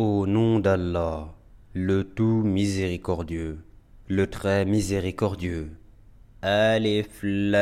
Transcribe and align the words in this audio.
Au 0.00 0.28
nom 0.28 0.60
d'Allah, 0.60 1.34
le 1.72 2.04
tout 2.04 2.42
miséricordieux, 2.44 3.58
le 4.06 4.28
très 4.28 4.64
miséricordieux. 4.64 5.72
Alif 6.40 7.18
Lam 7.24 7.58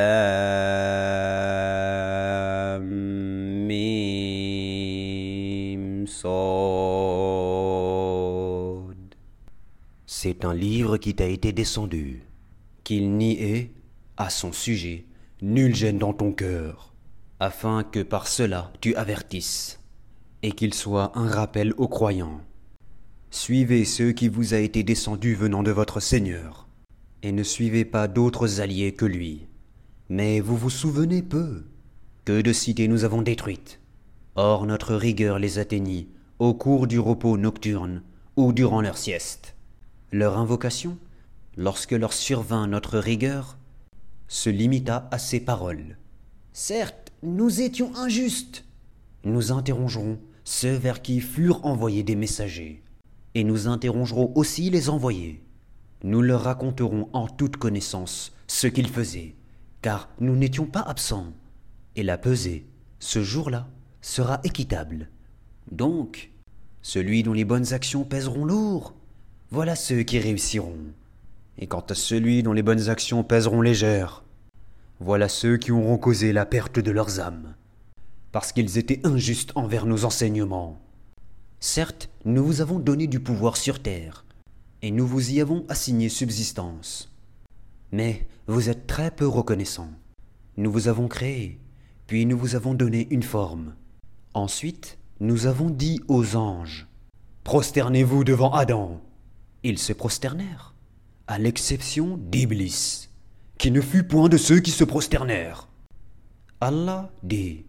Mim. 3.67 4.05
C'est 10.05 10.45
un 10.45 10.53
livre 10.53 10.99
qui 10.99 11.15
t'a 11.15 11.29
été 11.29 11.53
descendu, 11.55 12.23
qu'il 12.85 13.13
n'y 13.17 13.41
ait, 13.43 13.71
à 14.19 14.29
son 14.29 14.53
sujet, 14.53 15.07
nulle 15.41 15.75
gêne 15.75 15.97
dans 15.97 16.13
ton 16.13 16.33
cœur, 16.33 16.93
afin 17.41 17.83
que 17.83 18.01
par 18.03 18.29
cela 18.29 18.75
tu 18.83 18.95
avertisses, 18.95 19.81
et 20.43 20.53
qu'il 20.53 20.75
soit 20.75 21.17
un 21.19 21.29
rappel 21.29 21.73
aux 21.77 21.89
croyants. 21.89 22.41
Suivez 23.31 23.85
ce 23.85 24.05
qui 24.05 24.29
vous 24.29 24.55
a 24.55 24.59
été 24.59 24.83
descendu 24.83 25.35
venant 25.35 25.63
de 25.63 25.71
votre 25.71 26.01
Seigneur, 26.01 26.69
et 27.23 27.33
ne 27.33 27.43
suivez 27.43 27.85
pas 27.85 28.09
d'autres 28.09 28.61
alliés 28.61 28.93
que 28.93 29.05
lui. 29.05 29.47
Mais 30.09 30.41
vous 30.41 30.57
vous 30.57 30.71
souvenez 30.71 31.23
peu 31.23 31.65
que 32.25 32.41
de 32.41 32.53
cités 32.53 32.89
nous 32.89 33.05
avons 33.05 33.23
détruites. 33.23 33.81
Or 34.35 34.67
notre 34.67 34.95
rigueur 34.95 35.39
les 35.39 35.59
atteignit 35.59 36.09
au 36.39 36.55
cours 36.55 36.87
du 36.87 36.99
repos 36.99 37.39
nocturne 37.39 38.03
ou 38.37 38.53
durant 38.53 38.81
leur 38.81 38.99
sieste. 38.99 39.55
Leur 40.13 40.37
invocation, 40.37 40.99
lorsque 41.57 41.93
leur 41.93 42.13
survint 42.13 42.67
notre 42.67 42.99
rigueur, 42.99 43.57
se 44.29 44.51
limita 44.51 45.09
à 45.11 45.19
ces 45.19 45.41
paroles. 45.41 45.97
Certes, 46.53 47.13
nous 47.23 47.61
étions 47.61 47.95
injustes. 47.97 48.65
Nous 49.27 49.51
interrogerons 49.51 50.21
ceux 50.45 50.77
vers 50.77 51.03
qui 51.03 51.21
furent 51.21 51.67
envoyés 51.67 52.05
des 52.05 52.15
messagers, 52.15 52.85
et 53.35 53.43
nous 53.43 53.67
interrogerons 53.67 54.31
aussi 54.37 54.71
les 54.71 54.89
envoyés. 54.89 55.43
Nous 56.05 56.23
leur 56.23 56.43
raconterons 56.43 57.09
en 57.13 57.27
toute 57.27 57.57
connaissance 57.57 58.37
ce 58.47 58.69
qu'ils 58.69 58.89
faisaient, 58.89 59.35
car 59.83 60.09
nous 60.21 60.37
n'étions 60.37 60.67
pas 60.67 60.83
absents, 60.83 61.33
et 61.97 62.05
la 62.05 62.19
pesée, 62.19 62.69
ce 63.01 63.25
jour-là, 63.25 63.67
sera 64.01 64.39
équitable. 64.45 65.11
Donc, 65.73 66.31
celui 66.81 67.25
dont 67.25 67.33
les 67.33 67.45
bonnes 67.45 67.73
actions 67.73 68.05
pèseront 68.05 68.45
lourd, 68.45 68.95
voilà 69.51 69.75
ceux 69.75 70.05
qui 70.05 70.21
réussiront. 70.21 70.93
Et 71.59 71.67
quant 71.67 71.85
à 71.91 71.97
celui 71.97 72.45
dont 72.45 72.53
les 72.53 72.63
bonnes 72.63 72.91
actions 72.91 73.25
pèseront 73.25 73.61
légères, 73.61 74.23
voilà 75.01 75.29
ceux 75.29 75.57
qui 75.57 75.73
auront 75.73 75.99
causé 75.99 76.33
la 76.33 76.47
perte 76.47 76.79
de 76.79 76.93
leurs 76.93 77.19
âmes, 77.19 77.57
parce 78.37 78.53
qu'ils 78.53 78.77
étaient 78.77 79.01
injustes 79.07 79.53
envers 79.55 79.87
nos 79.87 80.05
enseignements. 80.05 80.79
Certes, 81.59 82.11
nous 82.27 82.45
vous 82.45 82.61
avons 82.61 82.79
donné 82.79 83.07
du 83.07 83.19
pouvoir 83.19 83.57
sur 83.57 83.81
terre, 83.81 84.27
et 84.83 84.91
nous 84.91 85.07
vous 85.07 85.33
y 85.33 85.41
avons 85.41 85.65
assigné 85.71 86.11
subsistance. 86.11 87.11
Mais 87.93 88.27
vous 88.47 88.69
êtes 88.69 88.87
très 88.87 89.11
peu 89.11 89.27
reconnaissants. 89.27 89.89
Nous 90.59 90.71
vous 90.71 90.89
avons 90.89 91.09
créé, 91.09 91.59
puis 92.07 92.27
nous 92.27 92.37
vous 92.37 92.55
avons 92.55 92.75
donné 92.75 93.09
une 93.11 93.23
forme. 93.23 93.75
Ensuite, 94.35 94.99
nous 95.19 95.47
avons 95.47 95.71
dit 95.71 96.03
aux 96.07 96.37
anges, 96.37 96.89
Prosternez-vous 97.43 98.23
devant 98.23 98.53
Adam. 98.53 99.01
Ils 99.63 99.79
se 99.79 99.95
prosternèrent, 99.95 100.75
à 101.27 101.39
l'exception 101.39 102.19
d'Iblis, 102.19 103.09
qui 103.57 103.71
ne 103.71 103.81
fut 103.81 104.05
point 104.05 104.29
de 104.29 104.37
ceux 104.37 104.61
qui 104.61 104.73
se 104.73 104.85
prosternèrent. 104.85 105.69
Allah 106.61 107.11
dit, 107.23 107.65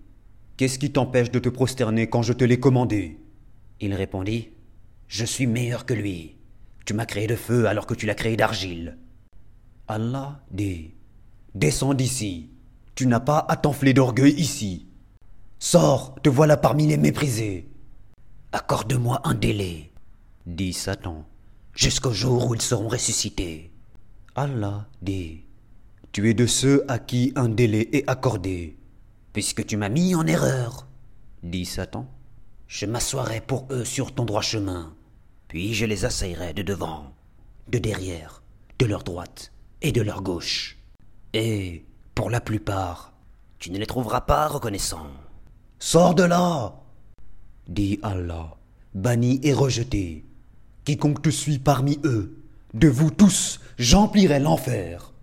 Qu'est-ce 0.58 0.80
qui 0.80 0.92
t'empêche 0.92 1.30
de 1.30 1.38
te 1.38 1.50
prosterner 1.50 2.10
quand 2.10 2.24
je 2.24 2.34
te 2.34 2.44
l'ai 2.44 2.60
commandé? 2.60 3.20
Il 3.80 3.94
répondit, 3.94 4.50
Je 5.08 5.24
suis 5.24 5.46
meilleur 5.46 5.86
que 5.86 5.94
lui. 5.94 6.36
Tu 6.84 6.96
m'as 6.96 7.06
créé 7.06 7.28
de 7.28 7.36
feu 7.36 7.68
alors 7.68 7.86
que 7.86 7.94
tu 7.94 8.08
l'as 8.08 8.16
créé 8.16 8.36
d'argile. 8.36 8.98
Allah 9.88 10.42
dit, 10.50 10.96
Descends 11.54 11.94
d'ici. 11.94 12.50
Tu 12.96 13.06
n'as 13.06 13.20
pas 13.20 13.46
à 13.48 13.56
t'enfler 13.56 13.94
d'orgueil 13.94 14.34
ici. 14.34 14.88
Sors, 15.60 16.16
te 16.24 16.30
voilà 16.30 16.58
parmi 16.58 16.88
les 16.88 16.98
méprisés. 16.98 17.68
Accorde-moi 18.52 19.22
un 19.26 19.36
délai, 19.36 19.92
dit 20.48 20.74
Satan, 20.74 21.28
jusqu'au 21.76 22.14
jour 22.14 22.48
où 22.48 22.56
ils 22.56 22.62
seront 22.62 22.88
ressuscités. 22.88 23.72
Allah 24.36 24.88
dit, 25.04 25.42
Tu 26.12 26.30
es 26.30 26.34
de 26.34 26.48
ceux 26.48 26.84
à 26.88 26.98
qui 26.98 27.32
un 27.36 27.50
délai 27.50 27.90
est 27.92 28.10
accordé. 28.10 28.77
Puisque 29.34 29.66
tu 29.66 29.78
m'as 29.78 29.90
mis 29.90 30.16
en 30.16 30.26
erreur, 30.26 30.88
dit 31.44 31.66
Satan, 31.66 32.08
je 32.68 32.86
m'assoirai 32.86 33.42
pour 33.42 33.68
eux 33.72 33.86
sur 33.86 34.14
ton 34.14 34.26
droit 34.26 34.42
chemin, 34.42 34.94
puis 35.48 35.74
je 35.74 35.86
les 35.86 36.06
assaillerai 36.06 36.54
de 36.54 36.64
devant, 36.64 37.14
de 37.70 37.78
derrière, 37.78 38.44
de 38.80 38.86
leur 38.86 39.04
droite 39.04 39.52
et 39.82 39.92
de 39.92 40.02
leur 40.02 40.22
gauche. 40.22 40.78
Et, 41.34 41.86
pour 42.16 42.30
la 42.30 42.42
plupart, 42.42 43.14
tu 43.60 43.72
ne 43.72 43.78
les 43.78 43.86
trouveras 43.86 44.22
pas 44.22 44.48
reconnaissants. 44.48 45.12
Sors 45.80 46.16
de 46.16 46.24
là 46.24 46.74
dit 47.68 48.00
Allah, 48.02 48.56
banni 48.94 49.40
et 49.44 49.54
rejeté. 49.54 50.26
Quiconque 50.86 51.22
te 51.22 51.30
suit 51.30 51.60
parmi 51.60 52.00
eux, 52.04 52.38
de 52.74 52.88
vous 52.88 53.12
tous, 53.12 53.60
j'emplirai 53.78 54.40
l'enfer. 54.40 55.14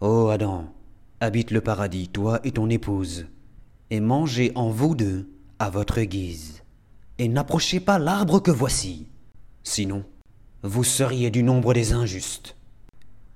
Ô 0.00 0.28
Adam, 0.28 0.72
habite 1.20 1.50
le 1.50 1.60
paradis, 1.60 2.08
toi 2.08 2.40
et 2.44 2.52
ton 2.52 2.70
épouse, 2.70 3.26
et 3.90 4.00
mangez 4.00 4.52
en 4.54 4.70
vous 4.70 4.94
deux 4.94 5.28
à 5.58 5.70
votre 5.70 6.00
guise, 6.02 6.62
et 7.18 7.28
n'approchez 7.28 7.80
pas 7.80 7.98
l'arbre 7.98 8.40
que 8.40 8.50
voici, 8.50 9.08
sinon 9.62 10.04
vous 10.62 10.84
seriez 10.84 11.30
du 11.30 11.42
nombre 11.42 11.74
des 11.74 11.92
injustes. 11.92 12.56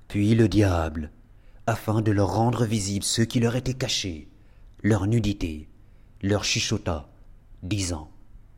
Puis 0.07 0.35
le 0.35 0.47
diable, 0.47 1.11
afin 1.67 2.01
de 2.01 2.11
leur 2.11 2.33
rendre 2.35 2.65
visible 2.65 3.03
ce 3.03 3.21
qui 3.21 3.39
leur 3.39 3.55
était 3.55 3.73
caché, 3.73 4.29
leur 4.83 5.07
nudité, 5.07 5.67
leur 6.21 6.43
chuchota, 6.43 7.09
disant 7.63 8.11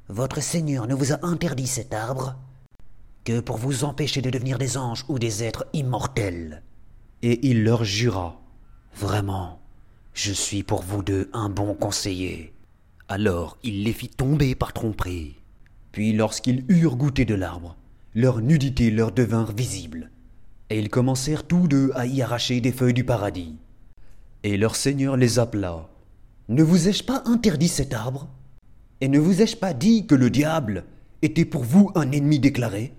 Votre 0.10 0.42
Seigneur 0.42 0.88
ne 0.88 0.96
vous 0.96 1.14
a 1.14 1.26
interdit 1.26 1.68
cet 1.68 1.94
arbre 1.94 2.36
que 3.24 3.40
pour 3.40 3.58
vous 3.58 3.84
empêcher 3.84 4.22
de 4.22 4.30
devenir 4.30 4.58
des 4.58 4.78
anges 4.78 5.06
ou 5.08 5.20
des 5.20 5.44
êtres 5.44 5.66
immortels. 5.74 6.64
Et 7.22 7.48
il 7.48 7.64
leur 7.64 7.84
jura 7.84 8.42
Vraiment, 8.96 9.62
je 10.18 10.34
suis 10.34 10.64
pour 10.64 10.82
vous 10.82 11.04
deux 11.04 11.30
un 11.32 11.48
bon 11.48 11.76
conseiller. 11.76 12.52
Alors 13.08 13.60
il 13.62 13.84
les 13.84 13.94
fit 13.94 14.10
tomber 14.10 14.56
par 14.56 14.74
tromperie. 14.74 15.36
Puis 15.92 16.12
lorsqu'ils 16.12 16.66
eurent 16.70 16.96
goûté 16.96 17.24
de 17.24 17.36
l'arbre, 17.36 17.78
leur 18.16 18.42
nudité 18.42 18.90
leur 18.90 19.12
devint 19.12 19.48
visible, 19.56 20.10
et 20.72 20.80
ils 20.80 20.90
commencèrent 20.90 21.46
tous 21.46 21.68
deux 21.68 21.92
à 21.94 22.08
y 22.08 22.24
arracher 22.24 22.62
des 22.62 22.72
feuilles 22.72 22.96
du 22.96 23.04
paradis. 23.04 23.58
Et 24.42 24.58
leur 24.58 24.76
Seigneur 24.76 25.18
les 25.18 25.38
appela. 25.38 25.88
Ne 26.50 26.64
vous 26.64 26.88
ai-je 26.88 27.04
pas 27.04 27.22
interdit 27.26 27.68
cet 27.68 27.94
arbre? 27.94 28.28
Et 29.02 29.10
ne 29.10 29.20
vous 29.20 29.44
ai-je 29.44 29.56
pas 29.56 29.76
dit 29.76 30.08
que 30.08 30.16
le 30.16 30.32
diable 30.32 30.86
était 31.22 31.46
pour 31.46 31.64
vous 31.64 31.92
un 31.94 32.12
ennemi 32.12 32.40
déclaré? 32.40 32.96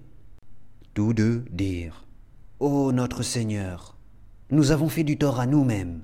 Tous 0.94 1.14
deux 1.14 1.44
dirent 1.50 2.06
Ô 2.60 2.92
notre 2.92 3.24
Seigneur, 3.24 3.96
nous 4.52 4.70
avons 4.70 4.88
fait 4.88 5.04
du 5.04 5.18
tort 5.18 5.40
à 5.40 5.46
nous-mêmes, 5.46 6.02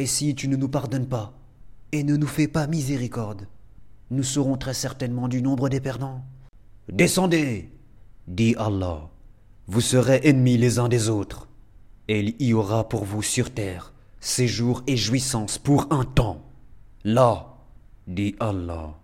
et 0.00 0.06
si 0.06 0.34
tu 0.34 0.48
ne 0.48 0.56
nous 0.56 0.70
pardonnes 0.70 1.06
pas, 1.06 1.34
et 1.92 2.04
ne 2.04 2.16
nous 2.16 2.26
fais 2.26 2.48
pas 2.48 2.66
miséricorde, 2.66 3.46
nous 4.10 4.22
serons 4.22 4.56
très 4.56 4.72
certainement 4.72 5.28
du 5.28 5.42
nombre 5.42 5.68
des 5.68 5.80
perdants. 5.80 6.24
Descendez, 6.90 7.70
dit 8.26 8.54
Allah, 8.56 9.10
vous 9.66 9.82
serez 9.82 10.22
ennemis 10.24 10.56
les 10.56 10.78
uns 10.78 10.88
des 10.88 11.10
autres, 11.10 11.48
et 12.08 12.20
il 12.20 12.46
y 12.46 12.54
aura 12.54 12.88
pour 12.88 13.04
vous 13.04 13.22
sur 13.22 13.52
terre 13.52 13.92
séjour 14.20 14.82
et 14.86 14.96
jouissance 14.96 15.58
pour 15.58 15.86
un 15.90 16.04
temps. 16.04 16.46
Là, 17.04 17.58
dit 18.06 18.36
Allah, 18.40 18.98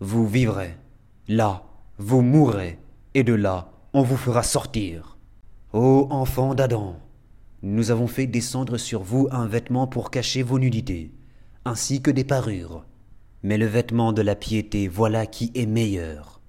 vous 0.00 0.28
vivrez, 0.28 0.76
là, 1.26 1.62
vous 1.96 2.20
mourrez, 2.20 2.78
et 3.14 3.24
de 3.24 3.32
là, 3.32 3.72
on 3.94 4.02
vous 4.02 4.18
fera 4.18 4.42
sortir. 4.42 5.16
Ô 5.72 6.06
enfants 6.10 6.54
d'Adam, 6.54 6.96
nous 7.66 7.90
avons 7.90 8.06
fait 8.06 8.26
descendre 8.26 8.78
sur 8.78 9.02
vous 9.02 9.28
un 9.30 9.46
vêtement 9.46 9.86
pour 9.86 10.10
cacher 10.10 10.42
vos 10.42 10.58
nudités, 10.58 11.10
ainsi 11.64 12.00
que 12.00 12.10
des 12.10 12.24
parures. 12.24 12.84
Mais 13.42 13.58
le 13.58 13.66
vêtement 13.66 14.12
de 14.12 14.22
la 14.22 14.36
piété, 14.36 14.86
voilà 14.86 15.26
qui 15.26 15.50
est 15.54 15.66
meilleur. 15.66 16.40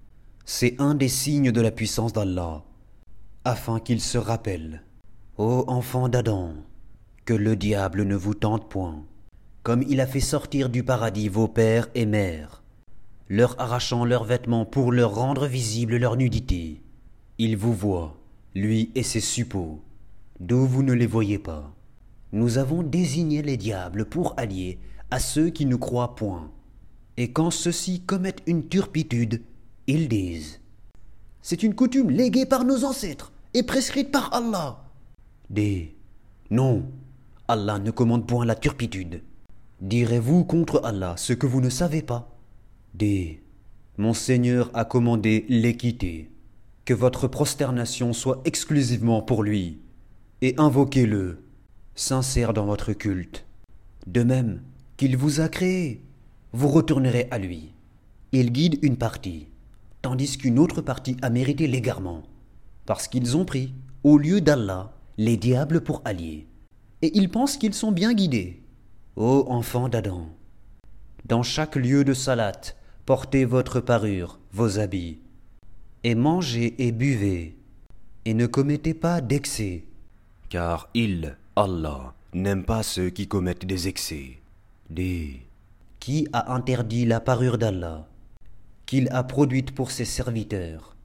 C'est 0.45 0.79
un 0.79 0.93
des 0.93 1.09
signes 1.09 1.51
de 1.51 1.61
la 1.61 1.71
puissance 1.71 2.13
d'Allah, 2.13 2.63
afin 3.43 3.79
qu'il 3.79 4.01
se 4.01 4.17
rappelle. 4.17 4.83
Ô 5.37 5.65
enfants 5.67 6.09
d'Adam, 6.09 6.53
que 7.25 7.33
le 7.33 7.55
diable 7.55 8.03
ne 8.03 8.15
vous 8.15 8.35
tente 8.35 8.69
point 8.69 9.03
comme 9.65 9.83
il 9.89 9.99
a 9.99 10.05
fait 10.05 10.19
sortir 10.19 10.69
du 10.69 10.83
paradis 10.83 11.27
vos 11.27 11.47
pères 11.47 11.87
et 11.95 12.05
mères, 12.05 12.61
leur 13.29 13.59
arrachant 13.59 14.05
leurs 14.05 14.23
vêtements 14.23 14.63
pour 14.63 14.91
leur 14.91 15.15
rendre 15.15 15.47
visible 15.47 15.97
leur 15.97 16.17
nudité. 16.17 16.83
Il 17.39 17.57
vous 17.57 17.73
voit, 17.73 18.15
lui 18.53 18.91
et 18.93 19.01
ses 19.01 19.21
suppôts, 19.21 19.81
d'où 20.39 20.65
vous 20.65 20.83
ne 20.83 20.93
les 20.93 21.07
voyez 21.07 21.39
pas. 21.39 21.73
Nous 22.31 22.57
avons 22.57 22.83
désigné 22.83 23.41
les 23.41 23.57
diables 23.57 24.05
pour 24.05 24.33
alliés 24.37 24.79
à 25.11 25.19
ceux 25.19 25.49
qui 25.49 25.65
ne 25.65 25.75
croient 25.75 26.15
point. 26.15 26.51
Et 27.17 27.31
quand 27.31 27.51
ceux-ci 27.51 28.01
commettent 28.01 28.43
une 28.45 28.67
turpitude, 28.67 29.41
ils 29.87 30.09
disent 30.09 30.59
C'est 31.41 31.63
une 31.63 31.75
coutume 31.75 32.09
léguée 32.09 32.45
par 32.45 32.65
nos 32.65 32.83
ancêtres 32.83 33.31
et 33.53 33.63
prescrite 33.63 34.11
par 34.11 34.33
Allah. 34.33 34.83
D. 35.49 35.95
Non, 36.51 36.83
Allah 37.47 37.79
ne 37.79 37.91
commande 37.91 38.27
point 38.27 38.45
la 38.45 38.55
turpitude. 38.55 39.21
Direz-vous 39.81 40.43
contre 40.43 40.81
Allah 40.83 41.15
ce 41.17 41.33
que 41.33 41.47
vous 41.47 41.61
ne 41.61 41.69
savez 41.69 42.01
pas 42.01 42.35
D. 42.93 43.43
Mon 43.97 44.13
Seigneur 44.13 44.71
a 44.73 44.83
commandé 44.83 45.45
l'équité, 45.47 46.31
que 46.83 46.93
votre 46.93 47.27
prosternation 47.27 48.11
soit 48.11 48.41
exclusivement 48.43 49.21
pour 49.21 49.41
lui, 49.41 49.79
et 50.41 50.55
invoquez-le, 50.57 51.43
sincère 51.95 52.53
dans 52.53 52.65
votre 52.65 52.93
culte. 52.93 53.45
De 54.07 54.23
même 54.23 54.61
qu'il 54.97 55.17
vous 55.17 55.41
a 55.41 55.49
créé, 55.49 56.01
vous 56.53 56.67
retournerez 56.67 57.27
à 57.31 57.37
lui. 57.37 57.73
Il 58.31 58.51
guide 58.51 58.79
une 58.81 58.97
partie, 58.97 59.47
tandis 60.01 60.37
qu'une 60.37 60.59
autre 60.59 60.81
partie 60.81 61.17
a 61.21 61.29
mérité 61.29 61.67
l'égarement, 61.67 62.23
parce 62.85 63.07
qu'ils 63.07 63.37
ont 63.37 63.45
pris, 63.45 63.73
au 64.03 64.17
lieu 64.17 64.41
d'Allah, 64.41 64.93
les 65.17 65.37
diables 65.37 65.81
pour 65.81 66.01
alliés, 66.05 66.47
et 67.01 67.11
ils 67.17 67.29
pensent 67.29 67.57
qu'ils 67.57 67.73
sont 67.73 67.91
bien 67.91 68.13
guidés. 68.13 68.61
Ô 69.15 69.45
enfants 69.47 69.89
d'Adam, 69.89 70.29
dans 71.25 71.41
chaque 71.41 71.75
lieu 71.75 72.03
de 72.03 72.13
salat, 72.13 72.61
portez 73.05 73.45
votre 73.45 73.79
parure, 73.79 74.39
vos 74.51 74.77
habits, 74.77 75.19
et 76.03 76.13
mangez 76.13 76.75
et 76.85 76.91
buvez, 76.91 77.57
et 78.25 78.33
ne 78.33 78.45
commettez 78.45 78.93
pas 78.93 79.21
d'excès. 79.21 79.85
Car 80.55 80.87
il, 80.93 81.35
Allah, 81.57 82.13
n'aime 82.31 82.63
pas 82.63 82.81
ceux 82.81 83.09
qui 83.09 83.27
commettent 83.27 83.65
des 83.65 83.89
excès. 83.89 84.37
D. 84.89 85.41
Qui 85.99 86.29
a 86.31 86.53
interdit 86.53 87.05
la 87.05 87.19
parure 87.19 87.57
d'Allah, 87.57 88.07
qu'il 88.85 89.09
a 89.09 89.23
produite 89.23 89.71
pour 89.75 89.91
ses 89.91 90.05
serviteurs, 90.05 90.95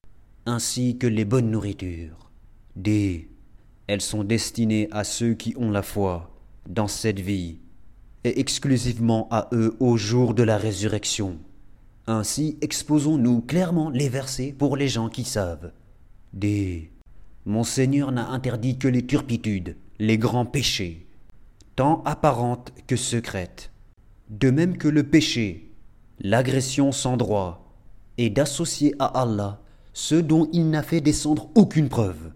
ainsi 0.46 0.98
que 0.98 1.08
les 1.08 1.24
bonnes 1.24 1.50
nourritures 1.50 2.30
D. 2.76 3.28
Elles 3.88 4.02
sont 4.02 4.22
destinées 4.22 4.86
à 4.92 5.02
ceux 5.02 5.34
qui 5.34 5.56
ont 5.58 5.72
la 5.72 5.82
foi 5.82 6.30
dans 6.68 6.86
cette 6.86 7.18
vie, 7.18 7.58
et 8.22 8.38
exclusivement 8.38 9.26
à 9.32 9.48
eux 9.52 9.76
au 9.80 9.96
jour 9.96 10.32
de 10.34 10.44
la 10.44 10.58
résurrection. 10.58 11.38
Ainsi 12.06 12.56
exposons-nous 12.60 13.40
clairement 13.40 13.90
les 13.90 14.08
versets 14.08 14.54
pour 14.56 14.76
les 14.76 14.86
gens 14.86 15.08
qui 15.08 15.24
savent. 15.24 15.72
D. 16.32 16.92
Mon 17.50 17.64
Seigneur 17.64 18.12
n'a 18.12 18.28
interdit 18.28 18.78
que 18.78 18.86
les 18.86 19.04
turpitudes, 19.04 19.76
les 19.98 20.18
grands 20.18 20.46
péchés, 20.46 21.08
tant 21.74 22.00
apparentes 22.04 22.72
que 22.86 22.94
secrètes, 22.94 23.72
de 24.28 24.52
même 24.52 24.78
que 24.78 24.86
le 24.86 25.02
péché, 25.02 25.72
l'agression 26.20 26.92
sans 26.92 27.16
droit, 27.16 27.74
et 28.18 28.30
d'associer 28.30 28.94
à 29.00 29.06
Allah 29.06 29.60
ce 29.94 30.14
dont 30.14 30.48
il 30.52 30.70
n'a 30.70 30.84
fait 30.84 31.00
descendre 31.00 31.50
aucune 31.56 31.88
preuve, 31.88 32.30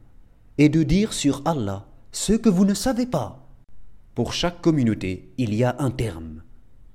et 0.59 0.69
de 0.69 0.83
dire 0.83 1.13
sur 1.13 1.43
Allah 1.45 1.87
ce 2.11 2.33
que 2.33 2.49
vous 2.49 2.65
ne 2.65 2.75
savez 2.75 3.07
pas. 3.07 3.47
Pour 4.17 4.33
chaque 4.33 4.61
communauté, 4.63 5.33
il 5.39 5.55
y 5.55 5.63
a 5.63 5.77
un 5.79 5.93
terme. 5.93 6.43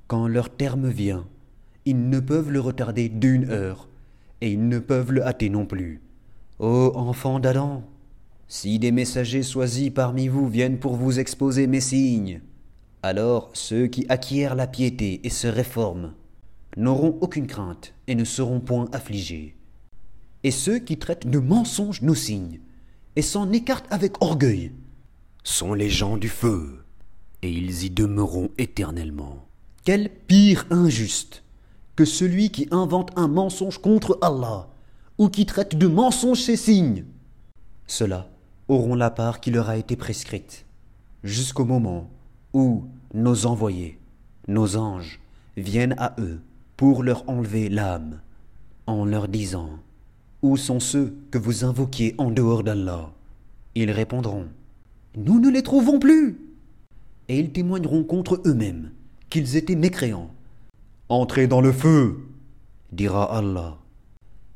Quand 0.07 0.27
leur 0.27 0.49
terme 0.49 0.89
vient, 0.89 1.25
ils 1.85 2.09
ne 2.09 2.19
peuvent 2.19 2.51
le 2.51 2.59
retarder 2.59 3.07
d'une 3.07 3.49
heure, 3.49 3.87
et 4.41 4.51
ils 4.51 4.67
ne 4.67 4.79
peuvent 4.79 5.13
le 5.13 5.25
hâter 5.25 5.49
non 5.49 5.65
plus. 5.65 6.01
Ô 6.59 6.91
enfants 6.95 7.39
d'Adam, 7.39 7.85
si 8.51 8.79
des 8.79 8.91
messagers 8.91 9.43
choisis 9.43 9.91
parmi 9.91 10.27
vous 10.27 10.49
viennent 10.49 10.79
pour 10.79 10.95
vous 10.95 11.19
exposer 11.19 11.67
mes 11.67 11.81
signes, 11.81 12.41
alors 13.03 13.51
ceux 13.53 13.85
qui 13.85 14.07
acquièrent 14.09 14.55
la 14.55 14.65
piété 14.65 15.21
et 15.23 15.29
se 15.29 15.47
réforment 15.47 16.13
n'auront 16.75 17.15
aucune 17.21 17.45
crainte 17.45 17.93
et 18.07 18.15
ne 18.15 18.23
seront 18.23 18.59
point 18.59 18.89
affligés. 18.91 19.55
Et 20.43 20.49
ceux 20.49 20.79
qui 20.79 20.97
traitent 20.97 21.27
de 21.27 21.37
mensonges 21.37 22.01
nos 22.01 22.15
signes 22.15 22.59
et 23.15 23.21
s'en 23.21 23.51
écartent 23.51 23.91
avec 23.91 24.19
orgueil 24.19 24.71
sont 25.43 25.75
les 25.75 25.89
gens 25.89 26.17
du 26.17 26.27
feu, 26.27 26.83
et 27.43 27.51
ils 27.51 27.83
y 27.83 27.89
demeureront 27.91 28.49
éternellement. 28.57 29.47
Quel 29.85 30.09
pire 30.09 30.65
injuste 30.71 31.43
que 31.95 32.05
celui 32.05 32.49
qui 32.49 32.67
invente 32.71 33.11
un 33.15 33.27
mensonge 33.27 33.77
contre 33.77 34.17
Allah, 34.21 34.69
ou 35.19 35.29
qui 35.29 35.45
traite 35.45 35.77
de 35.77 35.87
mensonge 35.87 36.41
ses 36.41 36.55
signes. 36.55 37.05
Ceux-là 37.87 38.29
auront 38.69 38.95
la 38.95 39.09
part 39.09 39.41
qui 39.41 39.51
leur 39.51 39.67
a 39.67 39.77
été 39.77 39.95
prescrite, 39.95 40.65
jusqu'au 41.23 41.65
moment 41.65 42.09
où 42.53 42.85
nos 43.13 43.47
envoyés, 43.47 43.99
nos 44.47 44.77
anges, 44.77 45.19
viennent 45.57 45.95
à 45.97 46.15
eux 46.19 46.39
pour 46.77 47.03
leur 47.03 47.27
enlever 47.27 47.67
l'âme, 47.67 48.21
en 48.85 49.03
leur 49.03 49.27
disant 49.27 49.71
Où 50.43 50.55
sont 50.55 50.79
ceux 50.79 51.17
que 51.31 51.37
vous 51.37 51.65
invoquiez 51.65 52.15
en 52.17 52.31
dehors 52.31 52.63
d'Allah? 52.63 53.11
Ils 53.75 53.91
répondront 53.91 54.45
Nous 55.17 55.39
ne 55.39 55.49
les 55.49 55.63
trouvons 55.63 55.99
plus! 55.99 56.39
Et 57.27 57.39
ils 57.39 57.51
témoigneront 57.51 58.03
contre 58.03 58.41
eux-mêmes 58.45 58.91
qu'ils 59.29 59.55
étaient 59.55 59.75
mécréants 59.75 60.31
Entrez 61.09 61.47
dans 61.47 61.61
le 61.61 61.71
feu, 61.71 62.19
dira 62.91 63.35
Allah. 63.35 63.77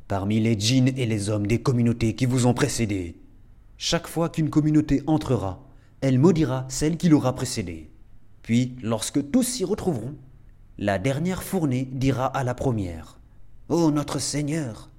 Parmi 0.07 0.39
les 0.39 0.59
djinns 0.59 0.91
et 0.95 1.07
les 1.07 1.29
hommes 1.29 1.47
des 1.47 1.61
communautés 1.61 2.13
qui 2.13 2.27
vous 2.27 2.45
ont 2.45 2.53
précédés, 2.53 3.15
chaque 3.85 4.07
fois 4.07 4.29
qu'une 4.29 4.49
communauté 4.49 5.03
entrera, 5.07 5.61
elle 5.99 6.17
maudira 6.17 6.65
celle 6.69 6.95
qui 6.95 7.09
l'aura 7.09 7.35
précédée. 7.35 7.91
Puis, 8.41 8.77
lorsque 8.81 9.29
tous 9.29 9.43
s'y 9.43 9.65
retrouveront, 9.65 10.15
la 10.77 10.97
dernière 10.99 11.43
fournée 11.43 11.89
dira 11.91 12.27
à 12.27 12.45
la 12.45 12.53
première 12.53 13.19
Ô 13.67 13.91
notre 13.91 14.19
Seigneur, 14.19 14.89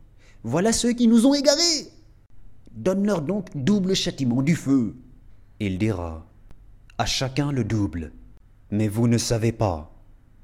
voilà 0.42 0.70
ceux 0.70 0.92
qui 0.92 1.08
nous 1.08 1.24
ont 1.24 1.32
égarés 1.32 1.88
Donne-leur 2.72 3.22
donc 3.22 3.48
double 3.54 3.94
châtiment 3.94 4.42
du 4.42 4.54
feu. 4.54 4.94
Il 5.60 5.78
dira 5.78 6.26
À 6.98 7.06
chacun 7.06 7.52
le 7.52 7.64
double, 7.64 8.12
mais 8.70 8.88
vous 8.88 9.08
ne 9.08 9.16
savez 9.16 9.52
pas 9.52 9.94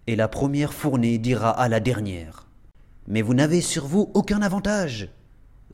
et 0.07 0.17
la 0.17 0.29
première 0.29 0.73
fournée 0.73 1.19
dira 1.19 1.51
à 1.51 1.69
la 1.69 1.79
dernière 1.79 2.49
Mais 3.07 3.21
vous 3.21 3.35
n'avez 3.35 3.61
sur 3.61 3.87
vous 3.87 4.11
aucun 4.15 4.41
avantage. 4.41 5.11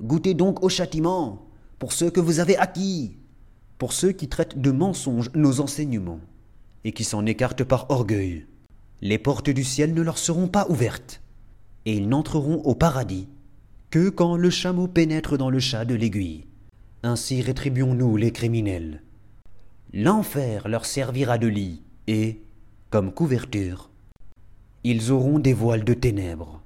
Goûtez 0.02 0.34
donc 0.34 0.64
au 0.64 0.68
châtiment 0.68 1.45
pour 1.78 1.92
ceux 1.92 2.10
que 2.10 2.20
vous 2.20 2.40
avez 2.40 2.56
acquis, 2.56 3.16
pour 3.78 3.92
ceux 3.92 4.12
qui 4.12 4.28
traitent 4.28 4.60
de 4.60 4.70
mensonges 4.70 5.30
nos 5.34 5.60
enseignements 5.60 6.20
et 6.84 6.92
qui 6.92 7.04
s'en 7.04 7.26
écartent 7.26 7.64
par 7.64 7.90
orgueil. 7.90 8.46
Les 9.02 9.18
portes 9.18 9.50
du 9.50 9.64
ciel 9.64 9.92
ne 9.92 10.02
leur 10.02 10.18
seront 10.18 10.48
pas 10.48 10.66
ouvertes, 10.70 11.20
et 11.84 11.94
ils 11.96 12.08
n'entreront 12.08 12.62
au 12.62 12.74
paradis 12.74 13.28
que 13.90 14.08
quand 14.08 14.36
le 14.36 14.50
chameau 14.50 14.88
pénètre 14.88 15.36
dans 15.36 15.50
le 15.50 15.60
chat 15.60 15.84
de 15.84 15.94
l'aiguille. 15.94 16.46
Ainsi 17.02 17.42
rétribuons-nous 17.42 18.16
les 18.16 18.32
criminels. 18.32 19.02
L'enfer 19.92 20.68
leur 20.68 20.86
servira 20.86 21.38
de 21.38 21.46
lit, 21.46 21.82
et, 22.06 22.42
comme 22.90 23.12
couverture, 23.12 23.90
ils 24.84 25.10
auront 25.10 25.38
des 25.38 25.52
voiles 25.52 25.84
de 25.84 25.94
ténèbres. 25.94 26.62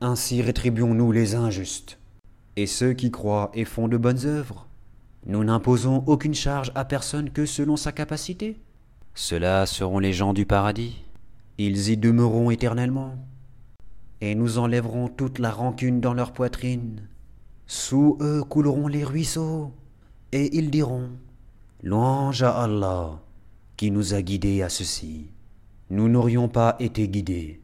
Ainsi 0.00 0.42
rétribuons-nous 0.42 1.12
les 1.12 1.34
injustes. 1.34 1.97
Et 2.58 2.66
ceux 2.66 2.92
qui 2.92 3.12
croient 3.12 3.52
et 3.54 3.64
font 3.64 3.86
de 3.86 3.96
bonnes 3.96 4.26
œuvres, 4.26 4.66
nous 5.26 5.44
n'imposons 5.44 6.02
aucune 6.08 6.34
charge 6.34 6.72
à 6.74 6.84
personne 6.84 7.30
que 7.30 7.46
selon 7.46 7.76
sa 7.76 7.92
capacité. 7.92 8.56
Ceux-là 9.14 9.64
seront 9.64 10.00
les 10.00 10.12
gens 10.12 10.32
du 10.32 10.44
paradis. 10.44 11.04
Ils 11.58 11.90
y 11.90 11.96
demeureront 11.96 12.50
éternellement. 12.50 13.14
Et 14.20 14.34
nous 14.34 14.58
enlèverons 14.58 15.06
toute 15.06 15.38
la 15.38 15.52
rancune 15.52 16.00
dans 16.00 16.14
leur 16.14 16.32
poitrine. 16.32 17.06
Sous 17.68 18.18
eux 18.20 18.42
couleront 18.42 18.88
les 18.88 19.04
ruisseaux. 19.04 19.72
Et 20.32 20.56
ils 20.56 20.72
diront 20.72 21.10
Louange 21.84 22.42
à 22.42 22.64
Allah 22.64 23.20
qui 23.76 23.92
nous 23.92 24.14
a 24.14 24.20
guidés 24.20 24.62
à 24.62 24.68
ceci. 24.68 25.30
Nous 25.90 26.08
n'aurions 26.08 26.48
pas 26.48 26.74
été 26.80 27.08
guidés 27.08 27.60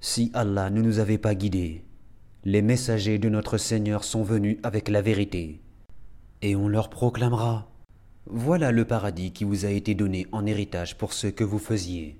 si 0.00 0.32
Allah 0.34 0.68
ne 0.68 0.82
nous 0.82 0.98
avait 0.98 1.16
pas 1.16 1.36
guidés. 1.36 1.84
Les 2.44 2.60
messagers 2.60 3.20
de 3.20 3.28
notre 3.28 3.56
Seigneur 3.56 4.02
sont 4.02 4.24
venus 4.24 4.58
avec 4.64 4.88
la 4.88 5.00
vérité, 5.00 5.60
et 6.40 6.56
on 6.56 6.66
leur 6.66 6.90
proclamera 6.90 7.70
Voilà 8.26 8.72
le 8.72 8.84
paradis 8.84 9.30
qui 9.32 9.44
vous 9.44 9.64
a 9.64 9.68
été 9.68 9.94
donné 9.94 10.26
en 10.32 10.44
héritage 10.44 10.98
pour 10.98 11.12
ce 11.12 11.28
que 11.28 11.44
vous 11.44 11.60
faisiez. 11.60 12.18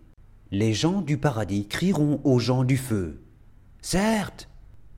Les 0.53 0.75
gens 0.75 1.01
du 1.01 1.19
paradis 1.19 1.67
crieront 1.67 2.21
aux 2.23 2.39
gens 2.39 2.63
du 2.63 2.77
feu 2.77 3.21
Certes, 3.81 4.49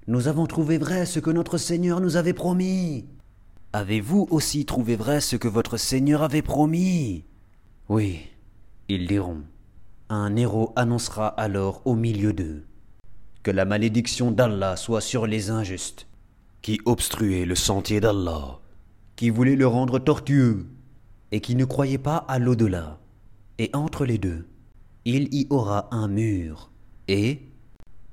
nous 0.09 0.29
avons 0.29 0.47
trouvé 0.47 0.77
vrai 0.77 1.07
ce 1.07 1.21
que 1.21 1.31
notre 1.31 1.57
Seigneur 1.57 2.03
nous 2.03 2.17
avait 2.17 2.35
promis. 2.35 3.07
Avez-vous 3.73 4.27
aussi 4.31 4.67
trouvé 4.67 4.95
vrai 4.95 5.23
ce 5.23 5.37
que 5.37 5.49
votre 5.49 5.79
Seigneur 5.79 6.23
avait 6.23 6.43
promis? 6.43 7.25
Oui, 7.89 8.21
ils 8.91 9.07
diront. 9.07 9.41
Un 10.11 10.37
héros 10.37 10.75
annoncera 10.77 11.29
alors 11.29 11.81
au 11.87 11.95
milieu 11.95 12.35
d'eux 12.35 12.67
que 13.45 13.51
la 13.51 13.67
malédiction 13.67 14.31
d'Allah 14.31 14.75
soit 14.75 15.03
sur 15.03 15.27
les 15.27 15.51
injustes, 15.51 16.09
qui 16.63 16.81
obstruaient 16.87 17.45
le 17.45 17.55
sentier 17.55 18.01
d'Allah, 18.01 18.59
qui 19.17 19.29
voulaient 19.29 19.55
le 19.55 19.67
rendre 19.67 19.99
tortueux, 19.99 20.67
et 21.31 21.41
qui 21.41 21.55
ne 21.55 21.67
croyaient 21.67 21.99
pas 21.99 22.17
à 22.17 22.39
l'au-delà. 22.39 22.99
Et 23.59 23.71
entre 23.75 24.07
les 24.07 24.17
deux, 24.17 24.47
il 25.05 25.33
y 25.35 25.47
aura 25.51 25.89
un 25.93 26.09
mur, 26.09 26.71
et, 27.07 27.43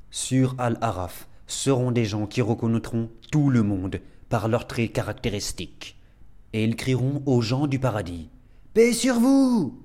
sur 0.09 0.53
Al-Araf, 0.57 1.29
seront 1.47 1.91
des 1.91 2.05
gens 2.05 2.27
qui 2.27 2.41
reconnaîtront 2.41 3.09
tout 3.31 3.49
le 3.49 3.63
monde 3.63 4.01
par 4.27 4.49
leurs 4.49 4.67
traits 4.67 4.91
caractéristiques. 4.91 5.97
Et 6.51 6.65
ils 6.65 6.75
crieront 6.75 7.23
aux 7.25 7.41
gens 7.41 7.67
du 7.67 7.79
paradis 7.79 8.29
Paix 8.73 8.91
sur 8.91 9.15
vous 9.15 9.81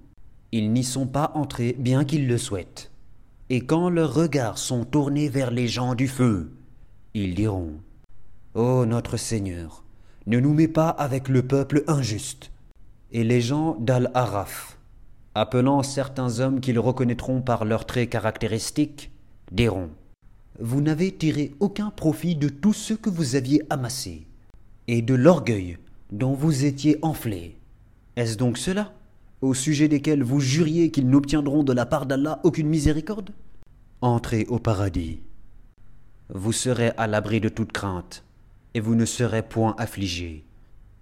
Ils 0.50 0.72
n'y 0.72 0.82
sont 0.82 1.06
pas 1.06 1.30
entrés 1.34 1.76
bien 1.78 2.04
qu'ils 2.04 2.26
le 2.26 2.38
souhaitent. 2.38 2.90
Et 3.48 3.60
quand 3.60 3.90
leurs 3.90 4.12
regards 4.12 4.58
sont 4.58 4.84
tournés 4.84 5.28
vers 5.28 5.52
les 5.52 5.68
gens 5.68 5.94
du 5.94 6.08
feu, 6.08 6.50
ils 7.14 7.34
diront 7.34 7.74
Ô 8.54 8.84
notre 8.86 9.16
Seigneur, 9.16 9.84
ne 10.26 10.40
nous 10.40 10.52
mets 10.52 10.66
pas 10.66 10.88
avec 10.88 11.28
le 11.28 11.46
peuple 11.46 11.84
injuste. 11.86 12.50
Et 13.12 13.22
les 13.22 13.40
gens 13.40 13.76
d'Al-Araf, 13.78 14.78
appelant 15.36 15.84
certains 15.84 16.40
hommes 16.40 16.60
qu'ils 16.60 16.80
reconnaîtront 16.80 17.40
par 17.40 17.64
leurs 17.64 17.86
traits 17.86 18.10
caractéristiques, 18.10 19.12
diront 19.52 19.90
Vous 20.58 20.80
n'avez 20.80 21.14
tiré 21.14 21.54
aucun 21.60 21.90
profit 21.90 22.34
de 22.34 22.48
tout 22.48 22.72
ce 22.72 22.94
que 22.94 23.10
vous 23.10 23.36
aviez 23.36 23.62
amassé, 23.70 24.26
et 24.88 25.02
de 25.02 25.14
l'orgueil 25.14 25.78
dont 26.10 26.32
vous 26.32 26.64
étiez 26.64 26.98
enflé. 27.02 27.56
Est-ce 28.16 28.36
donc 28.36 28.58
cela? 28.58 28.92
Au 29.40 29.54
sujet 29.54 29.88
desquels 29.88 30.22
vous 30.22 30.40
juriez 30.40 30.90
qu'ils 30.90 31.08
n'obtiendront 31.08 31.62
de 31.62 31.72
la 31.72 31.86
part 31.86 32.06
d'Allah 32.06 32.40
aucune 32.42 32.68
miséricorde? 32.68 33.30
Entrez 34.00 34.46
au 34.48 34.58
paradis. 34.58 35.20
Vous 36.32 36.52
serez 36.52 36.92
à 36.96 37.06
l'abri 37.06 37.40
de 37.40 37.48
toute 37.48 37.72
crainte, 37.72 38.24
et 38.74 38.80
vous 38.80 38.94
ne 38.94 39.04
serez 39.04 39.42
point 39.42 39.74
affligés. 39.78 40.44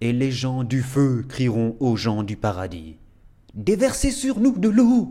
Et 0.01 0.13
les 0.13 0.31
gens 0.31 0.65
du 0.65 0.83
feu 0.83 1.25
crieront 1.29 1.77
aux 1.81 1.97
gens 1.97 2.23
du 2.23 2.37
paradis. 2.37 2.97
Déversez 3.55 4.11
sur 4.11 4.41
nous 4.41 4.59
de 4.59 4.69
l'eau, 4.69 5.09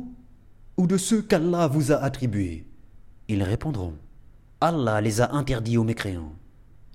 ou 0.77 0.87
de 0.87 0.97
ceux 0.97 1.21
qu'Allah 1.21 1.67
vous 1.67 1.91
a 1.91 1.95
attribués. 1.95 2.65
Ils 3.27 3.43
répondront. 3.43 3.95
Allah 4.61 5.01
les 5.01 5.21
a 5.21 5.33
interdits 5.33 5.77
aux 5.77 5.83
mécréants. 5.83 6.35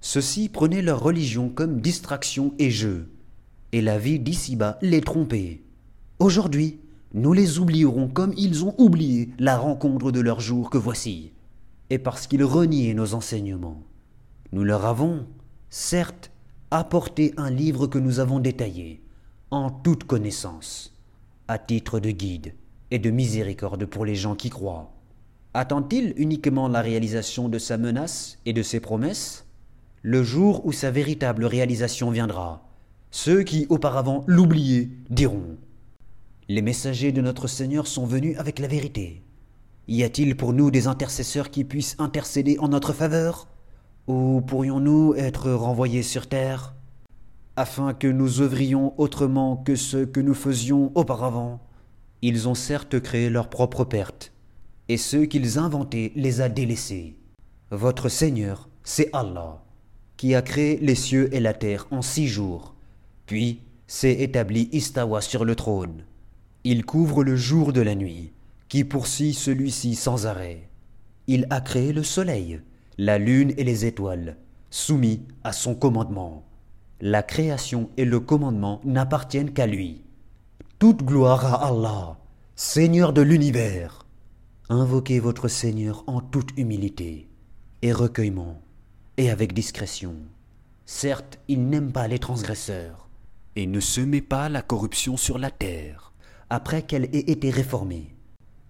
Ceux-ci 0.00 0.48
prenaient 0.48 0.82
leur 0.82 1.00
religion 1.00 1.48
comme 1.48 1.80
distraction 1.80 2.54
et 2.58 2.70
jeu, 2.70 3.10
et 3.72 3.80
la 3.80 3.98
vie 3.98 4.20
d'ici-bas 4.20 4.78
les 4.80 5.00
trompait. 5.00 5.62
Aujourd'hui, 6.18 6.80
nous 7.14 7.32
les 7.32 7.60
oublierons 7.60 8.08
comme 8.08 8.34
ils 8.36 8.64
ont 8.64 8.74
oublié 8.76 9.30
la 9.38 9.56
rencontre 9.56 10.10
de 10.10 10.18
leur 10.18 10.40
jour 10.40 10.68
que 10.68 10.76
voici, 10.76 11.30
et 11.90 11.98
parce 11.98 12.26
qu'ils 12.26 12.42
reniaient 12.42 12.92
nos 12.92 13.14
enseignements. 13.14 13.84
Nous 14.50 14.64
leur 14.64 14.84
avons, 14.84 15.26
certes, 15.70 16.32
apporté 16.72 17.34
un 17.36 17.50
livre 17.50 17.86
que 17.86 18.00
nous 18.00 18.18
avons 18.18 18.40
détaillé, 18.40 19.00
en 19.52 19.70
toute 19.70 20.04
connaissance, 20.04 20.92
à 21.46 21.56
titre 21.56 22.00
de 22.00 22.10
guide 22.10 22.52
et 22.90 22.98
de 22.98 23.10
miséricorde 23.10 23.86
pour 23.86 24.04
les 24.04 24.16
gens 24.16 24.34
qui 24.34 24.50
croient. 24.50 24.90
Attend-il 25.54 26.14
uniquement 26.16 26.66
la 26.66 26.80
réalisation 26.80 27.48
de 27.48 27.60
sa 27.60 27.78
menace 27.78 28.38
et 28.44 28.52
de 28.52 28.62
ses 28.62 28.80
promesses? 28.80 29.46
Le 30.02 30.24
jour 30.24 30.66
où 30.66 30.72
sa 30.72 30.90
véritable 30.90 31.44
réalisation 31.44 32.10
viendra, 32.10 32.68
ceux 33.12 33.44
qui 33.44 33.66
auparavant 33.68 34.24
l'oubliaient 34.26 34.90
diront 35.10 35.56
Les 36.50 36.62
messagers 36.62 37.12
de 37.12 37.20
notre 37.20 37.46
Seigneur 37.46 37.86
sont 37.86 38.06
venus 38.06 38.38
avec 38.38 38.58
la 38.58 38.68
vérité. 38.68 39.22
Y 39.86 40.02
a-t-il 40.02 40.34
pour 40.34 40.54
nous 40.54 40.70
des 40.70 40.86
intercesseurs 40.86 41.50
qui 41.50 41.62
puissent 41.62 41.94
intercéder 41.98 42.56
en 42.58 42.68
notre 42.68 42.94
faveur? 42.94 43.48
Ou 44.06 44.40
pourrions-nous 44.40 45.14
être 45.14 45.50
renvoyés 45.50 46.02
sur 46.02 46.26
terre? 46.26 46.74
Afin 47.56 47.92
que 47.92 48.06
nous 48.06 48.40
œuvrions 48.40 48.98
autrement 48.98 49.58
que 49.58 49.76
ce 49.76 49.98
que 49.98 50.20
nous 50.20 50.32
faisions 50.32 50.90
auparavant 50.94 51.60
Ils 52.22 52.48
ont 52.48 52.54
certes 52.54 52.98
créé 52.98 53.28
leur 53.28 53.50
propre 53.50 53.84
perte, 53.84 54.32
et 54.88 54.96
ceux 54.96 55.26
qu'ils 55.26 55.58
inventaient 55.58 56.12
les 56.16 56.40
a 56.40 56.48
délaissés. 56.48 57.18
Votre 57.70 58.08
Seigneur, 58.08 58.70
c'est 58.84 59.10
Allah, 59.12 59.62
qui 60.16 60.34
a 60.34 60.40
créé 60.40 60.78
les 60.80 60.94
cieux 60.94 61.28
et 61.34 61.40
la 61.40 61.52
terre 61.52 61.86
en 61.90 62.00
six 62.00 62.26
jours, 62.26 62.74
puis 63.26 63.60
s'est 63.86 64.22
établi 64.22 64.70
Istawa 64.72 65.20
sur 65.20 65.44
le 65.44 65.54
trône. 65.54 66.04
Il 66.70 66.84
couvre 66.84 67.24
le 67.24 67.34
jour 67.34 67.72
de 67.72 67.80
la 67.80 67.94
nuit, 67.94 68.30
qui 68.68 68.84
poursuit 68.84 69.32
celui-ci 69.32 69.94
sans 69.94 70.26
arrêt. 70.26 70.68
Il 71.26 71.46
a 71.48 71.62
créé 71.62 71.94
le 71.94 72.02
soleil, 72.02 72.60
la 72.98 73.16
lune 73.16 73.54
et 73.56 73.64
les 73.64 73.86
étoiles, 73.86 74.36
soumis 74.68 75.22
à 75.44 75.52
son 75.52 75.74
commandement. 75.74 76.44
La 77.00 77.22
création 77.22 77.88
et 77.96 78.04
le 78.04 78.20
commandement 78.20 78.82
n'appartiennent 78.84 79.54
qu'à 79.54 79.66
lui. 79.66 80.02
Toute 80.78 81.04
gloire 81.04 81.46
à 81.46 81.68
Allah, 81.68 82.18
Seigneur 82.54 83.14
de 83.14 83.22
l'univers. 83.22 84.04
Invoquez 84.68 85.20
votre 85.20 85.48
Seigneur 85.48 86.04
en 86.06 86.20
toute 86.20 86.50
humilité 86.58 87.30
et 87.80 87.94
recueillement, 87.94 88.60
et 89.16 89.30
avec 89.30 89.54
discrétion. 89.54 90.16
Certes, 90.84 91.38
il 91.48 91.66
n'aime 91.70 91.92
pas 91.92 92.08
les 92.08 92.18
transgresseurs, 92.18 93.08
et 93.56 93.66
ne 93.66 93.80
semez 93.80 94.20
pas 94.20 94.50
la 94.50 94.60
corruption 94.60 95.16
sur 95.16 95.38
la 95.38 95.50
terre. 95.50 96.07
Après 96.50 96.82
qu'elle 96.82 97.04
ait 97.04 97.30
été 97.30 97.50
réformée, 97.50 98.14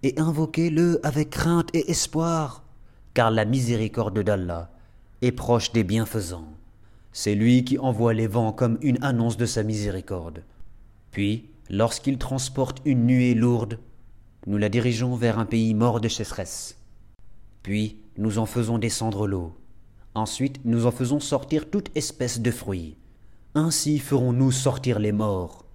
et 0.03 0.13
invoquez-le 0.17 0.99
avec 1.03 1.29
crainte 1.29 1.69
et 1.73 1.91
espoir, 1.91 2.63
car 3.13 3.31
la 3.31 3.45
miséricorde 3.45 4.19
d'Allah 4.19 4.71
est 5.21 5.31
proche 5.31 5.71
des 5.71 5.83
bienfaisants. 5.83 6.47
C'est 7.11 7.35
lui 7.35 7.65
qui 7.65 7.77
envoie 7.77 8.13
les 8.13 8.27
vents 8.27 8.53
comme 8.53 8.77
une 8.81 9.03
annonce 9.03 9.37
de 9.37 9.45
sa 9.45 9.63
miséricorde. 9.63 10.43
Puis, 11.11 11.49
lorsqu'il 11.69 12.17
transporte 12.17 12.81
une 12.85 13.05
nuée 13.05 13.33
lourde, 13.33 13.79
nous 14.47 14.57
la 14.57 14.69
dirigeons 14.69 15.15
vers 15.15 15.39
un 15.39 15.45
pays 15.45 15.73
mort 15.73 15.99
de 15.99 16.07
sécheresse. 16.07 16.77
Puis, 17.63 17.97
nous 18.17 18.37
en 18.37 18.45
faisons 18.45 18.77
descendre 18.77 19.27
l'eau. 19.27 19.53
Ensuite, 20.15 20.59
nous 20.65 20.85
en 20.85 20.91
faisons 20.91 21.19
sortir 21.19 21.69
toute 21.69 21.95
espèce 21.95 22.39
de 22.39 22.51
fruits. 22.51 22.95
Ainsi 23.55 23.99
ferons-nous 23.99 24.51
sortir 24.51 24.99
les 24.99 25.11
morts. 25.11 25.65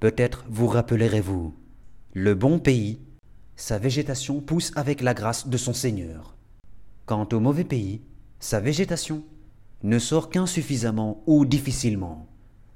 Peut-être 0.00 0.44
vous 0.50 0.66
rappellerez-vous. 0.66 1.54
Le 2.12 2.34
bon 2.34 2.58
pays, 2.58 3.00
sa 3.56 3.78
végétation 3.78 4.40
pousse 4.40 4.70
avec 4.76 5.00
la 5.00 5.14
grâce 5.14 5.48
de 5.48 5.56
son 5.56 5.72
Seigneur. 5.72 6.36
Quant 7.06 7.26
au 7.32 7.40
mauvais 7.40 7.64
pays, 7.64 8.02
sa 8.38 8.60
végétation 8.60 9.22
ne 9.82 9.98
sort 9.98 10.28
qu'insuffisamment 10.28 11.22
ou 11.26 11.46
difficilement. 11.46 12.26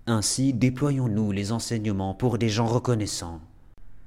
Ainsi 0.07 0.55
déployons-nous 0.55 1.33
les 1.33 1.53
enseignements 1.53 2.15
pour 2.15 2.39
des 2.39 2.49
gens 2.49 2.67
reconnaissants. 2.67 3.41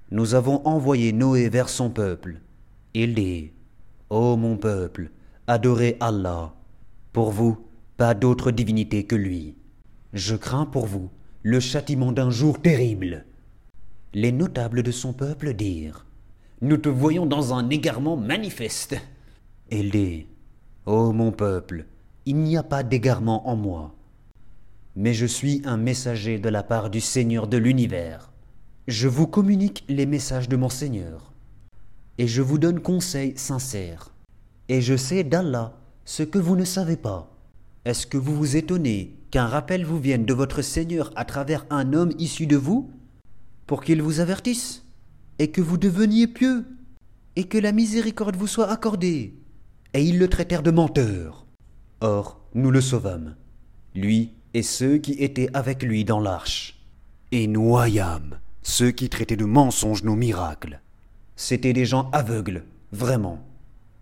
Nous 0.09 0.33
avons 0.33 0.65
envoyé 0.65 1.13
Noé 1.13 1.49
vers 1.49 1.69
son 1.69 1.91
peuple. 1.91 2.41
Il 2.95 3.13
dit 3.13 3.51
Ô 4.09 4.37
mon 4.37 4.57
peuple, 4.57 5.11
adorez 5.45 5.97
Allah. 5.99 6.55
Pour 7.11 7.31
vous, 7.31 7.57
pas 7.97 8.15
d'autre 8.15 8.49
divinité 8.49 9.03
que 9.03 9.15
lui. 9.15 9.55
Je 10.13 10.35
crains 10.35 10.65
pour 10.65 10.87
vous 10.87 11.09
le 11.43 11.59
châtiment 11.59 12.13
d'un 12.13 12.29
jour 12.29 12.61
terrible. 12.61 13.25
Les 14.13 14.31
notables 14.31 14.81
de 14.81 14.91
son 14.91 15.11
peuple 15.11 15.53
dirent 15.53 16.05
Nous 16.61 16.77
te 16.77 16.87
voyons 16.87 17.25
dans 17.25 17.53
un 17.53 17.69
égarement 17.69 18.15
manifeste. 18.15 18.95
Il 19.69 19.91
dit 19.91 20.27
Ô 20.85 21.11
mon 21.11 21.31
peuple, 21.33 21.85
il 22.25 22.37
n'y 22.37 22.55
a 22.55 22.63
pas 22.63 22.83
d'égarement 22.83 23.49
en 23.49 23.57
moi. 23.57 23.93
Mais 24.95 25.13
je 25.13 25.25
suis 25.25 25.61
un 25.65 25.75
messager 25.75 26.39
de 26.39 26.47
la 26.47 26.63
part 26.63 26.89
du 26.89 27.01
Seigneur 27.01 27.47
de 27.47 27.57
l'univers. 27.57 28.31
Je 28.87 29.09
vous 29.09 29.27
communique 29.27 29.83
les 29.89 30.05
messages 30.05 30.47
de 30.47 30.55
mon 30.55 30.69
Seigneur. 30.69 31.33
Et 32.17 32.27
je 32.27 32.41
vous 32.41 32.57
donne 32.57 32.79
conseil 32.79 33.33
sincère. 33.37 34.13
Et 34.69 34.81
je 34.81 34.95
sais 34.95 35.25
d'Allah 35.25 35.73
ce 36.05 36.23
que 36.23 36.39
vous 36.39 36.55
ne 36.55 36.65
savez 36.65 36.95
pas. 36.95 37.35
Est-ce 37.83 38.07
que 38.07 38.17
vous 38.17 38.35
vous 38.35 38.55
étonnez 38.55 39.17
qu'un 39.33 39.47
rappel 39.47 39.83
vous 39.83 39.99
vienne 39.99 40.25
de 40.25 40.33
votre 40.35 40.61
Seigneur 40.61 41.11
à 41.15 41.25
travers 41.25 41.65
un 41.71 41.93
homme 41.93 42.11
issu 42.19 42.45
de 42.45 42.55
vous, 42.55 42.91
pour 43.65 43.83
qu'il 43.83 43.99
vous 43.99 44.19
avertisse, 44.19 44.85
et 45.39 45.49
que 45.49 45.59
vous 45.59 45.79
deveniez 45.79 46.27
pieux, 46.27 46.67
et 47.35 47.45
que 47.45 47.57
la 47.57 47.71
miséricorde 47.71 48.35
vous 48.35 48.45
soit 48.45 48.69
accordée 48.69 49.33
Et 49.95 50.03
ils 50.03 50.19
le 50.19 50.27
traitèrent 50.27 50.61
de 50.61 50.69
menteur. 50.69 51.47
Or, 51.99 52.45
nous 52.53 52.69
le 52.69 52.79
sauvâmes, 52.79 53.35
lui 53.95 54.33
et 54.53 54.61
ceux 54.61 54.99
qui 54.99 55.13
étaient 55.13 55.49
avec 55.55 55.81
lui 55.81 56.05
dans 56.05 56.19
l'arche. 56.19 56.79
Et 57.31 57.47
noyâmes 57.47 58.37
ceux 58.61 58.91
qui 58.91 59.09
traitaient 59.09 59.35
de 59.35 59.45
mensonges 59.45 60.03
nos 60.03 60.15
miracles. 60.15 60.79
C'étaient 61.35 61.73
des 61.73 61.87
gens 61.87 62.07
aveugles, 62.11 62.65
vraiment. 62.91 63.43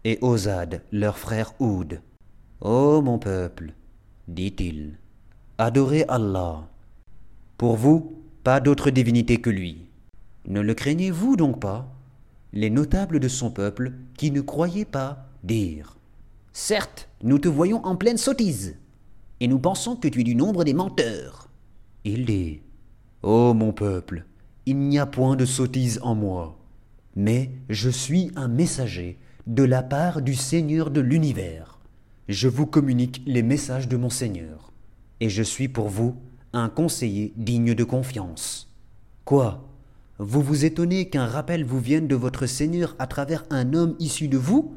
Et 0.03 0.19
Ozad, 0.21 0.83
leur 0.91 1.17
frère 1.17 1.53
Oud. 1.61 2.01
Ô 2.59 3.01
mon 3.01 3.17
peuple, 3.17 3.73
dit-il, 4.27 4.97
adorez 5.61 6.05
Allah. 6.07 6.67
Pour 7.57 7.75
vous, 7.75 8.15
pas 8.43 8.59
d'autre 8.59 8.89
divinité 8.89 9.37
que 9.37 9.51
lui. 9.51 9.85
Ne 10.47 10.59
le 10.59 10.73
craignez-vous 10.73 11.35
donc 11.35 11.59
pas 11.59 11.87
Les 12.51 12.71
notables 12.71 13.19
de 13.19 13.27
son 13.27 13.51
peuple, 13.51 13.93
qui 14.17 14.31
ne 14.31 14.41
croyaient 14.41 14.85
pas, 14.85 15.29
dirent 15.43 15.97
Certes, 16.51 17.09
nous 17.21 17.37
te 17.37 17.47
voyons 17.47 17.85
en 17.85 17.95
pleine 17.95 18.17
sottise, 18.17 18.75
et 19.39 19.47
nous 19.47 19.59
pensons 19.59 19.95
que 19.95 20.07
tu 20.07 20.21
es 20.21 20.23
du 20.23 20.33
nombre 20.33 20.63
des 20.63 20.73
menteurs. 20.73 21.47
Il 22.05 22.25
dit 22.25 22.61
Ô 23.21 23.53
mon 23.53 23.71
peuple, 23.71 24.25
il 24.65 24.77
n'y 24.77 24.97
a 24.97 25.05
point 25.05 25.35
de 25.35 25.45
sottise 25.45 25.99
en 26.01 26.15
moi, 26.15 26.57
mais 27.15 27.51
je 27.69 27.91
suis 27.91 28.31
un 28.35 28.47
messager 28.47 29.19
de 29.45 29.63
la 29.63 29.83
part 29.83 30.23
du 30.23 30.33
Seigneur 30.33 30.89
de 30.89 31.01
l'univers. 31.01 31.79
je 32.27 32.47
vous 32.47 32.65
communique 32.65 33.21
les 33.27 33.43
messages 33.43 33.87
de 33.87 33.97
mon 33.97 34.09
Seigneur, 34.09 34.70
et 35.21 35.29
je 35.29 35.43
suis 35.43 35.69
pour 35.69 35.87
vous 35.87 36.15
un 36.51 36.67
conseiller 36.67 37.31
digne 37.37 37.73
de 37.73 37.83
confiance. 37.85 38.69
Quoi? 39.23 39.69
Vous 40.17 40.41
vous 40.41 40.65
étonnez 40.65 41.09
qu'un 41.09 41.27
rappel 41.27 41.63
vous 41.63 41.79
vienne 41.79 42.07
de 42.07 42.15
votre 42.15 42.45
Seigneur 42.47 42.95
à 42.99 43.07
travers 43.07 43.45
un 43.49 43.73
homme 43.73 43.95
issu 43.99 44.27
de 44.27 44.37
vous, 44.37 44.75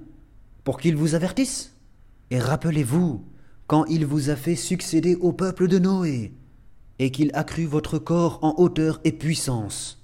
pour 0.63 0.79
qu'il 0.79 0.97
vous 0.97 1.15
avertisse? 1.15 1.75
Et 2.31 2.39
rappelez-vous, 2.39 3.25
quand 3.67 3.85
il 3.87 4.07
vous 4.07 4.31
a 4.31 4.37
fait 4.37 4.55
succéder 4.55 5.17
au 5.17 5.33
peuple 5.33 5.67
de 5.67 5.79
Noé, 5.79 6.33
et 6.99 7.11
qu'il 7.11 7.31
accrut 7.35 7.67
votre 7.67 7.99
corps 7.99 8.39
en 8.43 8.55
hauteur 8.59 9.01
et 9.05 9.13
puissance. 9.13 10.03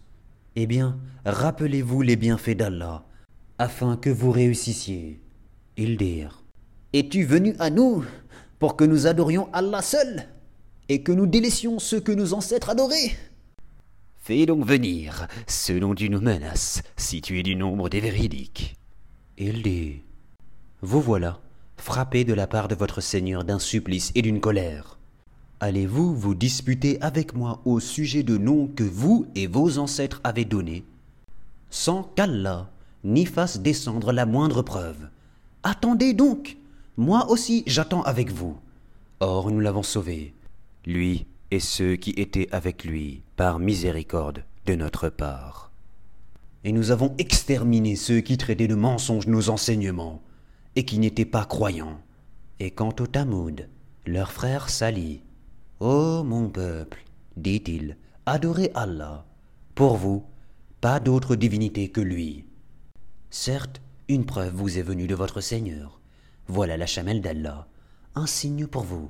Eh 0.56 0.66
bien, 0.66 0.98
rappelez-vous 1.24 2.02
les 2.02 2.16
bienfaits 2.16 2.56
d'Allah, 2.56 3.04
afin 3.58 3.96
que 3.96 4.10
vous 4.10 4.32
réussissiez. 4.32 5.20
Ils 5.76 5.96
dirent 5.96 6.42
Es-tu 6.92 7.24
venu 7.24 7.54
à 7.58 7.70
nous 7.70 8.04
pour 8.60 8.76
que 8.76 8.84
nous 8.84 9.08
adorions 9.08 9.48
Allah 9.52 9.82
seul 9.82 10.28
et 10.88 11.02
que 11.02 11.10
nous 11.10 11.26
délaissions 11.26 11.80
ceux 11.80 11.98
que 11.98 12.12
nos 12.12 12.34
ancêtres 12.34 12.70
adoraient 12.70 13.16
Fais 14.22 14.46
donc 14.46 14.64
venir 14.64 15.26
ceux 15.48 15.80
dont 15.80 15.94
tu 15.94 16.10
nous 16.10 16.20
menaces, 16.20 16.82
si 16.96 17.22
tu 17.22 17.40
es 17.40 17.42
du 17.42 17.56
nombre 17.56 17.88
des 17.88 18.00
véridiques. 18.00 18.76
Il 19.38 19.62
dit 19.62 20.02
Vous 20.82 21.00
voilà, 21.00 21.40
frappés 21.78 22.24
de 22.24 22.34
la 22.34 22.46
part 22.46 22.68
de 22.68 22.74
votre 22.74 23.00
Seigneur 23.00 23.44
d'un 23.44 23.58
supplice 23.58 24.12
et 24.14 24.22
d'une 24.22 24.40
colère. 24.40 24.98
Allez-vous 25.58 26.14
vous 26.14 26.34
disputer 26.34 27.00
avec 27.00 27.34
moi 27.34 27.62
au 27.64 27.80
sujet 27.80 28.22
de 28.22 28.36
noms 28.36 28.68
que 28.68 28.84
vous 28.84 29.26
et 29.34 29.46
vos 29.46 29.78
ancêtres 29.78 30.20
avez 30.22 30.44
donnés, 30.44 30.84
sans 31.70 32.02
qu'Allah 32.02 32.70
n'y 33.04 33.24
fasse 33.24 33.60
descendre 33.60 34.12
la 34.12 34.26
moindre 34.26 34.62
preuve 34.62 35.08
Attendez 35.62 36.12
donc, 36.12 36.56
moi 37.00 37.30
aussi 37.30 37.64
j'attends 37.66 38.02
avec 38.02 38.30
vous. 38.30 38.58
Or 39.20 39.50
nous 39.50 39.60
l'avons 39.60 39.82
sauvé, 39.82 40.34
lui 40.84 41.26
et 41.50 41.58
ceux 41.58 41.96
qui 41.96 42.10
étaient 42.10 42.48
avec 42.52 42.84
lui, 42.84 43.22
par 43.36 43.58
miséricorde 43.58 44.44
de 44.66 44.74
notre 44.74 45.08
part. 45.08 45.72
Et 46.62 46.72
nous 46.72 46.90
avons 46.90 47.14
exterminé 47.16 47.96
ceux 47.96 48.20
qui 48.20 48.36
traitaient 48.36 48.68
de 48.68 48.74
mensonges 48.74 49.26
nos 49.26 49.48
enseignements, 49.48 50.22
et 50.76 50.84
qui 50.84 50.98
n'étaient 50.98 51.24
pas 51.24 51.46
croyants. 51.46 51.98
Et 52.60 52.70
quant 52.70 52.94
au 53.00 53.06
Tamoud, 53.06 53.68
leur 54.06 54.30
frère 54.30 54.68
Sali, 54.68 55.22
Ô 55.80 56.22
mon 56.22 56.50
peuple, 56.50 57.02
dit-il, 57.38 57.96
adorez 58.26 58.70
Allah. 58.74 59.24
Pour 59.74 59.96
vous, 59.96 60.22
pas 60.82 61.00
d'autre 61.00 61.34
divinité 61.34 61.88
que 61.88 62.02
lui. 62.02 62.44
Certes, 63.30 63.80
une 64.08 64.26
preuve 64.26 64.54
vous 64.54 64.78
est 64.78 64.82
venue 64.82 65.06
de 65.06 65.14
votre 65.14 65.40
Seigneur. 65.40 65.99
Voilà 66.52 66.76
la 66.76 66.86
chamelle 66.86 67.20
d'Allah, 67.20 67.68
un 68.16 68.26
signe 68.26 68.66
pour 68.66 68.82
vous. 68.82 69.08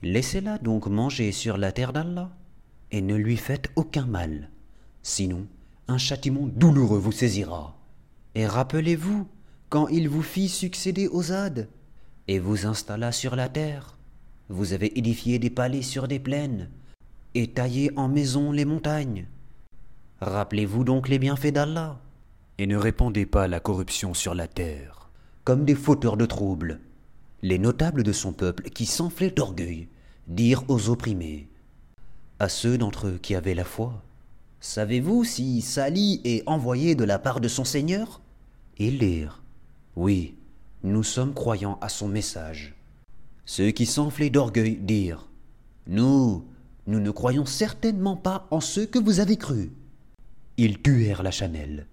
Laissez-la 0.00 0.56
donc 0.56 0.86
manger 0.86 1.30
sur 1.30 1.58
la 1.58 1.72
terre 1.72 1.92
d'Allah, 1.92 2.30
et 2.90 3.02
ne 3.02 3.16
lui 3.16 3.36
faites 3.36 3.70
aucun 3.76 4.06
mal. 4.06 4.48
Sinon, 5.02 5.46
un 5.88 5.98
châtiment 5.98 6.46
douloureux 6.46 6.98
vous 6.98 7.12
saisira. 7.12 7.76
Et 8.34 8.46
rappelez-vous, 8.46 9.28
quand 9.68 9.88
il 9.88 10.08
vous 10.08 10.22
fit 10.22 10.48
succéder 10.48 11.06
aux 11.06 11.32
Ades, 11.32 11.68
et 12.28 12.38
vous 12.38 12.64
installa 12.64 13.12
sur 13.12 13.36
la 13.36 13.50
terre, 13.50 13.98
vous 14.48 14.72
avez 14.72 14.98
édifié 14.98 15.38
des 15.38 15.50
palais 15.50 15.82
sur 15.82 16.08
des 16.08 16.18
plaines, 16.18 16.70
et 17.34 17.48
taillé 17.48 17.90
en 17.96 18.08
maisons 18.08 18.52
les 18.52 18.64
montagnes. 18.64 19.26
Rappelez-vous 20.22 20.84
donc 20.84 21.10
les 21.10 21.18
bienfaits 21.18 21.52
d'Allah, 21.52 22.00
et 22.56 22.66
ne 22.66 22.78
répandez 22.78 23.26
pas 23.26 23.48
la 23.48 23.60
corruption 23.60 24.14
sur 24.14 24.34
la 24.34 24.48
terre. 24.48 24.99
Comme 25.44 25.64
des 25.64 25.74
fauteurs 25.74 26.16
de 26.16 26.26
troubles, 26.26 26.80
les 27.42 27.58
notables 27.58 28.02
de 28.02 28.12
son 28.12 28.32
peuple 28.32 28.64
qui 28.70 28.84
s'enflaient 28.84 29.30
d'orgueil 29.30 29.88
dirent 30.28 30.64
aux 30.68 30.90
opprimés, 30.90 31.48
à 32.38 32.48
ceux 32.48 32.76
d'entre 32.76 33.06
eux 33.08 33.18
qui 33.20 33.34
avaient 33.34 33.54
la 33.54 33.64
foi, 33.64 34.02
Savez-vous 34.62 35.24
si 35.24 35.62
Sali 35.62 36.20
est 36.24 36.46
envoyé 36.46 36.94
de 36.94 37.04
la 37.04 37.18
part 37.18 37.40
de 37.40 37.48
son 37.48 37.64
Seigneur? 37.64 38.20
Ils 38.78 38.98
dirent, 38.98 39.42
Oui, 39.96 40.34
nous 40.82 41.02
sommes 41.02 41.32
croyants 41.32 41.78
à 41.80 41.88
son 41.88 42.08
message. 42.08 42.74
Ceux 43.46 43.70
qui 43.70 43.86
s'enflaient 43.86 44.28
d'orgueil 44.28 44.76
dirent, 44.76 45.26
Nous, 45.86 46.44
nous 46.86 47.00
ne 47.00 47.10
croyons 47.10 47.46
certainement 47.46 48.16
pas 48.16 48.46
en 48.50 48.60
ceux 48.60 48.84
que 48.84 48.98
vous 48.98 49.20
avez 49.20 49.38
crus. 49.38 49.70
Ils 50.58 50.82
tuèrent 50.82 51.22
la 51.22 51.30
chamelle, 51.30 51.86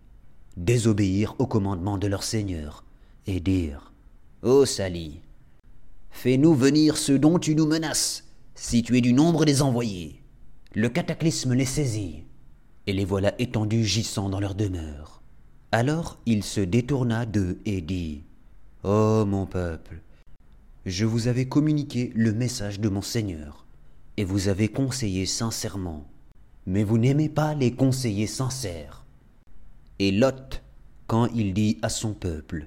désobéirent 0.58 1.36
au 1.40 1.48
commandement 1.48 1.98
de 1.98 2.08
leur 2.08 2.24
Seigneur, 2.24 2.84
et 3.28 3.40
dirent, 3.40 3.92
Ô 4.42 4.66
Sali, 4.66 5.22
Fais-nous 6.18 6.56
venir 6.56 6.98
ceux 6.98 7.20
dont 7.20 7.38
tu 7.38 7.54
nous 7.54 7.68
menaces, 7.68 8.24
si 8.56 8.82
tu 8.82 8.98
es 8.98 9.02
du 9.02 9.14
nombre 9.14 9.46
des 9.46 9.62
envoyés. 9.62 10.24
Le 10.74 10.90
cataclysme 10.90 11.54
les 11.54 11.64
saisit, 11.64 12.24
et 12.88 12.94
les 12.94 13.06
voilà 13.06 13.40
étendus 13.40 13.86
gissant 13.86 14.28
dans 14.28 14.40
leur 14.40 14.56
demeure. 14.56 15.22
Alors 15.72 16.18
il 16.26 16.44
se 16.44 16.60
détourna 16.60 17.28
d'eux 17.28 17.60
et 17.66 17.82
dit 17.82 18.24
Ô 18.84 19.26
mon 19.26 19.46
peuple, 19.46 20.02
je 20.88 21.06
vous 21.06 21.28
avais 21.28 21.46
communiqué 21.46 22.12
le 22.16 22.34
message 22.34 22.80
de 22.80 22.90
mon 22.90 23.04
Seigneur, 23.04 23.68
et 24.18 24.24
vous 24.24 24.48
avez 24.48 24.70
conseillé 24.70 25.28
sincèrement, 25.28 26.08
mais 26.66 26.84
vous 26.84 26.98
n'aimez 26.98 27.30
pas 27.30 27.54
les 27.54 27.74
conseillers 27.74 28.26
sincères. 28.26 29.06
Et 30.00 30.12
Lot, 30.12 30.64
quand 31.06 31.28
il 31.36 31.54
dit 31.54 31.78
à 31.84 31.90
son 31.90 32.14
peuple 32.16 32.66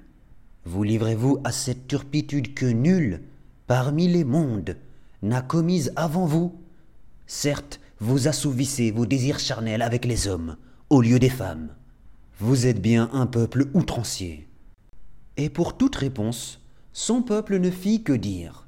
Vous 0.65 0.83
livrez-vous 0.83 1.39
à 1.43 1.51
cette 1.51 1.87
turpitude 1.87 2.53
que 2.53 2.65
nul, 2.65 3.21
parmi 3.67 4.07
les 4.07 4.23
mondes, 4.23 4.77
n'a 5.21 5.41
commise 5.41 5.91
avant 5.95 6.25
vous? 6.25 6.59
Certes, 7.25 7.79
vous 7.99 8.27
assouvissez 8.27 8.91
vos 8.91 9.05
désirs 9.05 9.39
charnels 9.39 9.81
avec 9.81 10.05
les 10.05 10.27
hommes, 10.27 10.57
au 10.89 11.01
lieu 11.01 11.19
des 11.19 11.29
femmes. 11.29 11.69
Vous 12.39 12.65
êtes 12.65 12.81
bien 12.81 13.09
un 13.13 13.27
peuple 13.27 13.69
outrancier. 13.73 14.47
Et 15.37 15.49
pour 15.49 15.77
toute 15.77 15.95
réponse, 15.95 16.59
son 16.93 17.21
peuple 17.21 17.59
ne 17.59 17.71
fit 17.71 18.03
que 18.03 18.13
dire 18.13 18.67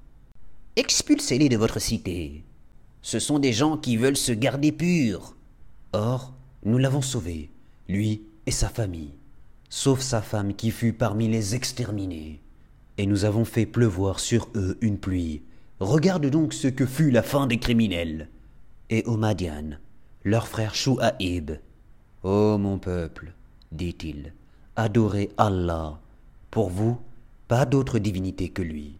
Expulsez-les 0.75 1.49
de 1.49 1.57
votre 1.57 1.79
cité. 1.79 2.43
Ce 3.01 3.19
sont 3.19 3.37
des 3.37 3.53
gens 3.53 3.77
qui 3.77 3.97
veulent 3.97 4.17
se 4.17 4.31
garder 4.31 4.71
purs. 4.71 5.35
Or, 5.91 6.33
nous 6.63 6.77
l'avons 6.77 7.01
sauvé, 7.01 7.51
lui 7.89 8.23
et 8.45 8.51
sa 8.51 8.69
famille, 8.69 9.13
sauf 9.75 10.01
sa 10.01 10.21
femme 10.21 10.53
qui 10.53 10.69
fut 10.69 10.93
parmi 10.93 11.27
les 11.27 11.55
exterminés 11.55 12.39
et 12.99 13.07
nous 13.07 13.25
avons 13.25 13.43
fait 13.43 13.65
pleuvoir 13.65 14.19
sur 14.19 14.47
eux 14.53 14.77
une 14.81 14.99
pluie. 14.99 15.41
Regarde 15.79 16.27
donc 16.27 16.53
ce 16.53 16.67
que 16.67 16.85
fut 16.85 17.09
la 17.09 17.23
fin 17.23 17.47
des 17.47 17.57
criminels. 17.57 18.29
Et 18.91 19.03
aux 19.05 19.17
Madian, 19.17 19.71
leur 20.23 20.47
frère 20.47 20.75
Chouaïb. 20.75 21.53
Ô 22.21 22.59
mon 22.59 22.77
peuple, 22.77 23.33
dit-il, 23.71 24.33
adorez 24.75 25.31
Allah. 25.37 25.99
Pour 26.51 26.69
vous, 26.69 26.99
pas 27.47 27.65
d'autre 27.65 27.97
divinité 27.97 28.49
que 28.49 28.61
lui. 28.61 28.99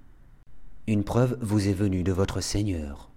Une 0.88 1.04
preuve 1.04 1.38
vous 1.40 1.68
est 1.68 1.74
venue 1.74 2.02
de 2.02 2.12
votre 2.12 2.42
Seigneur. 2.42 3.12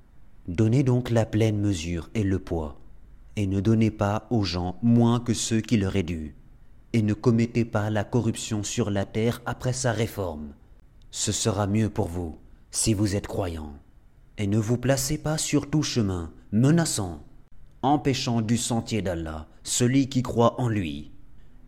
Donnez 0.46 0.82
donc 0.82 1.08
la 1.08 1.24
pleine 1.24 1.58
mesure 1.58 2.10
et 2.14 2.22
le 2.22 2.38
poids, 2.38 2.78
et 3.36 3.46
ne 3.46 3.60
donnez 3.60 3.90
pas 3.90 4.26
aux 4.28 4.44
gens 4.44 4.76
moins 4.82 5.20
que 5.20 5.32
ceux 5.32 5.62
qui 5.62 5.78
leur 5.78 5.96
est 5.96 6.02
dû, 6.02 6.34
et 6.96 7.02
ne 7.02 7.14
commettez 7.14 7.64
pas 7.64 7.90
la 7.90 8.02
corruption 8.02 8.64
sur 8.64 8.90
la 8.90 9.04
terre 9.04 9.40
après 9.46 9.72
sa 9.72 9.92
réforme 9.92 10.54
ce 11.16 11.32
sera 11.32 11.66
mieux 11.66 11.88
pour 11.88 12.08
vous 12.08 12.36
si 12.70 12.92
vous 12.92 13.16
êtes 13.16 13.26
croyant. 13.26 13.72
Et 14.36 14.46
ne 14.46 14.58
vous 14.58 14.76
placez 14.76 15.16
pas 15.16 15.38
sur 15.38 15.70
tout 15.70 15.82
chemin, 15.82 16.30
menaçant, 16.52 17.24
empêchant 17.80 18.42
du 18.42 18.58
sentier 18.58 19.00
d'Allah 19.00 19.48
celui 19.62 20.10
qui 20.10 20.22
croit 20.22 20.60
en 20.60 20.68
lui, 20.68 21.10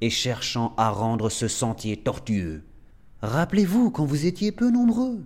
et 0.02 0.10
cherchant 0.10 0.74
à 0.76 0.90
rendre 0.90 1.30
ce 1.30 1.48
sentier 1.48 1.96
tortueux. 1.96 2.62
Rappelez-vous 3.22 3.90
quand 3.90 4.04
vous 4.04 4.26
étiez 4.26 4.52
peu 4.52 4.70
nombreux, 4.70 5.24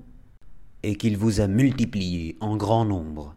et 0.85 0.95
qu'il 0.95 1.19
vous 1.19 1.41
a 1.41 1.49
multiplié 1.49 2.37
en 2.41 2.57
grand 2.57 2.85
nombre. 2.85 3.35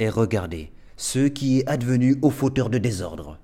Et 0.00 0.08
regardez 0.10 0.72
ce 0.96 1.28
qui 1.28 1.60
est 1.60 1.68
advenu 1.68 2.18
aux 2.20 2.30
fauteurs 2.30 2.68
de 2.68 2.78
désordre. 2.78 3.38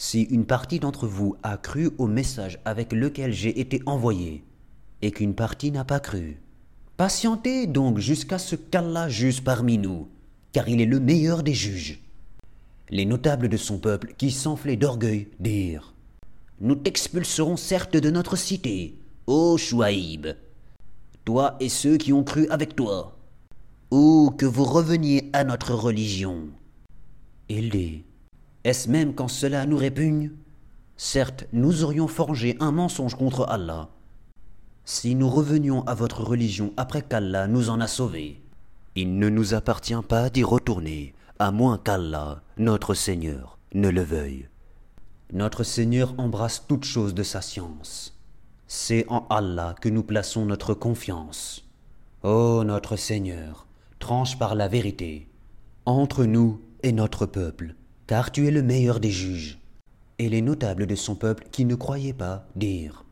Si 0.00 0.22
une 0.22 0.46
partie 0.46 0.78
d'entre 0.78 1.08
vous 1.08 1.34
a 1.42 1.56
cru 1.56 1.90
au 1.98 2.06
message 2.06 2.60
avec 2.64 2.92
lequel 2.92 3.32
j'ai 3.32 3.58
été 3.58 3.82
envoyé, 3.84 4.44
et 5.02 5.10
qu'une 5.10 5.34
partie 5.34 5.72
n'a 5.72 5.84
pas 5.84 5.98
cru. 5.98 6.40
Patientez 6.96 7.66
donc 7.66 7.98
jusqu'à 7.98 8.38
ce 8.38 8.54
qu'Allah 8.54 9.08
juge 9.08 9.42
parmi 9.42 9.76
nous, 9.76 10.06
car 10.52 10.68
il 10.68 10.80
est 10.80 10.86
le 10.86 11.00
meilleur 11.00 11.42
des 11.42 11.52
juges. 11.52 12.00
Les 12.90 13.06
notables 13.06 13.48
de 13.48 13.56
son 13.56 13.78
peuple, 13.78 14.14
qui 14.16 14.30
s'enflaient 14.30 14.76
d'orgueil, 14.76 15.26
dirent 15.40 15.94
Nous 16.60 16.76
t'expulserons 16.76 17.56
certes 17.56 17.96
de 17.96 18.10
notre 18.10 18.36
cité, 18.36 18.94
ô 19.26 19.58
Chouaïb, 19.58 20.28
toi 21.24 21.56
et 21.58 21.68
ceux 21.68 21.96
qui 21.96 22.12
ont 22.12 22.22
cru 22.22 22.46
avec 22.50 22.76
toi, 22.76 23.18
ou 23.90 24.32
que 24.38 24.46
vous 24.46 24.64
reveniez 24.64 25.28
à 25.32 25.42
notre 25.42 25.74
religion. 25.74 26.50
Est-ce 28.68 28.90
même 28.90 29.14
quand 29.14 29.28
cela 29.28 29.64
nous 29.64 29.78
répugne? 29.78 30.30
Certes, 30.98 31.46
nous 31.54 31.84
aurions 31.84 32.06
forgé 32.06 32.54
un 32.60 32.70
mensonge 32.70 33.14
contre 33.14 33.48
Allah 33.48 33.88
si 34.84 35.14
nous 35.14 35.30
revenions 35.30 35.86
à 35.86 35.94
votre 35.94 36.22
religion 36.22 36.74
après 36.76 37.00
qu'Allah 37.00 37.46
nous 37.46 37.70
en 37.70 37.80
a 37.80 37.86
sauvés. 37.86 38.42
Il 38.94 39.18
ne 39.18 39.30
nous 39.30 39.54
appartient 39.54 40.02
pas 40.06 40.28
d'y 40.28 40.44
retourner, 40.44 41.14
à 41.38 41.50
moins 41.50 41.78
qu'Allah, 41.78 42.42
notre 42.58 42.92
Seigneur, 42.92 43.58
ne 43.72 43.88
le 43.88 44.02
veuille. 44.02 44.48
Notre 45.32 45.62
Seigneur 45.62 46.14
embrasse 46.18 46.66
toutes 46.68 46.84
choses 46.84 47.14
de 47.14 47.22
sa 47.22 47.40
science. 47.40 48.18
C'est 48.66 49.06
en 49.08 49.26
Allah 49.30 49.76
que 49.80 49.88
nous 49.88 50.02
plaçons 50.02 50.44
notre 50.44 50.74
confiance. 50.74 51.66
Ô 52.22 52.64
notre 52.64 52.96
Seigneur, 52.96 53.66
tranche 53.98 54.38
par 54.38 54.54
la 54.54 54.68
vérité, 54.68 55.26
entre 55.86 56.26
nous 56.26 56.60
et 56.82 56.92
notre 56.92 57.24
peuple, 57.24 57.74
car 58.08 58.32
tu 58.32 58.48
es 58.48 58.50
le 58.50 58.62
meilleur 58.62 58.98
des 58.98 59.10
juges. 59.10 59.58
Et 60.18 60.28
les 60.28 60.42
notables 60.42 60.86
de 60.86 60.96
son 60.96 61.14
peuple 61.14 61.46
qui 61.52 61.64
ne 61.64 61.76
croyaient 61.76 62.12
pas 62.12 62.48
dirent 62.56 63.04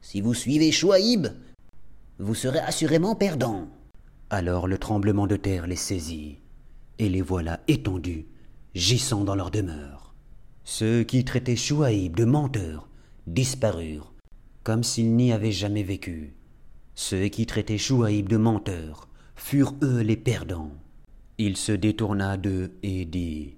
Si 0.00 0.20
vous 0.20 0.34
suivez 0.34 0.72
Chouaïb, 0.72 1.28
vous 2.18 2.34
serez 2.34 2.58
assurément 2.58 3.14
perdant. 3.14 3.68
Alors 4.30 4.66
le 4.66 4.78
tremblement 4.78 5.28
de 5.28 5.36
terre 5.36 5.68
les 5.68 5.76
saisit, 5.76 6.40
et 6.98 7.08
les 7.08 7.20
voilà 7.20 7.60
étendus, 7.68 8.26
gissant 8.74 9.22
dans 9.22 9.36
leur 9.36 9.52
demeure. 9.52 10.14
Ceux 10.64 11.04
qui 11.04 11.24
traitaient 11.24 11.54
Chouaïb 11.54 12.16
de 12.16 12.24
menteur 12.24 12.88
disparurent, 13.26 14.14
comme 14.64 14.82
s'ils 14.82 15.14
n'y 15.14 15.30
avaient 15.30 15.52
jamais 15.52 15.82
vécu. 15.82 16.34
Ceux 16.94 17.28
qui 17.28 17.46
traitaient 17.46 17.78
Chouaïb 17.78 18.28
de 18.28 18.38
menteur 18.38 19.08
furent 19.36 19.74
eux 19.82 20.00
les 20.00 20.16
perdants. 20.16 20.72
Il 21.36 21.56
se 21.56 21.72
détourna 21.72 22.36
d'eux 22.36 22.72
et 22.82 23.04
dit 23.04 23.57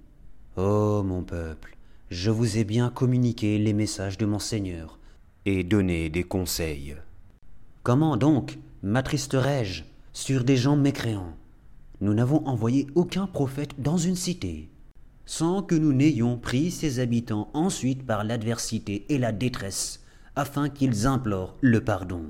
Ô 0.56 1.04
mon 1.04 1.22
peuple, 1.22 1.76
je 2.10 2.28
vous 2.28 2.58
ai 2.58 2.64
bien 2.64 2.90
communiqué 2.90 3.56
les 3.56 3.72
messages 3.72 4.18
de 4.18 4.26
mon 4.26 4.40
Seigneur 4.40 4.98
et 5.46 5.62
donné 5.62 6.10
des 6.10 6.24
conseils. 6.24 6.96
Comment 7.84 8.16
donc 8.16 8.58
m'attristerai-je 8.82 9.84
sur 10.12 10.42
des 10.42 10.56
gens 10.56 10.76
mécréants? 10.76 11.36
Nous 12.00 12.14
n'avons 12.14 12.44
envoyé 12.48 12.88
aucun 12.96 13.28
prophète 13.28 13.80
dans 13.80 13.96
une 13.96 14.16
cité, 14.16 14.68
sans 15.24 15.62
que 15.62 15.76
nous 15.76 15.92
n'ayons 15.92 16.36
pris 16.36 16.72
ses 16.72 16.98
habitants 16.98 17.48
ensuite 17.54 18.04
par 18.04 18.24
l'adversité 18.24 19.06
et 19.08 19.18
la 19.18 19.30
détresse, 19.30 20.04
afin 20.34 20.68
qu'ils 20.68 21.06
implorent 21.06 21.54
le 21.60 21.84
pardon. 21.84 22.24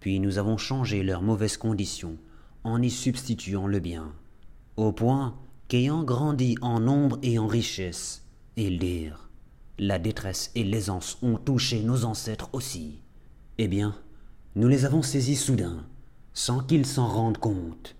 Puis 0.00 0.18
nous 0.18 0.38
avons 0.38 0.56
changé 0.56 1.04
leurs 1.04 1.22
mauvaises 1.22 1.56
conditions 1.56 2.16
en 2.64 2.82
y 2.82 2.90
substituant 2.90 3.68
le 3.68 3.78
bien, 3.78 4.12
au 4.76 4.90
point 4.90 5.36
qu'ayant 5.68 6.02
grandi 6.02 6.56
en 6.60 6.80
nombre 6.80 7.18
et 7.22 7.38
en 7.38 7.46
richesse, 7.46 8.22
ils 8.56 8.78
dirent 8.78 9.30
La 9.78 9.98
détresse 9.98 10.50
et 10.54 10.64
l'aisance 10.64 11.18
ont 11.22 11.36
touché 11.36 11.82
nos 11.82 12.04
ancêtres 12.04 12.50
aussi. 12.52 13.00
Eh 13.58 13.68
bien, 13.68 13.96
nous 14.56 14.68
les 14.68 14.84
avons 14.84 15.02
saisis 15.02 15.36
soudain, 15.36 15.84
sans 16.32 16.60
qu'ils 16.60 16.86
s'en 16.86 17.08
rendent 17.08 17.38
compte. 17.38 17.96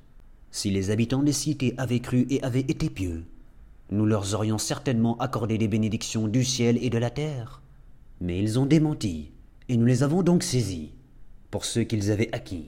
Si 0.50 0.70
les 0.70 0.90
habitants 0.90 1.22
des 1.22 1.33
cités 1.33 1.74
avaient 1.79 2.00
cru 2.00 2.27
et 2.31 2.42
avaient 2.42 2.61
été 2.61 2.90
pieux, 2.90 3.24
nous 3.90 4.07
leur 4.07 4.35
aurions 4.35 4.59
certainement 4.59 5.16
accordé 5.18 5.59
des 5.59 5.68
bénédictions 5.68 6.29
du 6.29 6.44
ciel 6.44 6.79
et 6.83 6.90
de 6.90 6.98
la 6.98 7.11
terre. 7.11 7.62
Mais 8.20 8.38
ils 8.38 8.59
ont 8.59 8.66
démenti, 8.66 9.33
et 9.68 9.77
nous 9.77 9.87
les 9.87 10.03
avons 10.03 10.22
donc 10.22 10.42
saisis, 10.42 10.92
pour 11.50 11.64
ceux 11.64 11.83
qu'ils 11.83 12.11
avaient 12.11 12.33
acquis. 12.33 12.66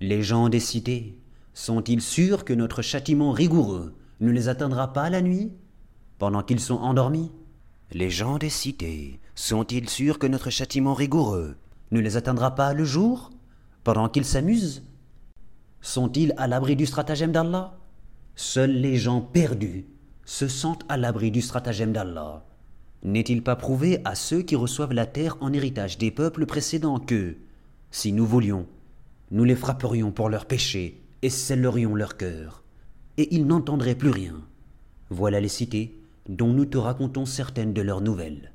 Les 0.00 0.22
gens 0.22 0.48
des 0.48 0.60
cités, 0.60 1.18
sont-ils 1.54 2.02
sûrs 2.02 2.44
que 2.44 2.52
notre 2.52 2.82
châtiment 2.82 3.30
rigoureux 3.30 3.94
ne 4.20 4.30
les 4.30 4.48
atteindra 4.48 4.92
pas 4.92 5.10
la 5.10 5.22
nuit, 5.22 5.52
pendant 6.18 6.42
qu'ils 6.42 6.60
sont 6.60 6.76
endormis. 6.76 7.32
Les 7.92 8.10
gens 8.10 8.38
des 8.38 8.50
cités, 8.50 9.20
sont-ils 9.34 9.88
sûrs 9.88 10.18
que 10.18 10.26
notre 10.26 10.50
châtiment 10.50 10.94
rigoureux? 10.94 11.56
Ne 11.90 12.00
les 12.00 12.16
atteindra 12.16 12.54
pas 12.54 12.72
le 12.72 12.84
jour, 12.84 13.30
pendant 13.84 14.08
qu'ils 14.08 14.24
s'amusent? 14.24 14.82
Sont-ils 15.80 16.32
à 16.36 16.46
l'abri 16.46 16.76
du 16.76 16.86
stratagème 16.86 17.32
d'Allah? 17.32 17.76
Seuls 18.36 18.72
les 18.72 18.96
gens 18.96 19.20
perdus 19.20 19.86
se 20.24 20.48
sentent 20.48 20.84
à 20.88 20.96
l'abri 20.96 21.30
du 21.30 21.42
stratagème 21.42 21.92
d'Allah. 21.92 22.44
N'est-il 23.02 23.42
pas 23.42 23.54
prouvé 23.54 24.00
à 24.04 24.14
ceux 24.14 24.42
qui 24.42 24.56
reçoivent 24.56 24.94
la 24.94 25.06
terre 25.06 25.36
en 25.40 25.52
héritage 25.52 25.98
des 25.98 26.10
peuples 26.10 26.46
précédents 26.46 26.98
que, 26.98 27.36
si 27.90 28.12
nous 28.12 28.26
voulions, 28.26 28.66
nous 29.30 29.44
les 29.44 29.54
frapperions 29.54 30.10
pour 30.10 30.30
leurs 30.30 30.46
péchés 30.46 31.02
et 31.20 31.30
scellerions 31.30 31.94
leur 31.94 32.16
cœur, 32.16 32.63
et 33.16 33.34
ils 33.34 33.46
n'entendraient 33.46 33.94
plus 33.94 34.10
rien. 34.10 34.40
Voilà 35.10 35.40
les 35.40 35.48
cités 35.48 36.00
dont 36.28 36.52
nous 36.52 36.66
te 36.66 36.78
racontons 36.78 37.26
certaines 37.26 37.72
de 37.72 37.82
leurs 37.82 38.00
nouvelles. 38.00 38.52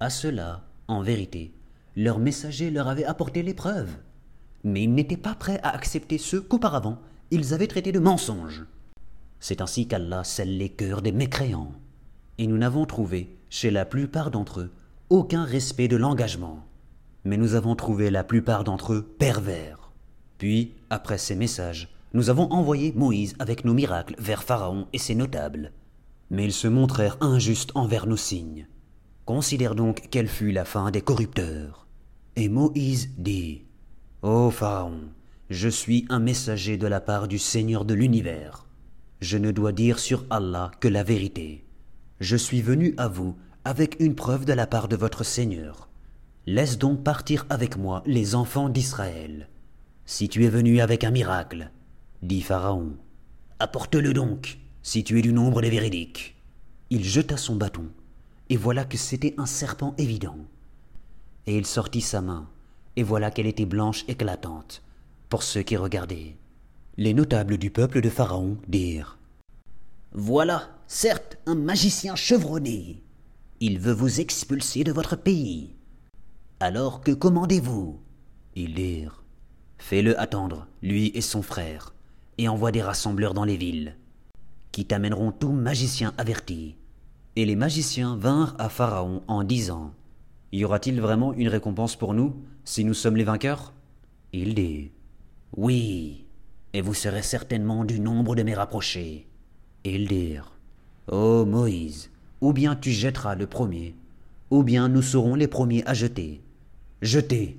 À 0.00 0.10
cela, 0.10 0.64
en 0.88 1.02
vérité, 1.02 1.52
leur 1.96 2.18
messager 2.18 2.70
leur 2.70 2.88
avait 2.88 3.04
apporté 3.04 3.42
l'épreuve, 3.42 3.90
mais 4.64 4.82
ils 4.82 4.94
n'étaient 4.94 5.16
pas 5.16 5.34
prêts 5.34 5.60
à 5.62 5.70
accepter 5.70 6.18
ceux 6.18 6.40
qu'auparavant 6.40 6.98
ils 7.30 7.54
avaient 7.54 7.66
traités 7.66 7.92
de 7.92 7.98
mensonges. 7.98 8.64
C'est 9.40 9.60
ainsi 9.60 9.88
qu'Allah 9.88 10.24
scelle 10.24 10.58
les 10.58 10.68
cœurs 10.68 11.02
des 11.02 11.12
mécréants, 11.12 11.72
et 12.38 12.46
nous 12.46 12.56
n'avons 12.56 12.86
trouvé, 12.86 13.36
chez 13.50 13.70
la 13.70 13.84
plupart 13.84 14.30
d'entre 14.30 14.60
eux, 14.60 14.70
aucun 15.08 15.44
respect 15.44 15.88
de 15.88 15.96
l'engagement, 15.96 16.64
mais 17.24 17.36
nous 17.36 17.54
avons 17.54 17.74
trouvé 17.74 18.10
la 18.10 18.24
plupart 18.24 18.64
d'entre 18.64 18.92
eux 18.92 19.02
pervers. 19.02 19.90
Puis, 20.38 20.74
après 20.90 21.18
ces 21.18 21.34
messages, 21.34 21.88
nous 22.14 22.30
avons 22.30 22.50
envoyé 22.52 22.92
Moïse 22.94 23.34
avec 23.38 23.64
nos 23.64 23.74
miracles 23.74 24.14
vers 24.18 24.42
Pharaon 24.42 24.86
et 24.92 24.98
ses 24.98 25.14
notables. 25.14 25.72
Mais 26.30 26.44
ils 26.44 26.52
se 26.52 26.68
montrèrent 26.68 27.18
injustes 27.20 27.72
envers 27.74 28.06
nos 28.06 28.16
signes. 28.16 28.66
Considère 29.24 29.74
donc 29.74 30.08
quelle 30.10 30.28
fut 30.28 30.52
la 30.52 30.64
fin 30.64 30.90
des 30.90 31.00
corrupteurs. 31.00 31.86
Et 32.36 32.48
Moïse 32.48 33.10
dit 33.18 33.64
Ô 34.22 34.50
Pharaon, 34.50 35.10
je 35.50 35.68
suis 35.68 36.06
un 36.08 36.18
messager 36.18 36.76
de 36.76 36.86
la 36.86 37.00
part 37.00 37.28
du 37.28 37.38
Seigneur 37.38 37.84
de 37.84 37.94
l'univers. 37.94 38.66
Je 39.20 39.38
ne 39.38 39.50
dois 39.50 39.72
dire 39.72 39.98
sur 39.98 40.24
Allah 40.30 40.70
que 40.80 40.88
la 40.88 41.02
vérité. 41.02 41.64
Je 42.20 42.36
suis 42.36 42.62
venu 42.62 42.94
à 42.98 43.08
vous 43.08 43.36
avec 43.64 43.96
une 44.00 44.14
preuve 44.14 44.44
de 44.44 44.52
la 44.52 44.66
part 44.66 44.88
de 44.88 44.96
votre 44.96 45.24
Seigneur. 45.24 45.88
Laisse 46.46 46.78
donc 46.78 47.02
partir 47.02 47.46
avec 47.50 47.76
moi 47.76 48.02
les 48.06 48.34
enfants 48.34 48.68
d'Israël. 48.68 49.48
Si 50.04 50.28
tu 50.28 50.44
es 50.44 50.48
venu 50.48 50.80
avec 50.80 51.02
un 51.02 51.10
miracle, 51.10 51.70
dit 52.26 52.42
Pharaon, 52.42 52.96
apporte-le 53.58 54.12
donc, 54.12 54.58
si 54.82 55.04
tu 55.04 55.18
es 55.18 55.22
du 55.22 55.32
nombre 55.32 55.62
des 55.62 55.70
véridiques. 55.70 56.36
Il 56.90 57.04
jeta 57.04 57.36
son 57.36 57.56
bâton, 57.56 57.88
et 58.48 58.56
voilà 58.56 58.84
que 58.84 58.96
c'était 58.96 59.34
un 59.38 59.46
serpent 59.46 59.94
évident. 59.98 60.38
Et 61.46 61.56
il 61.56 61.66
sortit 61.66 62.00
sa 62.00 62.20
main, 62.20 62.48
et 62.96 63.02
voilà 63.02 63.30
qu'elle 63.30 63.46
était 63.46 63.66
blanche 63.66 64.04
éclatante, 64.08 64.82
pour 65.28 65.42
ceux 65.42 65.62
qui 65.62 65.76
regardaient. 65.76 66.36
Les 66.96 67.14
notables 67.14 67.58
du 67.58 67.70
peuple 67.70 68.00
de 68.00 68.08
Pharaon 68.08 68.56
dirent 68.68 69.18
Voilà, 70.12 70.70
certes, 70.86 71.38
un 71.46 71.54
magicien 71.54 72.14
chevronné. 72.14 73.02
Il 73.60 73.78
veut 73.78 73.92
vous 73.92 74.20
expulser 74.20 74.84
de 74.84 74.92
votre 74.92 75.16
pays. 75.16 75.74
Alors 76.60 77.00
que 77.00 77.12
commandez-vous? 77.12 78.00
Ils 78.54 78.74
dirent 78.74 79.22
Fais-le 79.78 80.18
attendre, 80.18 80.66
lui 80.82 81.12
et 81.14 81.20
son 81.20 81.42
frère, 81.42 81.94
et 82.38 82.48
envoie 82.48 82.72
des 82.72 82.82
rassembleurs 82.82 83.34
dans 83.34 83.44
les 83.44 83.56
villes, 83.56 83.96
qui 84.72 84.84
t'amèneront 84.84 85.32
tout 85.32 85.52
magicien 85.52 86.14
averti. 86.18 86.76
Et 87.36 87.44
les 87.44 87.56
magiciens 87.56 88.16
vinrent 88.16 88.54
à 88.58 88.68
Pharaon 88.68 89.22
en 89.28 89.44
disant 89.44 89.92
Y 90.52 90.64
aura-t-il 90.64 91.00
vraiment 91.00 91.32
une 91.34 91.48
récompense 91.48 91.96
pour 91.96 92.14
nous 92.14 92.36
si 92.64 92.84
nous 92.84 92.94
sommes 92.94 93.16
les 93.16 93.24
vainqueurs? 93.24 93.72
Il 94.32 94.54
dit 94.54 94.90
Oui, 95.56 96.26
et 96.72 96.80
vous 96.80 96.94
serez 96.94 97.22
certainement 97.22 97.84
du 97.84 98.00
nombre 98.00 98.34
de 98.34 98.42
mes 98.42 98.54
rapprochés. 98.54 99.26
Ils 99.84 100.08
dirent 100.08 100.52
Ô 101.10 101.44
Moïse, 101.44 102.10
ou 102.40 102.52
bien 102.52 102.74
tu 102.74 102.90
jetteras 102.90 103.34
le 103.34 103.46
premier, 103.46 103.94
ou 104.50 104.62
bien 104.62 104.88
nous 104.88 105.02
serons 105.02 105.34
les 105.34 105.48
premiers 105.48 105.86
à 105.86 105.94
jeter. 105.94 106.42
Jetez, 107.02 107.58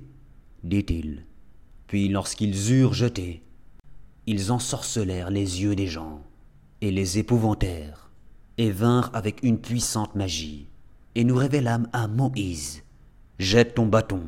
dit-il. 0.62 1.24
Puis 1.86 2.08
lorsqu'ils 2.08 2.72
eurent 2.72 2.94
jeté, 2.94 3.42
ils 4.28 4.52
ensorcelèrent 4.52 5.30
les 5.30 5.62
yeux 5.62 5.74
des 5.74 5.86
gens, 5.86 6.20
et 6.82 6.90
les 6.90 7.16
épouvantèrent, 7.16 8.10
et 8.58 8.70
vinrent 8.70 9.10
avec 9.14 9.42
une 9.42 9.58
puissante 9.58 10.14
magie, 10.14 10.66
et 11.14 11.24
nous 11.24 11.34
révélâmes 11.34 11.88
à 11.94 12.08
Moïse, 12.08 12.82
Jette 13.38 13.76
ton 13.76 13.86
bâton. 13.86 14.20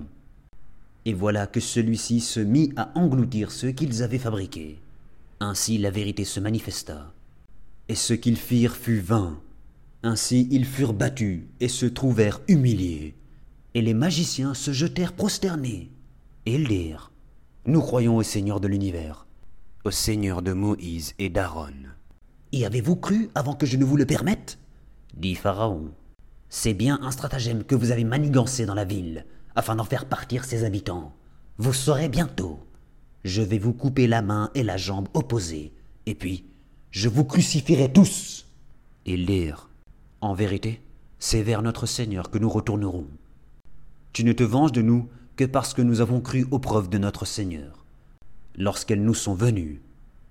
Et 1.05 1.13
voilà 1.13 1.47
que 1.47 1.61
celui-ci 1.61 2.21
se 2.21 2.41
mit 2.41 2.73
à 2.77 2.93
engloutir 2.95 3.51
ceux 3.51 3.73
qu'ils 3.73 4.03
avaient 4.03 4.19
fabriqués. 4.19 4.79
Ainsi 5.39 5.77
la 5.77 5.91
vérité 5.91 6.25
se 6.25 6.41
manifesta. 6.41 7.13
Et 7.89 7.95
ce 7.95 8.15
qu'ils 8.15 8.39
firent 8.39 8.77
fut 8.77 9.01
vain. 9.01 9.39
Ainsi 10.03 10.49
ils 10.51 10.65
furent 10.65 10.95
battus 10.95 11.43
et 11.59 11.69
se 11.69 11.85
trouvèrent 11.85 12.41
humiliés. 12.49 13.17
Et 13.75 13.83
les 13.83 13.95
magiciens 13.95 14.55
se 14.55 14.73
jetèrent 14.73 15.13
prosternés. 15.13 15.91
Et 16.47 16.55
ils 16.55 16.69
dirent 16.69 17.11
Nous 17.67 17.81
croyons 17.81 18.17
au 18.17 18.23
Seigneur 18.23 18.61
de 18.61 18.69
l'univers, 18.69 19.27
au 19.85 19.91
Seigneur 19.91 20.43
de 20.43 20.53
Moïse 20.53 21.15
et 21.19 21.31
d'Aaron. 21.31 21.73
Y 22.53 22.65
avez-vous 22.65 22.97
cru 22.97 23.31
avant 23.35 23.55
que 23.55 23.67
je 23.67 23.77
ne 23.77 23.85
vous 23.85 23.97
le 23.97 24.05
permette? 24.05 24.59
Dit 25.17 25.35
Pharaon. 25.35 25.93
C'est 26.51 26.75
bien 26.75 26.99
un 27.03 27.11
stratagème 27.11 27.65
que 27.65 27.75
vous 27.75 27.91
avez 27.91 28.05
manigancé 28.05 28.67
dans 28.67 28.75
la 28.75 28.85
ville, 28.85 29.25
afin 29.55 29.77
d'en 29.77 29.85
faire 29.85 30.05
partir 30.05 30.45
ses 30.45 30.65
habitants. 30.65 31.15
Vous 31.57 31.73
saurez 31.73 32.09
bientôt. 32.09 32.61
Je 33.25 33.41
vais 33.41 33.59
vous 33.59 33.73
couper 33.73 34.07
la 34.07 34.21
main 34.21 34.51
et 34.55 34.63
la 34.63 34.77
jambe 34.77 35.09
opposées, 35.15 35.73
et 36.07 36.15
puis 36.15 36.45
je 36.91 37.09
vous 37.09 37.25
crucifierai 37.25 37.93
tous. 37.93 38.47
Ils 39.07 39.27
dirent 39.27 39.71
En 40.21 40.35
vérité, 40.35 40.83
c'est 41.19 41.43
vers 41.43 41.63
notre 41.63 41.87
Seigneur 41.87 42.31
que 42.31 42.39
nous 42.39 42.51
retournerons. 42.51 43.07
Tu 44.13 44.25
ne 44.25 44.33
te 44.33 44.43
venges 44.43 44.73
de 44.73 44.83
nous 44.83 45.09
que 45.37 45.45
parce 45.45 45.73
que 45.73 45.83
nous 45.83 46.01
avons 46.01 46.21
cru 46.21 46.47
aux 46.51 46.59
preuves 46.59 46.91
de 46.91 46.99
notre 46.99 47.25
Seigneur. 47.25 47.80
Lorsqu'elles 48.57 49.03
nous 49.03 49.15
sont 49.15 49.35
venues, 49.35 49.81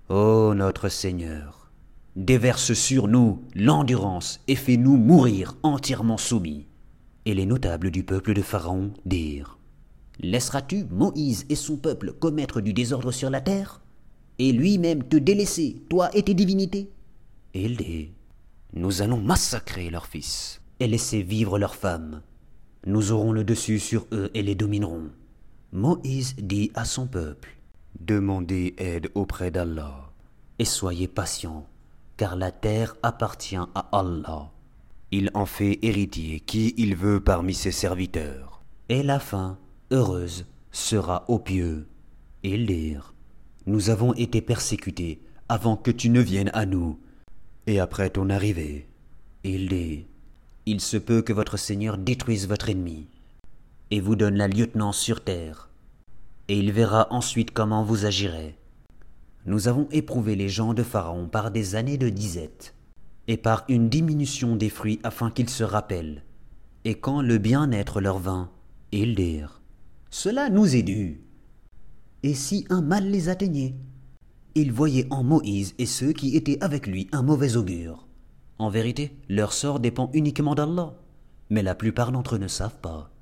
ô 0.08 0.54
notre 0.54 0.88
Seigneur, 0.88 1.70
déverse 2.16 2.74
sur 2.74 3.08
nous 3.08 3.42
l'endurance 3.54 4.40
et 4.46 4.56
fais-nous 4.56 4.96
mourir 4.96 5.56
entièrement 5.62 6.18
soumis. 6.18 6.66
Et 7.24 7.34
les 7.34 7.46
notables 7.46 7.90
du 7.90 8.02
peuple 8.02 8.34
de 8.34 8.42
Pharaon 8.42 8.92
dirent 9.06 9.58
Laisseras-tu 10.20 10.84
Moïse 10.90 11.46
et 11.48 11.54
son 11.54 11.76
peuple 11.76 12.12
commettre 12.12 12.60
du 12.60 12.72
désordre 12.72 13.10
sur 13.10 13.30
la 13.30 13.40
terre 13.40 13.80
Et 14.38 14.52
lui-même 14.52 15.02
te 15.04 15.16
délaisser, 15.16 15.82
toi 15.88 16.10
et 16.14 16.22
tes 16.22 16.34
divinités? 16.34 16.90
Et 17.54 17.64
il 17.64 17.76
dit 17.76 18.10
Nous 18.74 19.00
allons 19.00 19.20
massacrer 19.20 19.88
leurs 19.88 20.06
fils 20.06 20.60
et 20.78 20.86
laisser 20.86 21.22
vivre 21.22 21.58
leurs 21.58 21.74
femmes. 21.74 22.20
Nous 22.86 23.12
aurons 23.12 23.32
le 23.32 23.44
dessus 23.44 23.78
sur 23.78 24.06
eux 24.12 24.30
et 24.34 24.42
les 24.42 24.54
dominerons. 24.54 25.10
Moïse 25.72 26.34
dit 26.36 26.70
à 26.74 26.84
son 26.84 27.06
peuple 27.06 27.59
Demandez 27.98 28.74
aide 28.78 29.10
auprès 29.14 29.50
d'Allah 29.50 30.10
et 30.60 30.66
soyez 30.66 31.08
patients, 31.08 31.66
car 32.18 32.36
la 32.36 32.52
terre 32.52 32.94
appartient 33.02 33.56
à 33.56 33.88
Allah. 33.92 34.50
Il 35.10 35.30
en 35.32 35.46
fait 35.46 35.78
héritier 35.80 36.40
qui 36.40 36.74
il 36.76 36.94
veut 36.94 37.20
parmi 37.20 37.54
ses 37.54 37.72
serviteurs. 37.72 38.62
Et 38.90 39.02
la 39.02 39.18
fin 39.18 39.58
heureuse 39.90 40.44
sera 40.70 41.24
aux 41.28 41.38
pieux. 41.38 41.88
Ils 42.42 42.66
dirent 42.66 43.14
Nous 43.64 43.88
avons 43.88 44.12
été 44.12 44.42
persécutés 44.42 45.22
avant 45.48 45.76
que 45.76 45.90
tu 45.90 46.10
ne 46.10 46.20
viennes 46.20 46.50
à 46.52 46.66
nous, 46.66 47.00
et 47.66 47.80
après 47.80 48.10
ton 48.10 48.28
arrivée. 48.28 48.86
Il 49.42 49.68
dit 49.70 50.06
Il 50.66 50.82
se 50.82 50.98
peut 50.98 51.22
que 51.22 51.32
votre 51.32 51.56
Seigneur 51.56 51.96
détruise 51.96 52.46
votre 52.46 52.68
ennemi, 52.68 53.08
et 53.90 54.00
vous 54.00 54.14
donne 54.14 54.36
la 54.36 54.46
lieutenance 54.46 54.98
sur 54.98 55.24
terre, 55.24 55.69
et 56.50 56.58
il 56.58 56.72
verra 56.72 57.06
ensuite 57.10 57.52
comment 57.52 57.84
vous 57.84 58.06
agirez. 58.06 58.56
Nous 59.46 59.68
avons 59.68 59.86
éprouvé 59.92 60.34
les 60.34 60.48
gens 60.48 60.74
de 60.74 60.82
Pharaon 60.82 61.28
par 61.28 61.52
des 61.52 61.76
années 61.76 61.96
de 61.96 62.08
disette, 62.08 62.74
et 63.28 63.36
par 63.36 63.64
une 63.68 63.88
diminution 63.88 64.56
des 64.56 64.68
fruits 64.68 64.98
afin 65.04 65.30
qu'ils 65.30 65.48
se 65.48 65.62
rappellent. 65.62 66.24
Et 66.84 66.96
quand 66.96 67.22
le 67.22 67.38
bien-être 67.38 68.00
leur 68.00 68.18
vint, 68.18 68.50
ils 68.90 69.14
dirent 69.14 69.60
cela 70.10 70.50
nous 70.50 70.74
est 70.74 70.82
dû. 70.82 71.20
Et 72.24 72.34
si 72.34 72.66
un 72.68 72.82
mal 72.82 73.08
les 73.08 73.28
atteignait? 73.28 73.76
Ils 74.56 74.72
voyaient 74.72 75.06
en 75.10 75.22
Moïse 75.22 75.76
et 75.78 75.86
ceux 75.86 76.12
qui 76.12 76.34
étaient 76.34 76.60
avec 76.64 76.88
lui 76.88 77.06
un 77.12 77.22
mauvais 77.22 77.56
augure. 77.56 78.08
En 78.58 78.70
vérité, 78.70 79.16
leur 79.28 79.52
sort 79.52 79.78
dépend 79.78 80.10
uniquement 80.14 80.56
d'Allah, 80.56 80.96
mais 81.48 81.62
la 81.62 81.76
plupart 81.76 82.10
d'entre 82.10 82.34
eux 82.34 82.38
ne 82.38 82.48
savent 82.48 82.80
pas. 82.80 83.12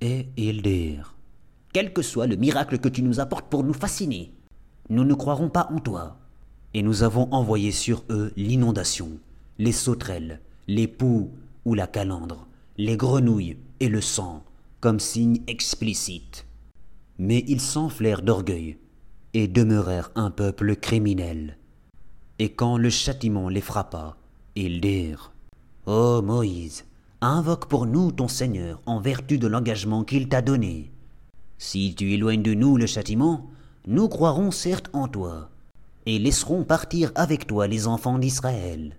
Et 0.00 0.28
ils 0.36 0.62
dirent 0.62 1.15
Quel 1.72 1.92
que 1.92 2.02
soit 2.02 2.26
le 2.26 2.36
miracle 2.36 2.78
que 2.78 2.88
tu 2.88 3.02
nous 3.02 3.20
apportes 3.20 3.48
pour 3.48 3.64
nous 3.64 3.74
fasciner, 3.74 4.32
nous 4.88 5.04
ne 5.04 5.14
croirons 5.14 5.48
pas 5.48 5.68
en 5.70 5.78
toi. 5.78 6.16
Et 6.74 6.82
nous 6.82 7.02
avons 7.02 7.28
envoyé 7.32 7.72
sur 7.72 8.04
eux 8.10 8.32
l'inondation, 8.36 9.10
les 9.58 9.72
sauterelles, 9.72 10.40
les 10.68 10.86
poux 10.88 11.30
ou 11.64 11.74
la 11.74 11.86
calandre, 11.86 12.46
les 12.76 12.96
grenouilles 12.96 13.56
et 13.80 13.88
le 13.88 14.00
sang, 14.00 14.44
comme 14.80 15.00
signe 15.00 15.40
explicite. 15.46 16.46
Mais 17.18 17.44
ils 17.48 17.60
s'enflèrent 17.60 18.22
d'orgueil 18.22 18.78
et 19.34 19.48
demeurèrent 19.48 20.10
un 20.14 20.30
peuple 20.30 20.76
criminel. 20.76 21.56
Et 22.38 22.50
quand 22.50 22.76
le 22.76 22.90
châtiment 22.90 23.48
les 23.48 23.60
frappa, 23.60 24.16
ils 24.54 24.80
dirent 24.80 25.32
Ô 25.86 26.20
Moïse, 26.20 26.84
invoque 27.20 27.66
pour 27.66 27.86
nous 27.86 28.12
ton 28.12 28.28
Seigneur 28.28 28.80
en 28.86 29.00
vertu 29.00 29.38
de 29.38 29.46
l'engagement 29.46 30.04
qu'il 30.04 30.28
t'a 30.28 30.42
donné. 30.42 30.90
Si 31.58 31.94
tu 31.94 32.12
éloignes 32.12 32.42
de 32.42 32.54
nous 32.54 32.76
le 32.76 32.86
châtiment, 32.86 33.50
nous 33.86 34.08
croirons 34.08 34.50
certes 34.50 34.90
en 34.92 35.08
toi, 35.08 35.50
et 36.04 36.18
laisserons 36.18 36.64
partir 36.64 37.12
avec 37.14 37.46
toi 37.46 37.66
les 37.66 37.86
enfants 37.86 38.18
d'Israël. 38.18 38.96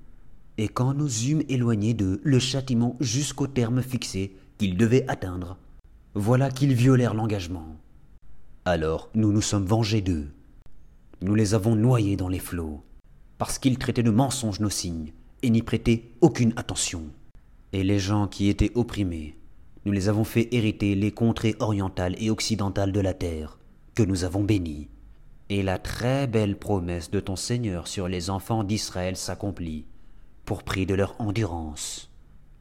Et 0.58 0.68
quand 0.68 0.96
nous 0.96 1.26
eûmes 1.26 1.44
éloigné 1.50 1.94
d'eux 1.94 2.20
le 2.24 2.40
châtiment 2.40 2.96
jusqu'au 3.00 3.46
terme 3.46 3.84
fixé 3.84 4.36
qu'ils 4.58 4.76
devaient 4.76 5.08
atteindre, 5.08 5.58
voilà 6.16 6.50
qu'ils 6.50 6.74
violèrent 6.74 7.14
l'engagement. 7.14 7.78
Alors 8.66 9.10
nous 9.14 9.32
nous 9.32 9.42
sommes 9.42 9.66
vengés 9.66 10.02
d'eux. 10.02 10.28
Nous 11.22 11.36
les 11.36 11.54
avons 11.54 11.76
noyés 11.76 12.16
dans 12.16 12.28
les 12.28 12.40
flots, 12.40 12.82
parce 13.38 13.60
qu'ils 13.60 13.78
traitaient 13.78 14.04
de 14.04 14.10
mensonges 14.10 14.60
nos 14.60 14.70
signes 14.70 15.14
et 15.44 15.52
n'y 15.52 15.62
prêtaient 15.62 16.10
aucune 16.22 16.54
attention. 16.56 17.04
Et 17.72 17.84
les 17.84 18.00
gens 18.00 18.28
qui 18.28 18.50
étaient 18.50 18.72
opprimés, 18.74 19.37
nous 19.88 19.94
les 19.94 20.10
avons 20.10 20.26
fait 20.26 20.50
hériter 20.52 20.96
les 20.96 21.12
contrées 21.12 21.56
orientales 21.62 22.18
et 22.22 22.30
occidentales 22.30 22.92
de 22.92 23.00
la 23.00 23.14
terre, 23.14 23.58
que 23.96 24.04
nous 24.04 24.26
avons 24.26 24.44
bénies. 24.44 24.90
Et 25.48 25.64
la 25.64 25.80
très 25.80 26.28
belle 26.28 26.58
promesse 26.58 27.10
de 27.10 27.22
ton 27.22 27.38
Seigneur 27.38 27.88
sur 27.88 28.10
les 28.10 28.30
enfants 28.30 28.66
d'Israël 28.66 29.16
s'accomplit, 29.16 29.86
pour 30.44 30.64
prix 30.64 30.86
de 30.86 30.94
leur 30.94 31.16
endurance. 31.22 32.12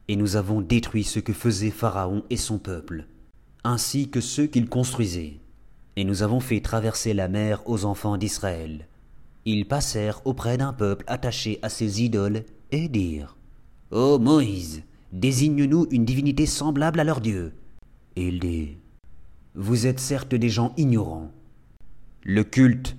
Et 0.07 0.15
nous 0.15 0.37
avons 0.37 0.61
détruit 0.61 1.03
ce 1.03 1.19
que 1.19 1.33
faisait 1.33 1.69
Pharaon 1.69 2.23
et 2.29 2.37
son 2.37 2.59
peuple, 2.59 3.07
ainsi 3.65 4.09
que 4.09 4.21
ceux 4.21 4.47
qu'il 4.47 4.69
construisait. 4.69 5.41
Et 5.97 6.05
nous 6.05 6.23
avons 6.23 6.39
fait 6.39 6.61
traverser 6.61 7.13
la 7.13 7.27
mer 7.27 7.61
aux 7.65 7.83
enfants 7.83 8.15
d'Israël. 8.15 8.87
Ils 9.43 9.67
passèrent 9.67 10.21
auprès 10.23 10.57
d'un 10.57 10.71
peuple 10.71 11.03
attaché 11.09 11.59
à 11.61 11.67
ses 11.67 12.01
idoles 12.03 12.45
et 12.71 12.87
dirent 12.87 13.35
Ô 13.91 14.17
Moïse, 14.17 14.83
désigne-nous 15.11 15.87
une 15.91 16.05
divinité 16.05 16.45
semblable 16.45 16.99
à 16.99 17.03
leur 17.03 17.21
Dieu. 17.21 17.53
Et 18.15 18.27
il 18.27 18.39
dit 18.39 18.77
Vous 19.55 19.87
êtes 19.87 19.99
certes 19.99 20.35
des 20.35 20.49
gens 20.49 20.73
ignorants. 20.77 21.31
Le 22.23 22.43
culte 22.43 22.97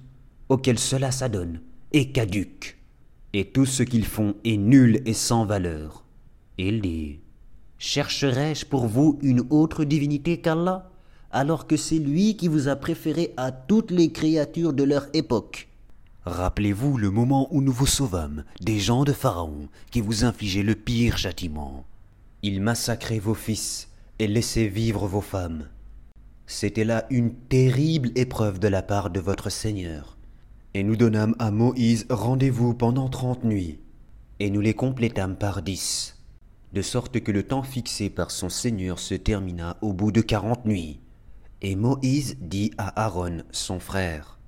auquel 0.48 0.78
cela 0.78 1.10
s'adonne 1.10 1.60
est 1.92 2.12
caduque, 2.12 2.78
et 3.32 3.46
tout 3.46 3.66
ce 3.66 3.82
qu'ils 3.82 4.06
font 4.06 4.34
est 4.44 4.56
nul 4.56 5.02
et 5.04 5.14
sans 5.14 5.44
valeur. 5.44 6.04
Et 6.56 6.68
il 6.68 6.80
dit 6.80 7.20
Chercherai-je 7.78 8.66
pour 8.66 8.86
vous 8.86 9.18
une 9.22 9.44
autre 9.50 9.84
divinité 9.84 10.40
qu'Allah, 10.40 10.90
alors 11.30 11.66
que 11.66 11.76
c'est 11.76 11.98
lui 11.98 12.36
qui 12.36 12.48
vous 12.48 12.68
a 12.68 12.76
préféré 12.76 13.34
à 13.36 13.52
toutes 13.52 13.90
les 13.90 14.10
créatures 14.10 14.72
de 14.72 14.82
leur 14.82 15.06
époque? 15.12 15.68
Rappelez-vous 16.24 16.98
le 16.98 17.10
moment 17.10 17.48
où 17.50 17.62
nous 17.62 17.72
vous 17.72 17.86
sauvâmes 17.86 18.44
des 18.60 18.78
gens 18.78 19.04
de 19.04 19.12
Pharaon 19.12 19.68
qui 19.90 20.00
vous 20.00 20.24
infligeaient 20.24 20.62
le 20.62 20.74
pire 20.74 21.16
châtiment. 21.16 21.86
Ils 22.42 22.60
massacraient 22.60 23.18
vos 23.18 23.34
fils 23.34 23.88
et 24.18 24.26
laissaient 24.26 24.68
vivre 24.68 25.06
vos 25.06 25.20
femmes. 25.20 25.68
C'était 26.46 26.84
là 26.84 27.06
une 27.10 27.34
terrible 27.34 28.10
épreuve 28.14 28.58
de 28.58 28.68
la 28.68 28.82
part 28.82 29.10
de 29.10 29.20
votre 29.20 29.50
Seigneur. 29.50 30.16
Et 30.74 30.82
nous 30.82 30.96
donnâmes 30.96 31.34
à 31.38 31.50
Moïse 31.50 32.06
rendez-vous 32.10 32.74
pendant 32.74 33.08
trente 33.08 33.44
nuits, 33.44 33.80
et 34.38 34.50
nous 34.50 34.60
les 34.60 34.74
complétâmes 34.74 35.36
par 35.36 35.62
dix 35.62 36.18
de 36.72 36.82
sorte 36.82 37.20
que 37.20 37.32
le 37.32 37.42
temps 37.42 37.62
fixé 37.62 38.10
par 38.10 38.30
son 38.30 38.48
Seigneur 38.48 38.98
se 38.98 39.14
termina 39.14 39.76
au 39.80 39.92
bout 39.92 40.12
de 40.12 40.20
quarante 40.20 40.64
nuits. 40.64 41.00
Et 41.62 41.76
Moïse 41.76 42.36
dit 42.40 42.72
à 42.78 43.04
Aaron, 43.04 43.42
son 43.50 43.80
frère, 43.80 44.38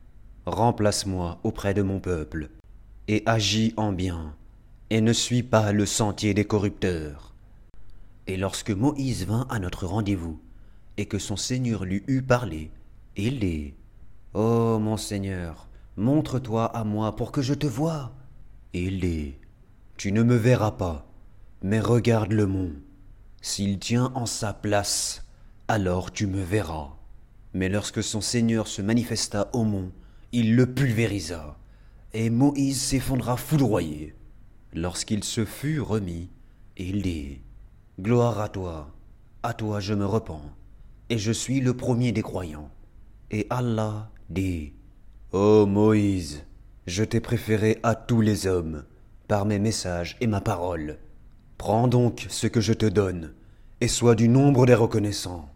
Remplace-moi 0.46 1.40
auprès 1.44 1.74
de 1.74 1.83
mon 1.83 2.00
peuple, 2.00 2.50
et 3.09 3.22
agis 3.26 3.74
en 3.76 3.92
bien, 3.92 4.35
et 4.90 5.00
ne 5.00 5.12
suis 5.12 5.42
pas 5.42 5.72
le 5.72 5.87
sentier 5.87 6.35
des 6.35 6.44
corrupteurs. 6.44 7.30
Et 8.31 8.37
lorsque 8.37 8.71
Moïse 8.71 9.27
vint 9.27 9.45
à 9.51 9.59
notre 9.59 9.87
rendez-vous, 9.87 10.40
et 10.97 11.07
que 11.07 11.19
son 11.19 11.35
Seigneur 11.35 11.85
lui 11.85 12.05
eut 12.07 12.23
parlé, 12.23 12.71
il 13.16 13.40
dit, 13.40 13.75
Ô 14.35 14.79
mon 14.79 14.97
Seigneur, 14.97 15.69
montre-toi 15.97 16.66
à 16.66 16.85
moi 16.85 17.16
pour 17.16 17.33
que 17.33 17.43
je 17.43 17.55
te 17.55 17.66
voie. 17.66 18.14
Il 18.73 19.01
dit, 19.01 19.35
Tu 19.97 20.12
ne 20.12 20.23
me 20.23 20.37
verras 20.37 20.71
pas, 20.71 21.11
mais 21.62 21.81
regarde 21.81 22.31
le 22.31 22.47
mont. 22.47 22.71
S'il 23.43 23.81
tient 23.81 24.12
en 24.14 24.27
sa 24.27 24.53
place, 24.53 25.27
alors 25.66 26.12
tu 26.12 26.29
me 26.29 26.40
verras. 26.40 26.90
Mais 27.53 27.69
lorsque 27.69 28.01
son 28.05 28.21
Seigneur 28.21 28.69
se 28.69 28.81
manifesta 28.81 29.51
au 29.55 29.64
mont, 29.64 29.90
il 30.31 30.55
le 30.55 30.73
pulvérisa, 30.73 31.59
et 32.12 32.31
Moïse 32.31 32.81
s'effondra 32.81 33.37
foudroyé. 33.37 34.14
Lorsqu'il 34.73 35.25
se 35.25 35.45
fut 35.45 35.81
remis, 35.81 36.31
il 36.77 37.03
dit, 37.03 37.40
Gloire 38.01 38.41
à 38.41 38.49
toi, 38.49 38.89
à 39.43 39.53
toi 39.53 39.79
je 39.79 39.93
me 39.93 40.07
repens, 40.07 40.41
et 41.11 41.19
je 41.19 41.33
suis 41.33 41.61
le 41.61 41.77
premier 41.77 42.13
des 42.13 42.23
croyants. 42.23 42.71
Et 43.31 43.47
Allah 43.51 44.09
dit, 44.31 44.73
Ô 45.33 45.67
Moïse, 45.67 46.43
je 46.87 47.05
t'ai 47.05 47.21
préféré 47.21 47.79
à 47.83 47.95
tous 47.95 48.23
les 48.23 48.47
hommes, 48.47 48.85
par 49.29 49.45
mes 49.45 49.59
messages 49.59 50.17
et 50.23 50.27
ma 50.27 50.41
parole. 50.41 50.97
Prends 51.59 51.89
donc 51.89 52.27
ce 52.31 52.47
que 52.47 52.63
je 52.63 52.73
te 52.73 52.87
donne, 52.87 53.35
et 53.83 53.89
sois 53.89 54.15
du 54.15 54.31
nombre 54.31 54.65
des 54.65 54.75
reconnaissants. 54.75 55.51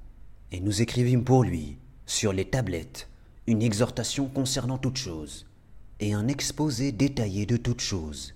Et 0.52 0.61
nous 0.61 0.83
écrivîmes 0.83 1.24
pour 1.24 1.44
lui 1.44 1.78
sur 2.04 2.35
les 2.35 2.44
tablettes 2.44 3.09
une 3.46 3.62
exhortation 3.62 4.26
concernant 4.26 4.76
toutes 4.76 4.98
choses, 4.98 5.46
et 5.98 6.12
un 6.12 6.28
exposé 6.28 6.92
détaillé 6.92 7.46
de 7.46 7.57
toutes 7.57 7.80
choses. 7.80 8.35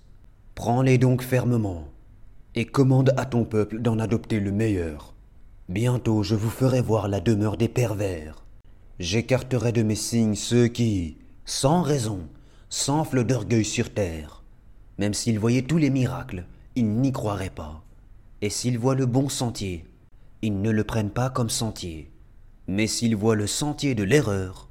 Prends-les 0.55 0.97
donc 0.97 1.21
fermement, 1.21 1.89
et 2.59 2.65
commande 2.65 3.13
à 3.15 3.23
ton 3.23 3.45
peuple 3.45 3.79
d'en 3.79 3.99
adopter 3.99 4.41
le 4.41 4.51
meilleur. 4.51 5.13
Bientôt 5.69 6.23
je 6.23 6.35
vous 6.35 6.49
ferai 6.49 6.81
voir 6.81 7.07
la 7.07 7.21
demeure 7.21 7.55
des 7.55 7.69
pervers. 7.69 8.43
J'écarterai 8.99 9.71
de 9.71 9.81
mes 9.81 9.95
signes 9.95 10.35
ceux 10.35 10.67
qui, 10.67 11.15
sans 11.45 11.81
raison, 11.81 12.19
s'enflent 12.67 13.23
d'orgueil 13.23 13.63
sur 13.63 13.93
terre. 13.93 14.43
Même 14.97 15.13
s'ils 15.13 15.39
voyaient 15.39 15.61
tous 15.61 15.77
les 15.77 15.89
miracles, 15.89 16.43
ils 16.75 16.89
n'y 16.89 17.13
croiraient 17.13 17.49
pas. 17.49 17.81
Et 18.41 18.49
s'ils 18.49 18.77
voient 18.77 18.93
le 18.93 19.05
bon 19.05 19.29
sentier, 19.29 19.85
ils 20.41 20.61
ne 20.61 20.69
le 20.69 20.83
prennent 20.83 21.11
pas 21.11 21.29
comme 21.29 21.49
sentier. 21.49 22.11
Mais 22.67 22.87
s'ils 22.87 23.15
voient 23.15 23.37
le 23.37 23.47
sentier 23.47 23.95
de 23.95 24.03
l'erreur, 24.03 24.67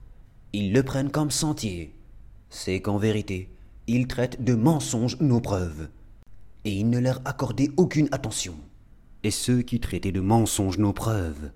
ils 0.52 0.74
le 0.74 0.82
prennent 0.82 1.10
comme 1.10 1.30
sentier. 1.30 1.94
C'est 2.50 2.82
qu'en 2.82 2.98
vérité, 2.98 3.48
ils 3.86 4.06
traitent 4.06 4.44
de 4.44 4.54
mensonges 4.54 5.18
nos 5.20 5.40
preuves, 5.40 5.88
et 6.68 6.72
ils 6.72 6.90
ne 6.90 6.98
leur 6.98 7.22
accordaient 7.24 7.70
aucune 7.78 8.10
attention. 8.12 8.54
Et 9.22 9.30
ceux 9.30 9.62
qui 9.62 9.80
traitaient 9.80 10.12
de 10.12 10.20
mensonges 10.20 10.76
nos 10.76 10.92
preuves, 10.92 11.50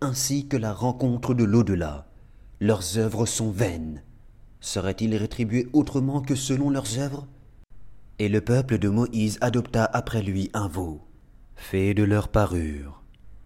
ainsi 0.00 0.48
que 0.48 0.56
la 0.56 0.72
rencontre 0.72 1.34
de 1.34 1.44
l'au-delà, 1.44 2.08
leurs 2.58 2.98
œuvres 2.98 3.26
sont 3.26 3.52
vaines. 3.52 4.02
Seraient-ils 4.60 5.14
rétribués 5.14 5.68
autrement 5.72 6.20
que 6.20 6.34
selon 6.34 6.68
leurs 6.68 6.98
œuvres? 6.98 7.28
Et 8.18 8.28
le 8.28 8.40
peuple 8.40 8.78
de 8.78 8.88
Moïse 8.88 9.38
adopta 9.40 9.84
après 9.84 10.20
lui 10.20 10.50
un 10.52 10.66
veau, 10.66 11.00
fait 11.54 11.94
de 11.94 12.02
leur 12.02 12.26
parure, 12.26 13.04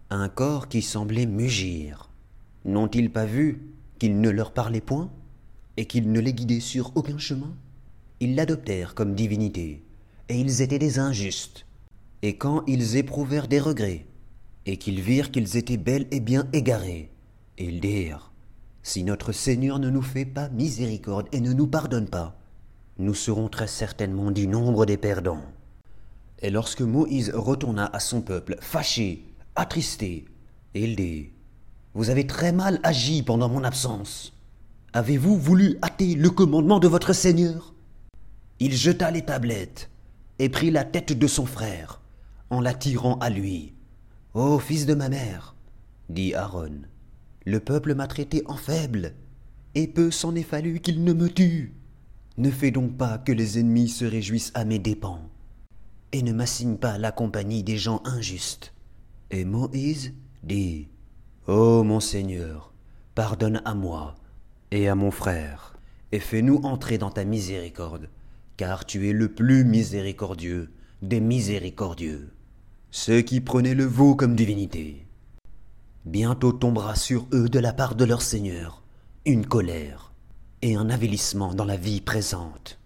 un 0.09 0.27
corps 0.27 0.69
qui 0.69 0.81
semblait 0.81 1.27
mugir. 1.27 2.09
N'ont-ils 2.65 3.11
pas 3.11 3.25
vu 3.25 3.61
qu'il 3.99 4.21
ne 4.21 4.29
leur 4.31 4.53
parlait 4.53 4.81
point 4.81 5.11
et 5.77 5.85
qu'il 5.85 6.11
ne 6.11 6.19
les 6.19 6.33
guidait 6.33 6.61
sur 6.61 6.91
aucun 6.95 7.19
chemin? 7.19 7.53
Ils 8.21 8.33
l'adoptèrent 8.33 8.95
comme 8.95 9.13
divinité, 9.13 9.83
et 10.31 10.39
ils 10.39 10.61
étaient 10.61 10.79
des 10.79 10.97
injustes. 10.97 11.65
Et 12.21 12.37
quand 12.37 12.63
ils 12.65 12.95
éprouvèrent 12.95 13.49
des 13.49 13.59
regrets, 13.59 14.05
et 14.65 14.77
qu'ils 14.77 15.01
virent 15.01 15.29
qu'ils 15.29 15.57
étaient 15.57 15.75
bel 15.75 16.07
et 16.09 16.21
bien 16.21 16.47
égarés, 16.53 17.11
ils 17.57 17.81
dirent 17.81 18.31
Si 18.81 19.03
notre 19.03 19.33
Seigneur 19.33 19.77
ne 19.77 19.89
nous 19.89 20.01
fait 20.01 20.25
pas 20.25 20.47
miséricorde 20.47 21.27
et 21.33 21.41
ne 21.41 21.51
nous 21.51 21.67
pardonne 21.67 22.07
pas, 22.07 22.39
nous 22.97 23.13
serons 23.13 23.49
très 23.49 23.67
certainement 23.67 24.31
du 24.31 24.47
nombre 24.47 24.85
des 24.85 24.95
perdants. 24.95 25.43
Et 26.39 26.49
lorsque 26.49 26.81
Moïse 26.81 27.31
retourna 27.35 27.89
à 27.91 27.99
son 27.99 28.21
peuple, 28.21 28.55
fâché, 28.61 29.25
attristé, 29.57 30.23
il 30.73 30.95
dit 30.95 31.31
Vous 31.93 32.09
avez 32.09 32.25
très 32.25 32.53
mal 32.53 32.79
agi 32.83 33.21
pendant 33.21 33.49
mon 33.49 33.65
absence. 33.65 34.31
Avez-vous 34.93 35.37
voulu 35.37 35.77
hâter 35.83 36.15
le 36.15 36.29
commandement 36.29 36.79
de 36.79 36.87
votre 36.87 37.11
Seigneur? 37.11 37.73
Il 38.59 38.73
jeta 38.73 39.11
les 39.11 39.23
tablettes 39.23 39.90
et 40.41 40.49
prit 40.49 40.71
la 40.71 40.83
tête 40.83 41.13
de 41.13 41.27
son 41.27 41.45
frère 41.45 42.01
en 42.49 42.61
la 42.61 42.73
tirant 42.73 43.19
à 43.19 43.29
lui. 43.29 43.75
Ô 44.33 44.57
fils 44.57 44.87
de 44.87 44.95
ma 44.95 45.07
mère, 45.07 45.55
dit 46.09 46.33
Aaron, 46.33 46.81
le 47.45 47.59
peuple 47.59 47.93
m'a 47.93 48.07
traité 48.07 48.41
en 48.47 48.55
faible, 48.55 49.13
et 49.75 49.87
peu 49.87 50.09
s'en 50.09 50.33
est 50.33 50.41
fallu 50.41 50.79
qu'il 50.79 51.03
ne 51.03 51.13
me 51.13 51.29
tue. 51.29 51.75
Ne 52.37 52.49
fais 52.49 52.71
donc 52.71 52.97
pas 52.97 53.19
que 53.19 53.31
les 53.31 53.59
ennemis 53.59 53.89
se 53.89 54.03
réjouissent 54.03 54.51
à 54.55 54.65
mes 54.65 54.79
dépens, 54.79 55.21
et 56.11 56.23
ne 56.23 56.33
m'assigne 56.33 56.77
pas 56.77 56.97
la 56.97 57.11
compagnie 57.11 57.61
des 57.61 57.77
gens 57.77 58.01
injustes. 58.03 58.73
Et 59.29 59.45
Moïse 59.45 60.11
dit, 60.41 60.87
Ô 61.45 61.83
mon 61.83 61.99
Seigneur, 61.99 62.73
pardonne 63.13 63.61
à 63.63 63.75
moi 63.75 64.15
et 64.71 64.89
à 64.89 64.95
mon 64.95 65.11
frère, 65.11 65.77
et 66.11 66.19
fais-nous 66.19 66.61
entrer 66.63 66.97
dans 66.97 67.11
ta 67.11 67.25
miséricorde, 67.25 68.09
car 68.57 68.85
tu 68.85 69.09
es 69.09 69.13
le 69.13 69.33
plus 69.33 69.63
miséricordieux 69.63 70.71
des 71.01 71.19
miséricordieux 71.19 72.31
ceux 72.91 73.21
qui 73.21 73.39
prenaient 73.39 73.73
le 73.73 73.85
veau 73.85 74.15
comme 74.15 74.35
divinité. 74.35 75.07
Bientôt 76.05 76.51
tombera 76.51 76.95
sur 76.95 77.25
eux 77.31 77.47
de 77.47 77.59
la 77.59 77.71
part 77.71 77.95
de 77.95 78.03
leur 78.03 78.21
Seigneur 78.21 78.83
une 79.25 79.45
colère 79.45 80.11
et 80.61 80.75
un 80.75 80.89
avilissement 80.89 81.53
dans 81.53 81.63
la 81.63 81.77
vie 81.77 82.01
présente. 82.01 82.79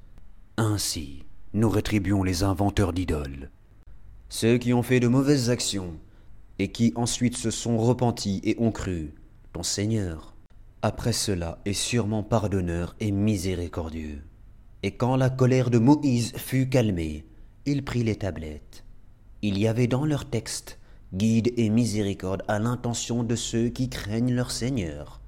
Ainsi, 0.57 1.23
nous 1.53 1.69
rétribuons 1.69 2.23
les 2.23 2.43
inventeurs 2.43 2.93
d'idoles. 2.93 3.49
Ceux 4.29 4.57
qui 4.57 4.73
ont 4.73 4.83
fait 4.83 4.99
de 4.99 5.07
mauvaises 5.07 5.49
actions 5.49 5.95
et 6.59 6.71
qui 6.71 6.93
ensuite 6.95 7.35
se 7.35 7.49
sont 7.49 7.77
repentis 7.77 8.41
et 8.43 8.55
ont 8.59 8.71
cru, 8.71 9.13
ton 9.53 9.63
Seigneur, 9.63 10.35
après 10.83 11.13
cela 11.13 11.59
est 11.65 11.73
sûrement 11.73 12.21
pardonneur 12.21 12.95
et 12.99 13.11
miséricordieux. 13.11 14.21
Et 14.85 14.91
quand 14.91 15.17
la 15.17 15.29
colère 15.29 15.69
de 15.69 15.79
Moïse 15.79 16.31
fut 16.37 16.69
calmée, 16.69 17.25
il 17.65 17.83
prit 17.83 18.03
les 18.03 18.15
tablettes 18.15 18.85
il 19.45 19.59
y 19.59 19.67
avait 19.67 19.85
dans 19.85 20.05
leur 20.05 20.25
texte 20.25 20.79
guide 21.13 21.53
et 21.55 21.69
miséricorde 21.69 22.43
à 22.47 22.57
l'intention 22.57 23.23
de 23.23 23.35
ceux 23.35 23.69
qui 23.69 23.89
craignent 23.89 24.33
leur 24.33 24.49
Seigneur. 24.49 25.21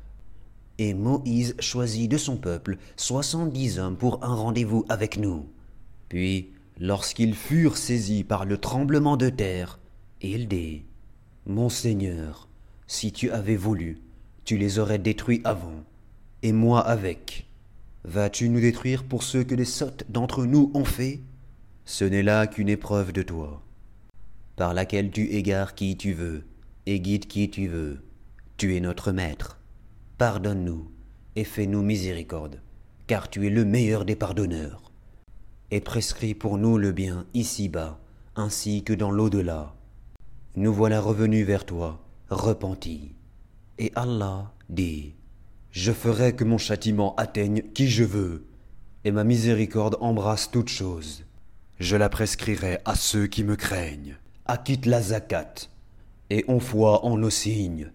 Et 0.79 0.95
Moïse 0.95 1.55
choisit 1.59 2.09
de 2.09 2.17
son 2.17 2.35
peuple 2.35 2.77
soixante-dix 2.95 3.77
hommes 3.77 3.95
pour 3.95 4.23
un 4.23 4.33
rendez-vous 4.33 4.85
avec 4.89 5.17
nous. 5.17 5.47
Puis, 6.09 6.51
lorsqu'ils 6.79 7.35
furent 7.35 7.77
saisis 7.77 8.23
par 8.23 8.45
le 8.45 8.57
tremblement 8.57 9.17
de 9.17 9.29
terre, 9.29 9.79
il 10.21 10.47
dit 10.47 10.83
Mon 11.45 11.69
Seigneur, 11.69 12.47
si 12.87 13.11
tu 13.11 13.29
avais 13.29 13.55
voulu, 13.55 13.99
tu 14.45 14.57
les 14.57 14.79
aurais 14.79 14.99
détruits 14.99 15.41
avant, 15.43 15.83
et 16.41 16.53
moi 16.53 16.81
avec. 16.81 17.46
Vas-tu 18.07 18.49
nous 18.49 18.61
détruire 18.61 19.03
pour 19.03 19.21
ce 19.21 19.37
que 19.37 19.53
les 19.53 19.65
sottes 19.65 20.05
d'entre 20.09 20.45
nous 20.45 20.71
ont 20.73 20.85
fait? 20.85 21.21
Ce 21.85 22.05
n'est 22.05 22.23
là 22.23 22.47
qu'une 22.47 22.69
épreuve 22.69 23.11
de 23.11 23.21
toi 23.21 23.61
par 24.57 24.73
laquelle 24.73 25.11
tu 25.11 25.29
égares 25.29 25.75
qui 25.75 25.95
tu 25.95 26.13
veux 26.13 26.43
et 26.87 26.99
guides 26.99 27.27
qui 27.27 27.49
tu 27.49 27.67
veux. 27.67 28.01
Tu 28.57 28.75
es 28.75 28.79
notre 28.79 29.11
Maître. 29.11 29.59
Pardonne-nous 30.17 30.89
et 31.35 31.43
fais-nous 31.43 31.83
miséricorde, 31.83 32.59
car 33.05 33.29
tu 33.29 33.45
es 33.45 33.51
le 33.51 33.63
meilleur 33.63 34.03
des 34.03 34.15
pardonneurs. 34.15 34.91
Et 35.69 35.79
prescris 35.79 36.33
pour 36.33 36.57
nous 36.57 36.79
le 36.79 36.91
bien 36.91 37.27
ici-bas, 37.35 37.99
ainsi 38.35 38.83
que 38.83 38.93
dans 38.93 39.11
l'au-delà. 39.11 39.75
Nous 40.55 40.73
voilà 40.73 41.01
revenus 41.01 41.45
vers 41.45 41.65
toi, 41.65 42.03
repentis. 42.29 43.11
Et 43.77 43.91
Allah 43.95 44.53
dit, 44.69 45.13
Je 45.79 45.91
ferai 45.91 46.35
que 46.35 46.43
mon 46.43 46.57
châtiment 46.57 47.13
atteigne 47.17 47.61
qui 47.75 47.87
je 47.87 48.03
veux, 48.03 48.47
et 49.03 49.11
ma 49.11 49.23
miséricorde 49.23 49.95
embrasse 50.01 50.49
toutes 50.49 50.69
choses. 50.69 51.23
Je 51.79 51.95
la 51.95 52.09
prescrirai 52.09 52.79
à 52.83 52.95
ceux 52.95 53.27
qui 53.27 53.43
me 53.43 53.55
craignent 53.55 54.17
acquitte 54.45 54.87
la 54.87 55.03
zakat, 55.03 55.53
et 56.31 56.43
ont 56.47 56.59
foi 56.59 57.05
en 57.05 57.19
nos 57.19 57.29
signes. 57.29 57.91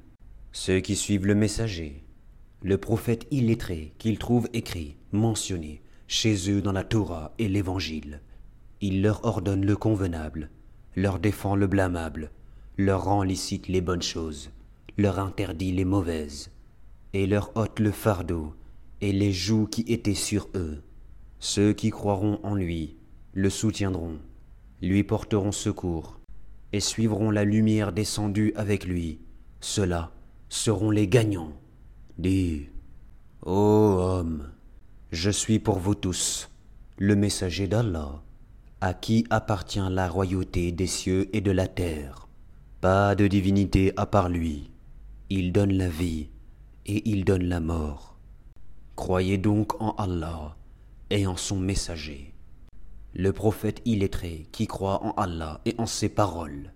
Ceux 0.52 0.78
qui 0.78 0.94
suivent 0.94 1.26
le 1.26 1.34
messager, 1.34 2.04
le 2.62 2.78
prophète 2.78 3.26
illettré 3.32 3.94
qu'ils 3.98 4.20
trouvent 4.20 4.48
écrit, 4.52 4.94
mentionné, 5.10 5.82
chez 6.06 6.52
eux 6.52 6.62
dans 6.62 6.70
la 6.70 6.84
Torah 6.84 7.34
et 7.40 7.48
l'Évangile. 7.48 8.20
Il 8.80 9.02
leur 9.02 9.24
ordonne 9.24 9.66
le 9.66 9.74
convenable, 9.74 10.50
leur 10.94 11.18
défend 11.18 11.56
le 11.56 11.66
blâmable, 11.66 12.30
leur 12.78 13.02
rend 13.02 13.24
licite 13.24 13.66
les 13.66 13.80
bonnes 13.80 14.02
choses, 14.02 14.50
leur 14.98 15.18
interdit 15.18 15.72
les 15.72 15.84
mauvaises, 15.84 16.52
et 17.14 17.26
leur 17.26 17.56
ôte 17.56 17.78
le 17.80 17.90
fardeau 17.90 18.54
et 19.00 19.12
les 19.12 19.32
joues 19.32 19.66
qui 19.66 19.82
étaient 19.88 20.14
sur 20.14 20.48
eux. 20.54 20.82
Ceux 21.38 21.72
qui 21.72 21.90
croiront 21.90 22.38
en 22.42 22.54
lui 22.54 22.96
le 23.34 23.50
soutiendront, 23.50 24.18
lui 24.80 25.04
porteront 25.04 25.52
secours, 25.52 26.20
et 26.72 26.80
suivront 26.80 27.30
la 27.30 27.44
lumière 27.44 27.92
descendue 27.92 28.52
avec 28.56 28.84
lui. 28.84 29.20
Ceux-là 29.60 30.12
seront 30.48 30.90
les 30.90 31.08
gagnants. 31.08 31.52
Dis, 32.18 32.68
ô 33.44 33.50
homme, 33.52 34.50
je 35.10 35.30
suis 35.30 35.58
pour 35.58 35.78
vous 35.78 35.94
tous 35.94 36.50
le 36.98 37.16
messager 37.16 37.66
d'Allah, 37.66 38.22
à 38.80 38.94
qui 38.94 39.26
appartient 39.30 39.80
la 39.90 40.08
royauté 40.08 40.72
des 40.72 40.86
cieux 40.86 41.28
et 41.34 41.40
de 41.40 41.50
la 41.50 41.66
terre. 41.66 42.28
Pas 42.80 43.14
de 43.14 43.26
divinité 43.26 43.92
à 43.96 44.06
part 44.06 44.28
lui. 44.28 44.70
Il 45.30 45.52
donne 45.52 45.72
la 45.72 45.88
vie 45.88 46.28
et 46.86 47.08
il 47.08 47.24
donne 47.24 47.44
la 47.44 47.60
mort. 47.60 48.16
Croyez 48.96 49.38
donc 49.38 49.80
en 49.80 49.92
Allah 49.92 50.56
et 51.10 51.26
en 51.26 51.36
son 51.36 51.58
messager 51.58 52.32
le 53.14 53.32
prophète 53.32 53.82
illettré 53.84 54.46
qui 54.52 54.66
croit 54.66 55.04
en 55.04 55.12
Allah 55.12 55.60
et 55.66 55.74
en 55.78 55.86
ses 55.86 56.08
paroles, 56.08 56.72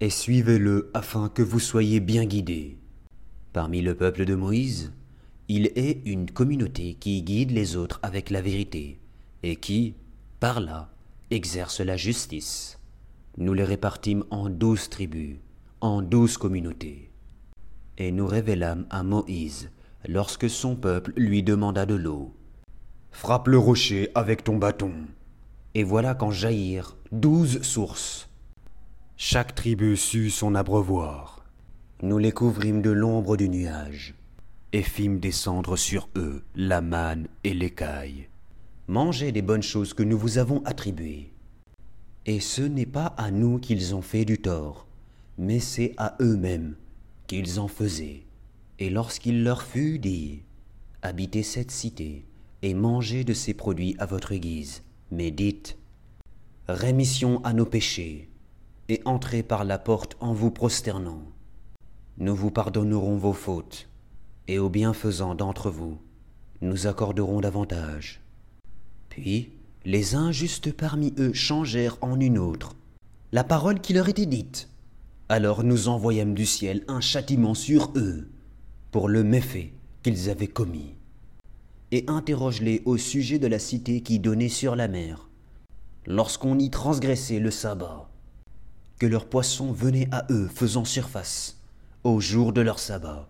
et 0.00 0.10
suivez-le 0.10 0.90
afin 0.94 1.28
que 1.28 1.42
vous 1.42 1.60
soyez 1.60 2.00
bien 2.00 2.26
guidés. 2.26 2.78
Parmi 3.52 3.80
le 3.80 3.94
peuple 3.94 4.24
de 4.24 4.34
Moïse, 4.34 4.92
il 5.48 5.72
est 5.74 6.02
une 6.04 6.30
communauté 6.30 6.94
qui 6.94 7.22
guide 7.22 7.50
les 7.50 7.76
autres 7.76 7.98
avec 8.02 8.30
la 8.30 8.42
vérité, 8.42 9.00
et 9.42 9.56
qui, 9.56 9.94
par 10.38 10.60
là, 10.60 10.92
exerce 11.30 11.80
la 11.80 11.96
justice. 11.96 12.78
Nous 13.38 13.54
les 13.54 13.64
répartîmes 13.64 14.24
en 14.30 14.50
douze 14.50 14.90
tribus, 14.90 15.36
en 15.80 16.02
douze 16.02 16.36
communautés. 16.36 17.09
Et 18.00 18.12
nous 18.12 18.26
révélâmes 18.26 18.86
à 18.88 19.02
Moïse 19.02 19.68
lorsque 20.08 20.48
son 20.48 20.74
peuple 20.74 21.12
lui 21.16 21.42
demanda 21.42 21.84
de 21.84 21.94
l'eau. 21.94 22.34
Frappe 23.10 23.46
le 23.46 23.58
rocher 23.58 24.08
avec 24.14 24.42
ton 24.42 24.56
bâton. 24.56 24.94
Et 25.74 25.84
voilà 25.84 26.14
qu'en 26.14 26.30
jaillirent 26.30 26.96
douze 27.12 27.60
sources. 27.60 28.30
Chaque 29.18 29.54
tribu 29.54 29.98
sut 29.98 30.30
son 30.30 30.54
abreuvoir. 30.54 31.44
Nous 32.02 32.16
les 32.16 32.32
couvrîmes 32.32 32.80
de 32.80 32.88
l'ombre 32.88 33.36
du 33.36 33.50
nuage, 33.50 34.14
et 34.72 34.82
fîmes 34.82 35.20
descendre 35.20 35.76
sur 35.76 36.08
eux 36.16 36.42
la 36.54 36.80
manne 36.80 37.28
et 37.44 37.52
l'écaille. 37.52 38.28
Mangez 38.88 39.30
des 39.30 39.42
bonnes 39.42 39.62
choses 39.62 39.92
que 39.92 40.02
nous 40.02 40.16
vous 40.16 40.38
avons 40.38 40.62
attribuées. 40.64 41.34
Et 42.24 42.40
ce 42.40 42.62
n'est 42.62 42.86
pas 42.86 43.14
à 43.18 43.30
nous 43.30 43.58
qu'ils 43.58 43.94
ont 43.94 44.00
fait 44.00 44.24
du 44.24 44.38
tort, 44.38 44.86
mais 45.36 45.60
c'est 45.60 45.92
à 45.98 46.16
eux-mêmes 46.22 46.76
qu'ils 47.30 47.60
en 47.60 47.68
faisaient. 47.68 48.24
Et 48.80 48.90
lorsqu'il 48.90 49.44
leur 49.44 49.62
fut 49.62 50.00
dit, 50.00 50.42
habitez 51.00 51.44
cette 51.44 51.70
cité 51.70 52.24
et 52.62 52.74
mangez 52.74 53.22
de 53.22 53.34
ses 53.34 53.54
produits 53.54 53.94
à 54.00 54.06
votre 54.06 54.34
guise, 54.34 54.82
mais 55.12 55.30
dites, 55.30 55.78
rémission 56.66 57.40
à 57.44 57.52
nos 57.52 57.66
péchés, 57.66 58.28
et 58.88 59.00
entrez 59.04 59.44
par 59.44 59.62
la 59.62 59.78
porte 59.78 60.16
en 60.18 60.32
vous 60.32 60.50
prosternant. 60.50 61.22
Nous 62.18 62.34
vous 62.34 62.50
pardonnerons 62.50 63.16
vos 63.16 63.32
fautes, 63.32 63.88
et 64.48 64.58
aux 64.58 64.68
bienfaisants 64.68 65.36
d'entre 65.36 65.70
vous, 65.70 66.00
nous 66.62 66.88
accorderons 66.88 67.40
davantage. 67.40 68.20
Puis, 69.08 69.52
les 69.84 70.16
injustes 70.16 70.72
parmi 70.72 71.14
eux 71.16 71.32
changèrent 71.32 71.96
en 72.00 72.18
une 72.18 72.38
autre 72.38 72.74
la 73.30 73.44
parole 73.44 73.80
qui 73.80 73.92
leur 73.92 74.08
était 74.08 74.26
dite. 74.26 74.69
Alors 75.30 75.62
nous 75.62 75.86
envoyâmes 75.86 76.34
du 76.34 76.44
ciel 76.44 76.82
un 76.88 77.00
châtiment 77.00 77.54
sur 77.54 77.92
eux 77.94 78.28
pour 78.90 79.08
le 79.08 79.22
méfait 79.22 79.72
qu'ils 80.02 80.28
avaient 80.28 80.48
commis. 80.48 80.96
Et 81.92 82.04
interroge-les 82.08 82.82
au 82.84 82.96
sujet 82.96 83.38
de 83.38 83.46
la 83.46 83.60
cité 83.60 84.00
qui 84.00 84.18
donnait 84.18 84.48
sur 84.48 84.74
la 84.74 84.88
mer, 84.88 85.28
lorsqu'on 86.04 86.58
y 86.58 86.68
transgressait 86.68 87.38
le 87.38 87.52
sabbat, 87.52 88.10
que 88.98 89.06
leurs 89.06 89.26
poissons 89.26 89.70
venaient 89.70 90.08
à 90.10 90.26
eux 90.30 90.48
faisant 90.52 90.84
surface 90.84 91.60
au 92.02 92.18
jour 92.18 92.52
de 92.52 92.62
leur 92.62 92.80
sabbat, 92.80 93.28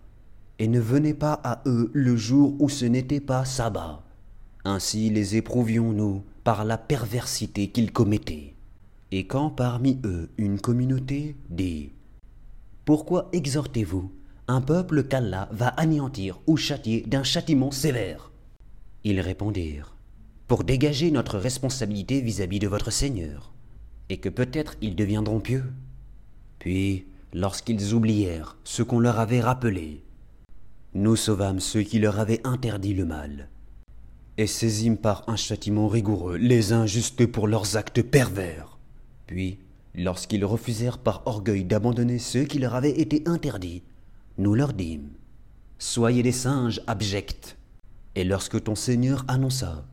et 0.57 0.67
ne 0.67 0.79
venaient 0.79 1.13
pas 1.13 1.39
à 1.43 1.61
eux 1.67 1.91
le 1.93 2.17
jour 2.17 2.55
où 2.57 2.67
ce 2.67 2.85
n'était 2.85 3.19
pas 3.19 3.45
sabbat. 3.45 4.01
Ainsi 4.65 5.11
les 5.11 5.35
éprouvions-nous 5.35 6.23
par 6.43 6.65
la 6.65 6.79
perversité 6.79 7.67
qu'ils 7.67 7.91
commettaient. 7.91 8.55
Et 9.13 9.27
quand 9.27 9.49
parmi 9.49 9.99
eux 10.05 10.29
une 10.37 10.59
communauté 10.59 11.35
dit 11.49 11.91
Pourquoi 12.85 13.27
exhortez-vous 13.33 14.09
un 14.47 14.61
peuple 14.61 15.03
qu'Allah 15.03 15.49
va 15.51 15.67
anéantir 15.67 16.39
ou 16.47 16.55
châtier 16.55 17.01
d'un 17.01 17.23
châtiment 17.23 17.71
sévère? 17.71 18.31
Ils 19.03 19.19
répondirent 19.19 19.95
Pour 20.47 20.63
dégager 20.63 21.11
notre 21.11 21.37
responsabilité 21.37 22.21
vis-à-vis 22.21 22.59
de 22.59 22.69
votre 22.69 22.89
Seigneur, 22.91 23.51
et 24.07 24.17
que 24.17 24.29
peut-être 24.29 24.75
ils 24.81 24.95
deviendront 24.95 25.41
pieux. 25.41 25.65
Puis, 26.59 27.05
lorsqu'ils 27.33 27.93
oublièrent 27.93 28.57
ce 28.63 28.81
qu'on 28.81 28.99
leur 28.99 29.19
avait 29.19 29.41
rappelé, 29.41 30.03
nous 30.93 31.17
sauvâmes 31.17 31.59
ceux 31.59 31.83
qui 31.83 31.99
leur 31.99 32.19
avaient 32.19 32.45
interdit 32.45 32.93
le 32.93 33.05
mal, 33.05 33.49
et 34.37 34.47
saisîmes 34.47 34.97
par 34.97 35.27
un 35.27 35.35
châtiment 35.35 35.89
rigoureux 35.89 36.37
les 36.37 36.71
injustes 36.71 37.25
pour 37.25 37.47
leurs 37.47 37.75
actes 37.75 38.01
pervers. 38.01 38.70
Puis, 39.31 39.59
lorsqu'ils 39.95 40.43
refusèrent 40.43 40.97
par 40.97 41.25
orgueil 41.25 41.63
d'abandonner 41.63 42.19
ceux 42.19 42.43
qui 42.43 42.59
leur 42.59 42.75
avaient 42.75 42.99
été 42.99 43.23
interdits, 43.25 43.81
nous 44.37 44.55
leur 44.55 44.73
dîmes 44.73 45.11
Soyez 45.79 46.21
des 46.21 46.33
singes 46.33 46.81
abjects. 46.85 47.55
Et 48.15 48.25
lorsque 48.25 48.61
ton 48.61 48.75
Seigneur 48.75 49.23
annonça 49.29 49.85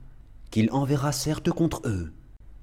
qu'il 0.51 0.73
enverra 0.73 1.13
certes 1.13 1.53
contre 1.53 1.83
eux 1.85 2.13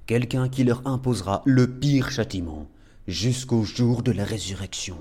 quelqu'un 0.06 0.50
qui 0.50 0.66
leur 0.66 0.86
imposera 0.86 1.44
le 1.46 1.66
pire 1.66 2.12
châtiment 2.12 2.68
jusqu'au 3.08 3.64
jour 3.64 4.04
de 4.04 4.12
la 4.12 4.26
résurrection. 4.26 4.98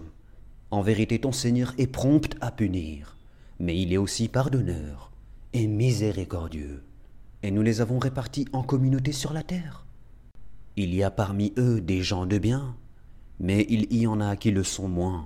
En 0.70 0.80
vérité, 0.80 1.18
ton 1.18 1.32
Seigneur 1.32 1.74
est 1.76 1.88
prompt 1.88 2.36
à 2.40 2.52
punir, 2.52 3.16
mais 3.58 3.76
il 3.76 3.92
est 3.92 3.96
aussi 3.96 4.28
pardonneur 4.28 5.10
et 5.52 5.66
miséricordieux. 5.66 6.84
Et 7.42 7.50
nous 7.50 7.62
les 7.62 7.80
avons 7.80 7.98
répartis 7.98 8.46
en 8.52 8.62
communautés 8.62 9.10
sur 9.10 9.32
la 9.32 9.42
terre. 9.42 9.83
Il 10.76 10.92
y 10.92 11.04
a 11.04 11.10
parmi 11.12 11.52
eux 11.56 11.80
des 11.80 12.02
gens 12.02 12.26
de 12.26 12.38
bien, 12.38 12.76
mais 13.38 13.64
il 13.68 13.94
y 13.94 14.08
en 14.08 14.20
a 14.20 14.34
qui 14.34 14.50
le 14.50 14.64
sont 14.64 14.88
moins. 14.88 15.24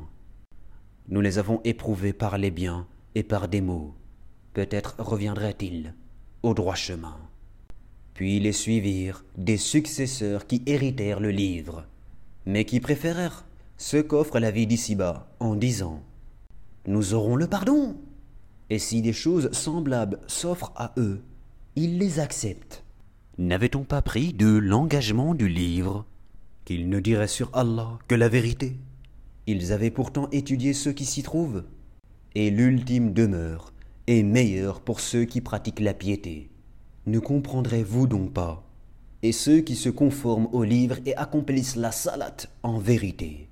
Nous 1.08 1.22
les 1.22 1.38
avons 1.38 1.62
éprouvés 1.64 2.12
par 2.12 2.36
les 2.36 2.50
biens 2.50 2.86
et 3.14 3.22
par 3.22 3.48
des 3.48 3.62
maux. 3.62 3.94
Peut-être 4.52 4.96
reviendraient-ils 4.98 5.94
au 6.42 6.52
droit 6.52 6.74
chemin. 6.74 7.16
Puis 8.12 8.40
les 8.40 8.52
suivirent 8.52 9.24
des 9.38 9.56
successeurs 9.56 10.46
qui 10.46 10.62
héritèrent 10.66 11.20
le 11.20 11.30
livre, 11.30 11.86
mais 12.44 12.66
qui 12.66 12.80
préférèrent 12.80 13.46
ce 13.78 13.96
qu'offre 13.96 14.40
la 14.40 14.50
vie 14.50 14.66
d'ici-bas 14.66 15.30
en 15.40 15.54
disant 15.54 16.02
Nous 16.86 17.14
aurons 17.14 17.36
le 17.36 17.46
pardon. 17.46 17.96
Et 18.68 18.78
si 18.78 19.00
des 19.00 19.14
choses 19.14 19.50
semblables 19.52 20.20
s'offrent 20.26 20.72
à 20.76 20.92
eux, 20.98 21.22
ils 21.74 21.96
les 21.96 22.20
acceptent. 22.20 22.84
N'avait-on 23.38 23.84
pas 23.84 24.02
pris 24.02 24.32
de 24.32 24.48
l'engagement 24.48 25.32
du 25.32 25.48
livre 25.48 26.04
qu'ils 26.64 26.88
ne 26.88 26.98
diraient 26.98 27.28
sur 27.28 27.50
Allah 27.52 28.00
que 28.08 28.16
la 28.16 28.28
vérité 28.28 28.76
Ils 29.46 29.72
avaient 29.72 29.92
pourtant 29.92 30.28
étudié 30.32 30.72
ce 30.72 30.90
qui 30.90 31.04
s'y 31.04 31.22
trouve, 31.22 31.62
et 32.34 32.50
l'ultime 32.50 33.12
demeure 33.12 33.72
est 34.08 34.24
meilleure 34.24 34.80
pour 34.80 34.98
ceux 34.98 35.24
qui 35.24 35.40
pratiquent 35.40 35.78
la 35.78 35.94
piété. 35.94 36.50
Ne 37.06 37.20
comprendrez-vous 37.20 38.08
donc 38.08 38.32
pas? 38.32 38.64
Et 39.22 39.30
ceux 39.30 39.60
qui 39.60 39.76
se 39.76 39.88
conforment 39.88 40.48
au 40.50 40.64
livre 40.64 40.96
et 41.06 41.14
accomplissent 41.16 41.76
la 41.76 41.92
salat 41.92 42.36
en 42.64 42.80
vérité. 42.80 43.48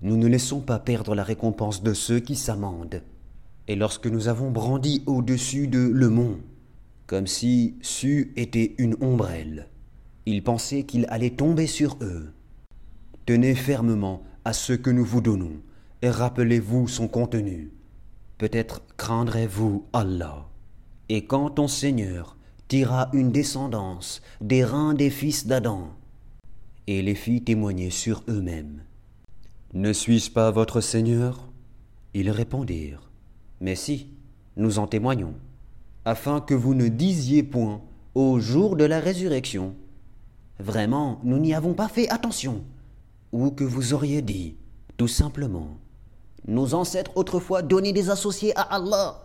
Nous 0.00 0.16
ne 0.16 0.28
laissons 0.28 0.60
pas 0.60 0.78
perdre 0.78 1.16
la 1.16 1.24
récompense 1.24 1.82
de 1.82 1.92
ceux 1.92 2.20
qui 2.20 2.36
s'amendent. 2.36 3.02
Et 3.66 3.74
lorsque 3.74 4.06
nous 4.06 4.28
avons 4.28 4.52
brandi 4.52 5.02
au-dessus 5.06 5.66
de 5.66 5.80
le 5.80 6.08
mont, 6.08 6.38
comme 7.12 7.26
si 7.26 7.76
c'eût 7.82 8.32
été 8.36 8.74
une 8.78 8.96
ombrelle. 9.02 9.68
Ils 10.24 10.42
pensaient 10.42 10.84
qu'il 10.84 11.04
allait 11.10 11.36
tomber 11.36 11.66
sur 11.66 11.98
eux. 12.00 12.32
Tenez 13.26 13.54
fermement 13.54 14.22
à 14.46 14.54
ce 14.54 14.72
que 14.72 14.88
nous 14.88 15.04
vous 15.04 15.20
donnons, 15.20 15.60
et 16.00 16.08
rappelez-vous 16.08 16.88
son 16.88 17.08
contenu. 17.08 17.70
Peut-être 18.38 18.80
craindrez-vous 18.96 19.84
Allah. 19.92 20.48
Et 21.10 21.26
quand 21.26 21.50
ton 21.50 21.68
Seigneur 21.68 22.38
tira 22.66 23.10
une 23.12 23.30
descendance 23.30 24.22
des 24.40 24.64
reins 24.64 24.94
des 24.94 25.10
fils 25.10 25.46
d'Adam, 25.46 25.90
et 26.86 27.02
les 27.02 27.14
fit 27.14 27.44
témoigner 27.44 27.90
sur 27.90 28.24
eux-mêmes. 28.26 28.84
Ne 29.74 29.92
suis-je 29.92 30.30
pas 30.30 30.50
votre 30.50 30.80
Seigneur? 30.80 31.52
Ils 32.14 32.30
répondirent, 32.30 33.10
Mais 33.60 33.74
si, 33.76 34.14
nous 34.56 34.78
en 34.78 34.86
témoignons 34.86 35.34
afin 36.04 36.40
que 36.40 36.54
vous 36.54 36.74
ne 36.74 36.88
disiez 36.88 37.42
point 37.42 37.80
au 38.14 38.40
jour 38.40 38.76
de 38.76 38.84
la 38.84 39.00
résurrection. 39.00 39.74
Vraiment, 40.58 41.20
nous 41.24 41.38
n'y 41.38 41.54
avons 41.54 41.74
pas 41.74 41.88
fait 41.88 42.08
attention. 42.08 42.62
Ou 43.32 43.50
que 43.50 43.64
vous 43.64 43.94
auriez 43.94 44.22
dit, 44.22 44.56
tout 44.96 45.08
simplement, 45.08 45.78
nos 46.46 46.74
ancêtres 46.74 47.16
autrefois 47.16 47.62
donnaient 47.62 47.92
des 47.92 48.10
associés 48.10 48.56
à 48.56 48.62
Allah, 48.62 49.24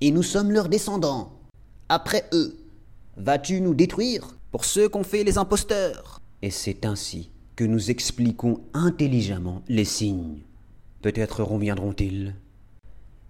et 0.00 0.10
nous 0.10 0.22
sommes 0.22 0.50
leurs 0.50 0.68
descendants. 0.68 1.32
Après 1.88 2.24
eux, 2.32 2.56
vas-tu 3.16 3.60
nous 3.60 3.74
détruire 3.74 4.36
pour 4.50 4.64
ceux 4.64 4.88
qu'ont 4.88 5.04
fait 5.04 5.24
les 5.24 5.38
imposteurs? 5.38 6.20
Et 6.42 6.50
c'est 6.50 6.84
ainsi 6.84 7.30
que 7.56 7.64
nous 7.64 7.90
expliquons 7.90 8.60
intelligemment 8.72 9.62
les 9.68 9.84
signes. 9.84 10.40
Peut-être 11.02 11.42
reviendront-ils 11.42 12.34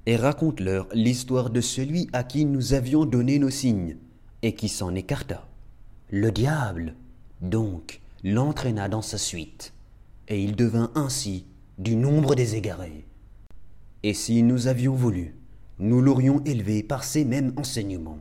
et 0.07 0.17
raconte-leur 0.17 0.89
l'histoire 0.93 1.51
de 1.51 1.61
celui 1.61 2.09
à 2.13 2.25
qui 2.25 2.45
nous 2.45 2.75
avions 2.75 3.05
donné 3.07 3.39
nos 3.39 3.51
signes, 3.51 3.97
et 4.43 4.55
qui 4.55 4.69
s'en 4.69 4.95
écarta. 4.95 5.47
Le 6.11 6.31
diable, 6.31 6.95
donc, 7.41 8.01
l'entraîna 8.23 8.89
dans 8.89 9.03
sa 9.03 9.19
suite, 9.19 9.73
et 10.29 10.43
il 10.43 10.57
devint 10.57 10.91
ainsi 10.95 11.47
du 11.79 11.97
nombre 11.97 12.35
des 12.35 12.55
égarés. 12.57 13.07
Et 14.03 14.15
si 14.15 14.43
nous 14.43 14.67
avions 14.67 14.95
voulu, 14.95 15.35
nous 15.79 16.01
l'aurions 16.01 16.43
élevé 16.45 16.83
par 16.83 17.05
ces 17.05 17.25
mêmes 17.25 17.53
enseignements. 17.57 18.21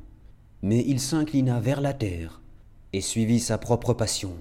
Mais 0.61 0.83
il 0.87 0.99
s'inclina 0.99 1.59
vers 1.59 1.81
la 1.81 1.93
terre 1.93 2.41
et 2.93 3.01
suivit 3.01 3.41
sa 3.41 3.57
propre 3.57 3.93
passion. 3.93 4.33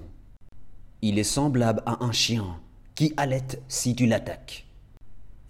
Il 1.01 1.19
est 1.19 1.23
semblable 1.23 1.83
à 1.85 2.03
un 2.03 2.13
chien 2.13 2.59
qui 2.95 3.13
halète 3.17 3.61
si 3.67 3.93
tu 3.93 4.05
l'attaques 4.05 4.65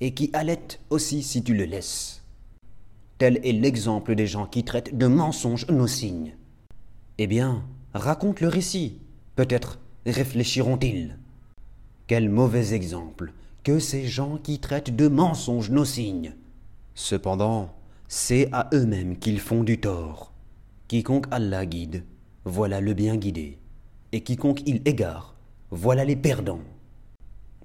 et 0.04 0.14
qui 0.14 0.30
allait 0.34 0.60
aussi 0.90 1.24
si 1.24 1.42
tu 1.44 1.54
le 1.54 1.64
laisses. 1.64 2.24
Tel 3.20 3.40
est 3.46 3.54
l'exemple 3.54 4.16
des 4.16 4.28
gens 4.28 4.46
qui 4.46 4.66
traitent 4.66 4.98
de 4.98 5.08
mensonges 5.08 5.66
nos 5.70 5.88
signes. 5.88 6.36
Eh 7.20 7.26
bien, 7.26 7.64
raconte 7.94 8.42
le 8.42 8.50
récit. 8.50 9.00
Peut-être 9.38 9.80
réfléchiront-ils. 10.06 11.18
Quel 12.08 12.28
mauvais 12.28 12.74
exemple 12.74 13.32
que 13.64 13.80
ces 13.80 14.06
gens 14.06 14.38
qui 14.38 14.60
traitent 14.60 14.94
de 14.94 15.08
mensonges 15.08 15.72
nos 15.72 15.86
signes. 15.86 16.36
Cependant, 16.96 17.74
c'est 18.10 18.50
à 18.52 18.70
eux-mêmes 18.74 19.18
qu'ils 19.18 19.40
font 19.40 19.64
du 19.64 19.80
tort. 19.80 20.34
Quiconque 20.90 21.28
Allah 21.32 21.66
guide, 21.66 22.04
voilà 22.44 22.82
le 22.82 22.94
bien 22.94 23.16
guidé, 23.16 23.58
et 24.12 24.20
quiconque 24.20 24.64
il 24.66 24.82
égare, 24.84 25.34
voilà 25.72 26.04
les 26.04 26.18
perdants. 26.18 26.60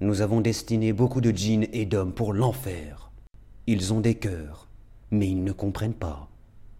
Nous 0.01 0.21
avons 0.21 0.39
destiné 0.39 0.93
beaucoup 0.93 1.19
de 1.19 1.31
djinns 1.31 1.67
et 1.73 1.85
d'hommes 1.85 2.13
pour 2.13 2.31
l'enfer. 2.31 3.11
Ils 3.67 3.93
ont 3.93 3.99
des 3.99 4.15
cœurs, 4.15 4.69
mais 5.11 5.27
ils 5.27 5.43
ne 5.43 5.51
comprennent 5.51 5.93
pas. 5.93 6.29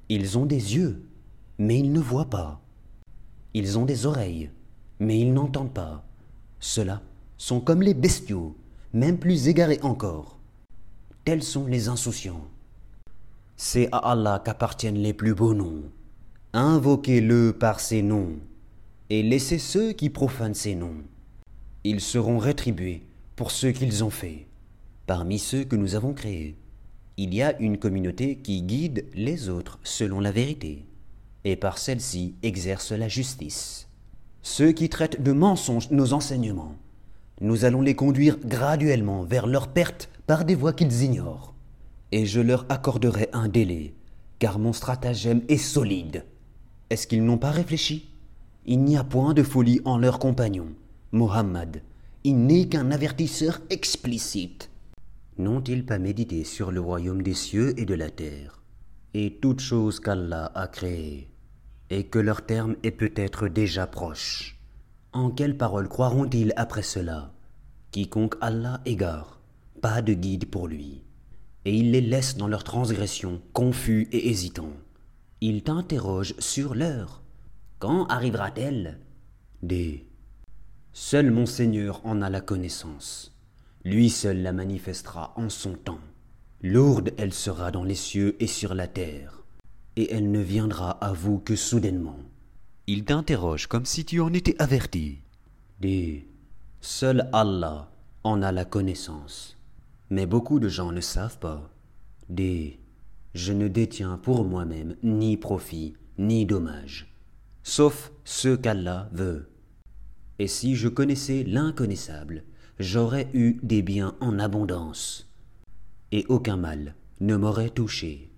Ils 0.07 0.37
ont 0.37 0.45
des 0.45 0.77
yeux, 0.77 1.03
mais 1.57 1.77
ils 1.79 1.91
ne 1.91 1.99
voient 1.99 2.29
pas. 2.29 2.61
Ils 3.53 3.77
ont 3.77 3.83
des 3.83 4.05
oreilles, 4.05 4.51
mais 5.01 5.19
ils 5.19 5.33
n'entendent 5.33 5.73
pas. 5.73 6.05
Ceux-là 6.61 7.01
sont 7.37 7.59
comme 7.59 7.81
les 7.81 7.93
bestiaux, 7.93 8.55
même 8.93 9.17
plus 9.17 9.49
égarés 9.49 9.79
encore. 9.81 10.37
Tels 11.25 11.43
sont 11.43 11.67
les 11.67 11.89
insouciants. 11.89 12.47
C'est 13.57 13.89
à 13.91 13.97
Allah 13.97 14.41
qu'appartiennent 14.45 15.03
les 15.03 15.13
plus 15.13 15.35
beaux 15.35 15.53
noms. 15.53 15.83
Invoquez-le 16.53 17.51
par 17.51 17.81
ses 17.81 18.01
noms, 18.01 18.37
et 19.09 19.23
laissez 19.23 19.59
ceux 19.59 19.91
qui 19.91 20.09
profanent 20.09 20.55
ses 20.55 20.75
noms. 20.75 21.03
Ils 21.83 21.99
seront 21.99 22.37
rétribués 22.37 23.03
pour 23.39 23.51
ce 23.51 23.67
qu'ils 23.67 24.03
ont 24.03 24.09
fait. 24.09 24.47
Parmi 25.07 25.39
ceux 25.39 25.63
que 25.63 25.77
nous 25.77 25.95
avons 25.95 26.11
créés, 26.11 26.57
il 27.15 27.33
y 27.33 27.41
a 27.41 27.57
une 27.61 27.77
communauté 27.77 28.35
qui 28.35 28.61
guide 28.63 29.05
les 29.13 29.47
autres 29.47 29.79
selon 29.81 30.19
la 30.19 30.33
vérité, 30.33 30.85
et 31.45 31.55
par 31.55 31.77
celle-ci 31.77 32.35
exerce 32.43 32.91
la 32.91 33.07
justice. 33.07 33.87
Ceux 34.41 34.73
qui 34.73 34.89
traitent 34.89 35.23
de 35.23 35.31
mensonges 35.31 35.89
nos 35.89 36.11
enseignements, 36.11 36.75
nous 37.39 37.63
allons 37.63 37.79
les 37.81 37.95
conduire 37.95 38.37
graduellement 38.43 39.23
vers 39.23 39.47
leur 39.47 39.69
perte 39.69 40.09
par 40.27 40.43
des 40.43 40.55
voies 40.55 40.73
qu'ils 40.73 41.03
ignorent. 41.03 41.53
Et 42.11 42.25
je 42.25 42.41
leur 42.41 42.65
accorderai 42.67 43.29
un 43.31 43.47
délai, 43.47 43.93
car 44.39 44.59
mon 44.59 44.73
stratagème 44.73 45.43
est 45.47 45.55
solide. 45.55 46.25
Est-ce 46.89 47.07
qu'ils 47.07 47.23
n'ont 47.23 47.37
pas 47.37 47.51
réfléchi? 47.51 48.09
Il 48.65 48.83
n'y 48.83 48.97
a 48.97 49.05
point 49.05 49.33
de 49.33 49.43
folie 49.43 49.79
en 49.85 49.97
leurs 49.97 50.19
compagnons. 50.19 50.73
Mohammed, 51.13 51.81
n'est 52.33 52.67
qu'un 52.67 52.91
avertisseur 52.91 53.59
explicite. 53.69 54.69
N'ont-ils 55.37 55.85
pas 55.85 55.99
médité 55.99 56.43
sur 56.43 56.71
le 56.71 56.81
royaume 56.81 57.21
des 57.21 57.33
cieux 57.33 57.79
et 57.79 57.85
de 57.85 57.93
la 57.93 58.09
terre, 58.09 58.61
et 59.13 59.39
toute 59.41 59.61
chose 59.61 59.99
qu'Allah 59.99 60.51
a 60.53 60.67
créée, 60.67 61.29
et 61.89 62.05
que 62.05 62.19
leur 62.19 62.45
terme 62.45 62.75
est 62.83 62.91
peut-être 62.91 63.47
déjà 63.47 63.87
proche? 63.87 64.59
En 65.13 65.31
quelles 65.31 65.57
paroles 65.57 65.87
croiront-ils 65.87 66.53
après 66.55 66.83
cela? 66.83 67.33
Quiconque 67.91 68.35
Allah 68.41 68.81
égare, 68.85 69.39
pas 69.81 70.01
de 70.01 70.13
guide 70.13 70.49
pour 70.49 70.67
lui, 70.67 71.03
et 71.65 71.75
il 71.75 71.91
les 71.91 72.01
laisse 72.01 72.37
dans 72.37 72.47
leur 72.47 72.63
transgression, 72.63 73.41
confus 73.53 74.07
et 74.11 74.29
hésitants. 74.29 74.77
Il 75.41 75.63
t'interroge 75.63 76.35
sur 76.39 76.75
l'heure. 76.75 77.23
Quand 77.79 78.05
arrivera-t-elle? 78.07 78.99
Seul 81.01 81.31
mon 81.31 81.45
Seigneur 81.45 82.05
en 82.05 82.21
a 82.21 82.29
la 82.29 82.41
connaissance. 82.41 83.33
Lui 83.85 84.09
seul 84.09 84.41
la 84.41 84.51
manifestera 84.51 85.31
en 85.37 85.47
son 85.47 85.75
temps. 85.75 86.01
Lourde 86.61 87.13
elle 87.17 87.33
sera 87.33 87.71
dans 87.71 87.85
les 87.85 87.95
cieux 87.95 88.35
et 88.43 88.47
sur 88.47 88.73
la 88.73 88.85
terre, 88.85 89.45
et 89.95 90.13
elle 90.13 90.29
ne 90.29 90.41
viendra 90.41 90.91
à 90.91 91.13
vous 91.13 91.39
que 91.39 91.55
soudainement. 91.55 92.19
Il 92.85 93.05
t'interroge 93.05 93.67
comme 93.67 93.85
si 93.85 94.03
tu 94.03 94.19
en 94.19 94.33
étais 94.33 94.61
averti. 94.61 95.19
Dis, 95.79 96.25
seul 96.81 97.29
Allah 97.31 97.89
en 98.25 98.41
a 98.41 98.51
la 98.51 98.65
connaissance. 98.65 99.57
Mais 100.09 100.25
beaucoup 100.25 100.59
de 100.59 100.67
gens 100.67 100.91
ne 100.91 101.01
savent 101.01 101.39
pas. 101.39 101.71
Dis, 102.27 102.77
je 103.33 103.53
ne 103.53 103.69
détiens 103.69 104.19
pour 104.21 104.43
moi-même 104.43 104.97
ni 105.01 105.37
profit, 105.37 105.93
ni 106.17 106.45
dommage, 106.45 107.15
sauf 107.63 108.11
ce 108.25 108.53
qu'Allah 108.53 109.07
veut. 109.13 109.49
Et 110.39 110.47
si 110.47 110.75
je 110.75 110.87
connaissais 110.87 111.43
l'inconnaissable, 111.43 112.43
j'aurais 112.79 113.27
eu 113.33 113.57
des 113.61 113.81
biens 113.81 114.15
en 114.21 114.39
abondance, 114.39 115.29
et 116.13 116.25
aucun 116.29 116.55
mal 116.55 116.95
ne 117.19 117.35
m'aurait 117.35 117.69
touché. 117.69 118.31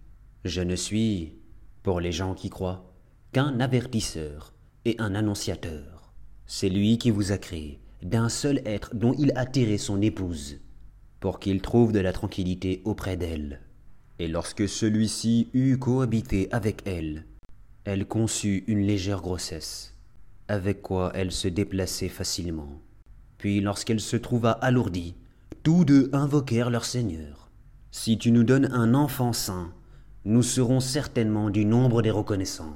Je 0.43 0.61
ne 0.61 0.75
suis, 0.75 1.35
pour 1.83 1.99
les 1.99 2.11
gens 2.11 2.33
qui 2.33 2.49
croient, 2.49 2.91
qu'un 3.33 3.59
avertisseur 3.59 4.53
et 4.83 4.95
un 4.97 5.13
annonciateur. 5.13 6.11
C'est 6.47 6.69
lui 6.69 6.97
qui 6.97 7.11
vous 7.11 7.31
a 7.31 7.37
créé 7.37 7.79
d'un 8.01 8.29
seul 8.29 8.61
être 8.65 8.95
dont 8.95 9.13
il 9.19 9.31
a 9.35 9.45
tiré 9.45 9.77
son 9.77 10.01
épouse, 10.01 10.59
pour 11.19 11.39
qu'il 11.39 11.61
trouve 11.61 11.91
de 11.91 11.99
la 11.99 12.13
tranquillité 12.13 12.81
auprès 12.83 13.15
d'elle. 13.15 13.61
Et 14.17 14.27
lorsque 14.27 14.67
celui-ci 14.67 15.49
eut 15.53 15.77
cohabité 15.77 16.51
avec 16.51 16.81
elle, 16.85 17.27
elle 17.83 18.07
conçut 18.07 18.63
une 18.65 18.81
légère 18.81 19.21
grossesse 19.21 19.90
avec 20.51 20.81
quoi 20.81 21.11
elle 21.15 21.31
se 21.31 21.47
déplaçait 21.47 22.09
facilement. 22.09 22.81
Puis 23.37 23.61
lorsqu'elle 23.61 24.01
se 24.01 24.17
trouva 24.17 24.51
alourdie, 24.51 25.15
tous 25.63 25.85
deux 25.85 26.09
invoquèrent 26.11 26.69
leur 26.69 26.83
Seigneur. 26.83 27.49
Si 27.91 28.17
tu 28.17 28.31
nous 28.31 28.43
donnes 28.43 28.69
un 28.73 28.93
enfant 28.93 29.31
saint, 29.31 29.73
nous 30.25 30.43
serons 30.43 30.81
certainement 30.81 31.49
du 31.49 31.63
nombre 31.63 32.01
des 32.01 32.11
reconnaissants. 32.11 32.75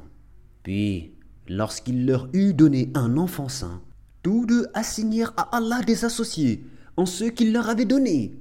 Puis, 0.64 1.12
lorsqu'il 1.50 2.06
leur 2.06 2.30
eut 2.34 2.54
donné 2.54 2.92
un 2.96 3.18
enfant 3.18 3.50
saint, 3.50 3.82
tous 4.24 4.46
deux 4.46 4.68
assignèrent 4.74 5.34
à 5.36 5.58
Allah 5.58 5.82
des 5.82 6.06
associés 6.06 6.64
en 6.96 7.06
ceux 7.06 7.30
qu'il 7.30 7.52
leur 7.52 7.70
avait 7.70 7.86
donnés. 7.86 8.40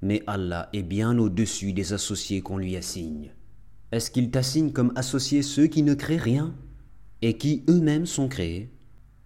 Mais 0.00 0.22
Allah 0.26 0.70
est 0.72 0.82
bien 0.82 1.18
au-dessus 1.18 1.74
des 1.74 1.92
associés 1.92 2.40
qu'on 2.40 2.56
lui 2.56 2.76
assigne. 2.76 3.30
Est-ce 3.92 4.10
qu'il 4.10 4.30
t'assigne 4.30 4.72
comme 4.72 4.92
associés 4.96 5.42
ceux 5.42 5.66
qui 5.66 5.82
ne 5.82 5.92
créent 5.94 6.16
rien? 6.16 6.54
Et 7.22 7.36
qui 7.36 7.64
eux-mêmes 7.68 8.06
sont 8.06 8.28
créés, 8.28 8.70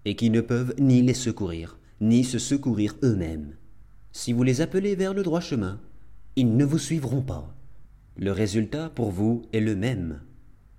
et 0.04 0.16
qui 0.16 0.30
ne 0.30 0.40
peuvent 0.40 0.74
ni 0.78 1.02
les 1.02 1.14
secourir, 1.14 1.78
ni 2.00 2.24
se 2.24 2.38
secourir 2.38 2.96
eux-mêmes. 3.02 3.54
Si 4.12 4.32
vous 4.32 4.42
les 4.42 4.60
appelez 4.60 4.94
vers 4.94 5.14
le 5.14 5.22
droit 5.22 5.40
chemin, 5.40 5.80
ils 6.36 6.56
ne 6.56 6.64
vous 6.64 6.78
suivront 6.78 7.22
pas. 7.22 7.54
Le 8.16 8.32
résultat 8.32 8.90
pour 8.90 9.10
vous 9.10 9.42
est 9.52 9.60
le 9.60 9.76
même, 9.76 10.20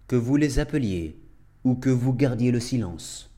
que 0.07 0.15
vous 0.15 0.35
les 0.35 0.59
appeliez 0.59 1.19
ou 1.63 1.75
que 1.75 1.89
vous 1.89 2.13
gardiez 2.13 2.51
le 2.51 2.59
silence. 2.59 3.31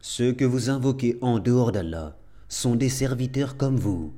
Ceux 0.00 0.32
que 0.32 0.44
vous 0.44 0.70
invoquez 0.70 1.18
en 1.20 1.38
dehors 1.38 1.72
d'Allah 1.72 2.18
sont 2.48 2.74
des 2.74 2.88
serviteurs 2.88 3.56
comme 3.56 3.76
vous. 3.76 4.12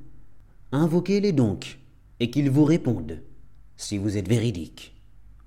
Invoquez-les 0.71 1.33
donc, 1.33 1.79
et 2.19 2.29
qu'ils 2.29 2.49
vous 2.49 2.65
répondent, 2.65 3.21
si 3.77 3.97
vous 3.97 4.17
êtes 4.17 4.27
véridique. 4.27 4.95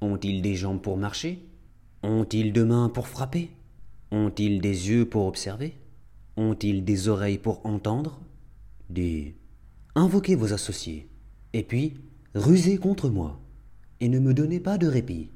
Ont-ils 0.00 0.42
des 0.42 0.54
jambes 0.54 0.80
pour 0.80 0.96
marcher? 0.96 1.46
Ont-ils 2.08 2.52
deux 2.52 2.64
mains 2.64 2.88
pour 2.88 3.08
frapper? 3.08 3.50
Ont-ils 4.12 4.60
des 4.60 4.90
yeux 4.90 5.08
pour 5.08 5.26
observer? 5.26 5.76
Ont-ils 6.36 6.84
des 6.84 7.08
oreilles 7.08 7.38
pour 7.38 7.66
entendre? 7.66 8.20
Des... 8.88 9.34
Invoquez 9.96 10.36
vos 10.36 10.52
associés, 10.52 11.08
et 11.52 11.64
puis 11.64 11.94
rusez 12.36 12.78
contre 12.78 13.08
moi, 13.08 13.40
et 13.98 14.08
ne 14.08 14.20
me 14.20 14.34
donnez 14.34 14.60
pas 14.60 14.78
de 14.78 14.86
répit. 14.86 15.32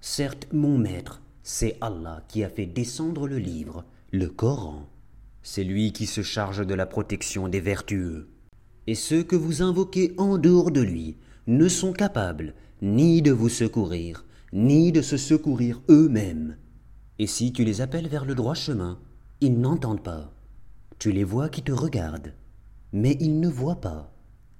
Certes, 0.00 0.48
mon 0.52 0.76
maître, 0.76 1.22
c'est 1.44 1.78
Allah 1.80 2.24
qui 2.26 2.42
a 2.42 2.48
fait 2.48 2.66
descendre 2.66 3.28
le 3.28 3.38
livre, 3.38 3.84
le 4.10 4.26
Coran. 4.26 4.88
C'est 5.44 5.62
lui 5.62 5.92
qui 5.92 6.06
se 6.06 6.22
charge 6.22 6.66
de 6.66 6.74
la 6.74 6.86
protection 6.86 7.46
des 7.46 7.60
vertueux. 7.60 8.28
Et 8.88 8.96
ceux 8.96 9.22
que 9.22 9.36
vous 9.36 9.62
invoquez 9.62 10.14
en 10.18 10.36
dehors 10.36 10.72
de 10.72 10.80
lui 10.80 11.16
ne 11.46 11.68
sont 11.68 11.92
capables 11.92 12.54
ni 12.82 13.22
de 13.22 13.30
vous 13.30 13.48
secourir, 13.48 14.24
ni 14.52 14.92
de 14.92 15.02
se 15.02 15.16
secourir 15.16 15.82
eux-mêmes. 15.88 16.56
Et 17.18 17.26
si 17.26 17.52
tu 17.52 17.64
les 17.64 17.80
appelles 17.80 18.08
vers 18.08 18.24
le 18.24 18.34
droit 18.34 18.54
chemin, 18.54 18.98
ils 19.40 19.58
n'entendent 19.58 20.02
pas. 20.02 20.32
Tu 20.98 21.12
les 21.12 21.24
vois 21.24 21.48
qui 21.48 21.62
te 21.62 21.72
regardent, 21.72 22.34
mais 22.92 23.16
ils 23.20 23.40
ne 23.40 23.48
voient 23.48 23.80
pas. 23.80 24.14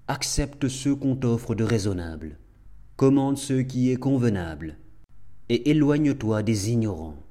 Accepte 0.07 0.69
ce 0.69 0.91
qu'on 0.91 1.17
t'offre 1.17 1.55
de 1.55 1.65
raisonnable. 1.65 2.39
Commande 2.97 3.39
ce 3.39 3.55
qui 3.55 3.91
est 3.91 3.97
convenable. 3.97 4.77
Et 5.49 5.71
éloigne-toi 5.71 6.43
des 6.43 6.71
ignorants. 6.71 7.23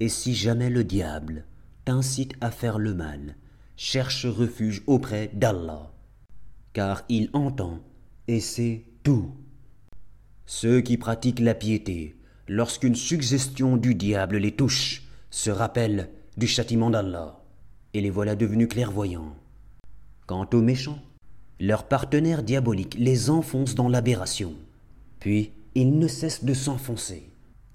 Et 0.00 0.08
si 0.08 0.34
jamais 0.34 0.70
le 0.70 0.84
diable 0.84 1.44
t'incite 1.84 2.34
à 2.40 2.50
faire 2.50 2.78
le 2.78 2.94
mal, 2.94 3.36
cherche 3.76 4.26
refuge 4.26 4.82
auprès 4.86 5.30
d'Allah, 5.34 5.92
car 6.72 7.04
il 7.08 7.30
entend 7.32 7.80
et 8.28 8.40
sait 8.40 8.84
tout. 9.02 9.34
Ceux 10.46 10.80
qui 10.80 10.96
pratiquent 10.96 11.40
la 11.40 11.54
piété 11.54 12.16
lorsqu'une 12.48 12.94
suggestion 12.94 13.76
du 13.76 13.94
diable 13.94 14.36
les 14.36 14.52
touche, 14.52 15.02
se 15.30 15.50
rappellent 15.50 16.10
du 16.36 16.46
châtiment 16.46 16.90
d'Allah, 16.90 17.40
et 17.92 18.00
les 18.00 18.10
voilà 18.10 18.36
devenus 18.36 18.68
clairvoyants. 18.68 19.34
Quant 20.26 20.48
aux 20.52 20.60
méchants, 20.60 21.02
leurs 21.60 21.88
partenaires 21.88 22.42
diaboliques 22.42 22.96
les 22.98 23.30
enfoncent 23.30 23.74
dans 23.74 23.88
l'aberration, 23.88 24.54
puis 25.20 25.52
ils 25.74 25.98
ne 25.98 26.08
cessent 26.08 26.44
de 26.44 26.54
s'enfoncer. 26.54 27.30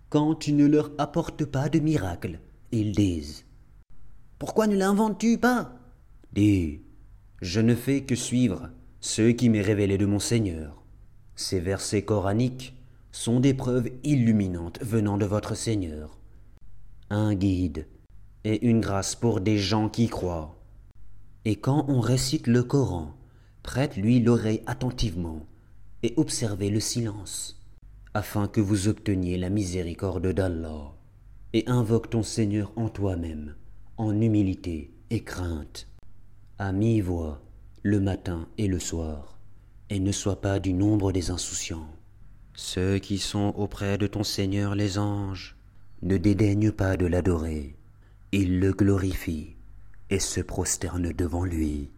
Quand 0.09 0.36
tu 0.36 0.53
ne 0.53 0.65
leur 0.65 0.91
apportes 0.97 1.45
pas 1.45 1.70
de 1.70 1.80
miracle, 1.80 2.39
ils 2.72 2.91
disent 2.91 3.45
Pourquoi 4.38 4.67
ne 4.67 4.76
l'inventes-tu 4.76 5.38
pas? 5.38 5.74
Dis 6.34 6.82
Je 7.41 7.59
ne 7.59 7.76
fais 7.76 8.01
que 8.01 8.15
suivre 8.15 8.70
ce 9.01 9.32
qui 9.32 9.49
m'est 9.49 9.61
révélé 9.61 9.97
de 9.97 10.05
mon 10.05 10.20
Seigneur. 10.20 10.84
Ces 11.39 11.61
versets 11.61 12.01
coraniques 12.01 12.75
sont 13.13 13.39
des 13.39 13.53
preuves 13.53 13.89
illuminantes 14.03 14.77
venant 14.83 15.17
de 15.17 15.23
votre 15.23 15.55
Seigneur. 15.55 16.19
Un 17.09 17.33
guide 17.33 17.87
et 18.43 18.67
une 18.67 18.81
grâce 18.81 19.15
pour 19.15 19.39
des 19.39 19.57
gens 19.57 19.87
qui 19.87 20.09
croient. 20.09 20.59
Et 21.45 21.55
quand 21.55 21.85
on 21.87 22.01
récite 22.01 22.45
le 22.45 22.61
Coran, 22.61 23.15
prête-lui 23.63 24.19
l'oreille 24.19 24.63
attentivement 24.65 25.45
et 26.03 26.13
observez 26.17 26.69
le 26.69 26.81
silence, 26.81 27.65
afin 28.13 28.49
que 28.49 28.59
vous 28.59 28.89
obteniez 28.89 29.37
la 29.37 29.49
miséricorde 29.49 30.33
d'Allah. 30.33 30.91
Et 31.53 31.63
invoque 31.67 32.09
ton 32.09 32.21
Seigneur 32.21 32.73
en 32.75 32.89
toi-même, 32.89 33.55
en 33.95 34.11
humilité 34.19 34.93
et 35.09 35.23
crainte, 35.23 35.87
à 36.57 36.73
mi-voix, 36.73 37.41
le 37.81 38.01
matin 38.01 38.49
et 38.57 38.67
le 38.67 38.79
soir, 38.79 39.38
et 39.89 39.99
ne 39.99 40.11
sois 40.11 40.41
pas 40.41 40.59
du 40.59 40.73
nombre 40.73 41.11
des 41.11 41.31
insouciants. 41.31 41.89
Ceux 42.53 42.99
qui 42.99 43.17
sont 43.17 43.53
auprès 43.55 43.97
de 43.97 44.07
ton 44.07 44.23
Seigneur 44.23 44.75
les 44.75 44.97
anges 44.97 45.55
ne 46.01 46.17
dédaignent 46.17 46.71
pas 46.71 46.97
de 46.97 47.05
l'adorer, 47.05 47.75
ils 48.31 48.59
le 48.59 48.71
glorifient 48.73 49.55
et 50.09 50.19
se 50.19 50.41
prosternent 50.41 51.11
devant 51.13 51.45
lui. 51.45 51.89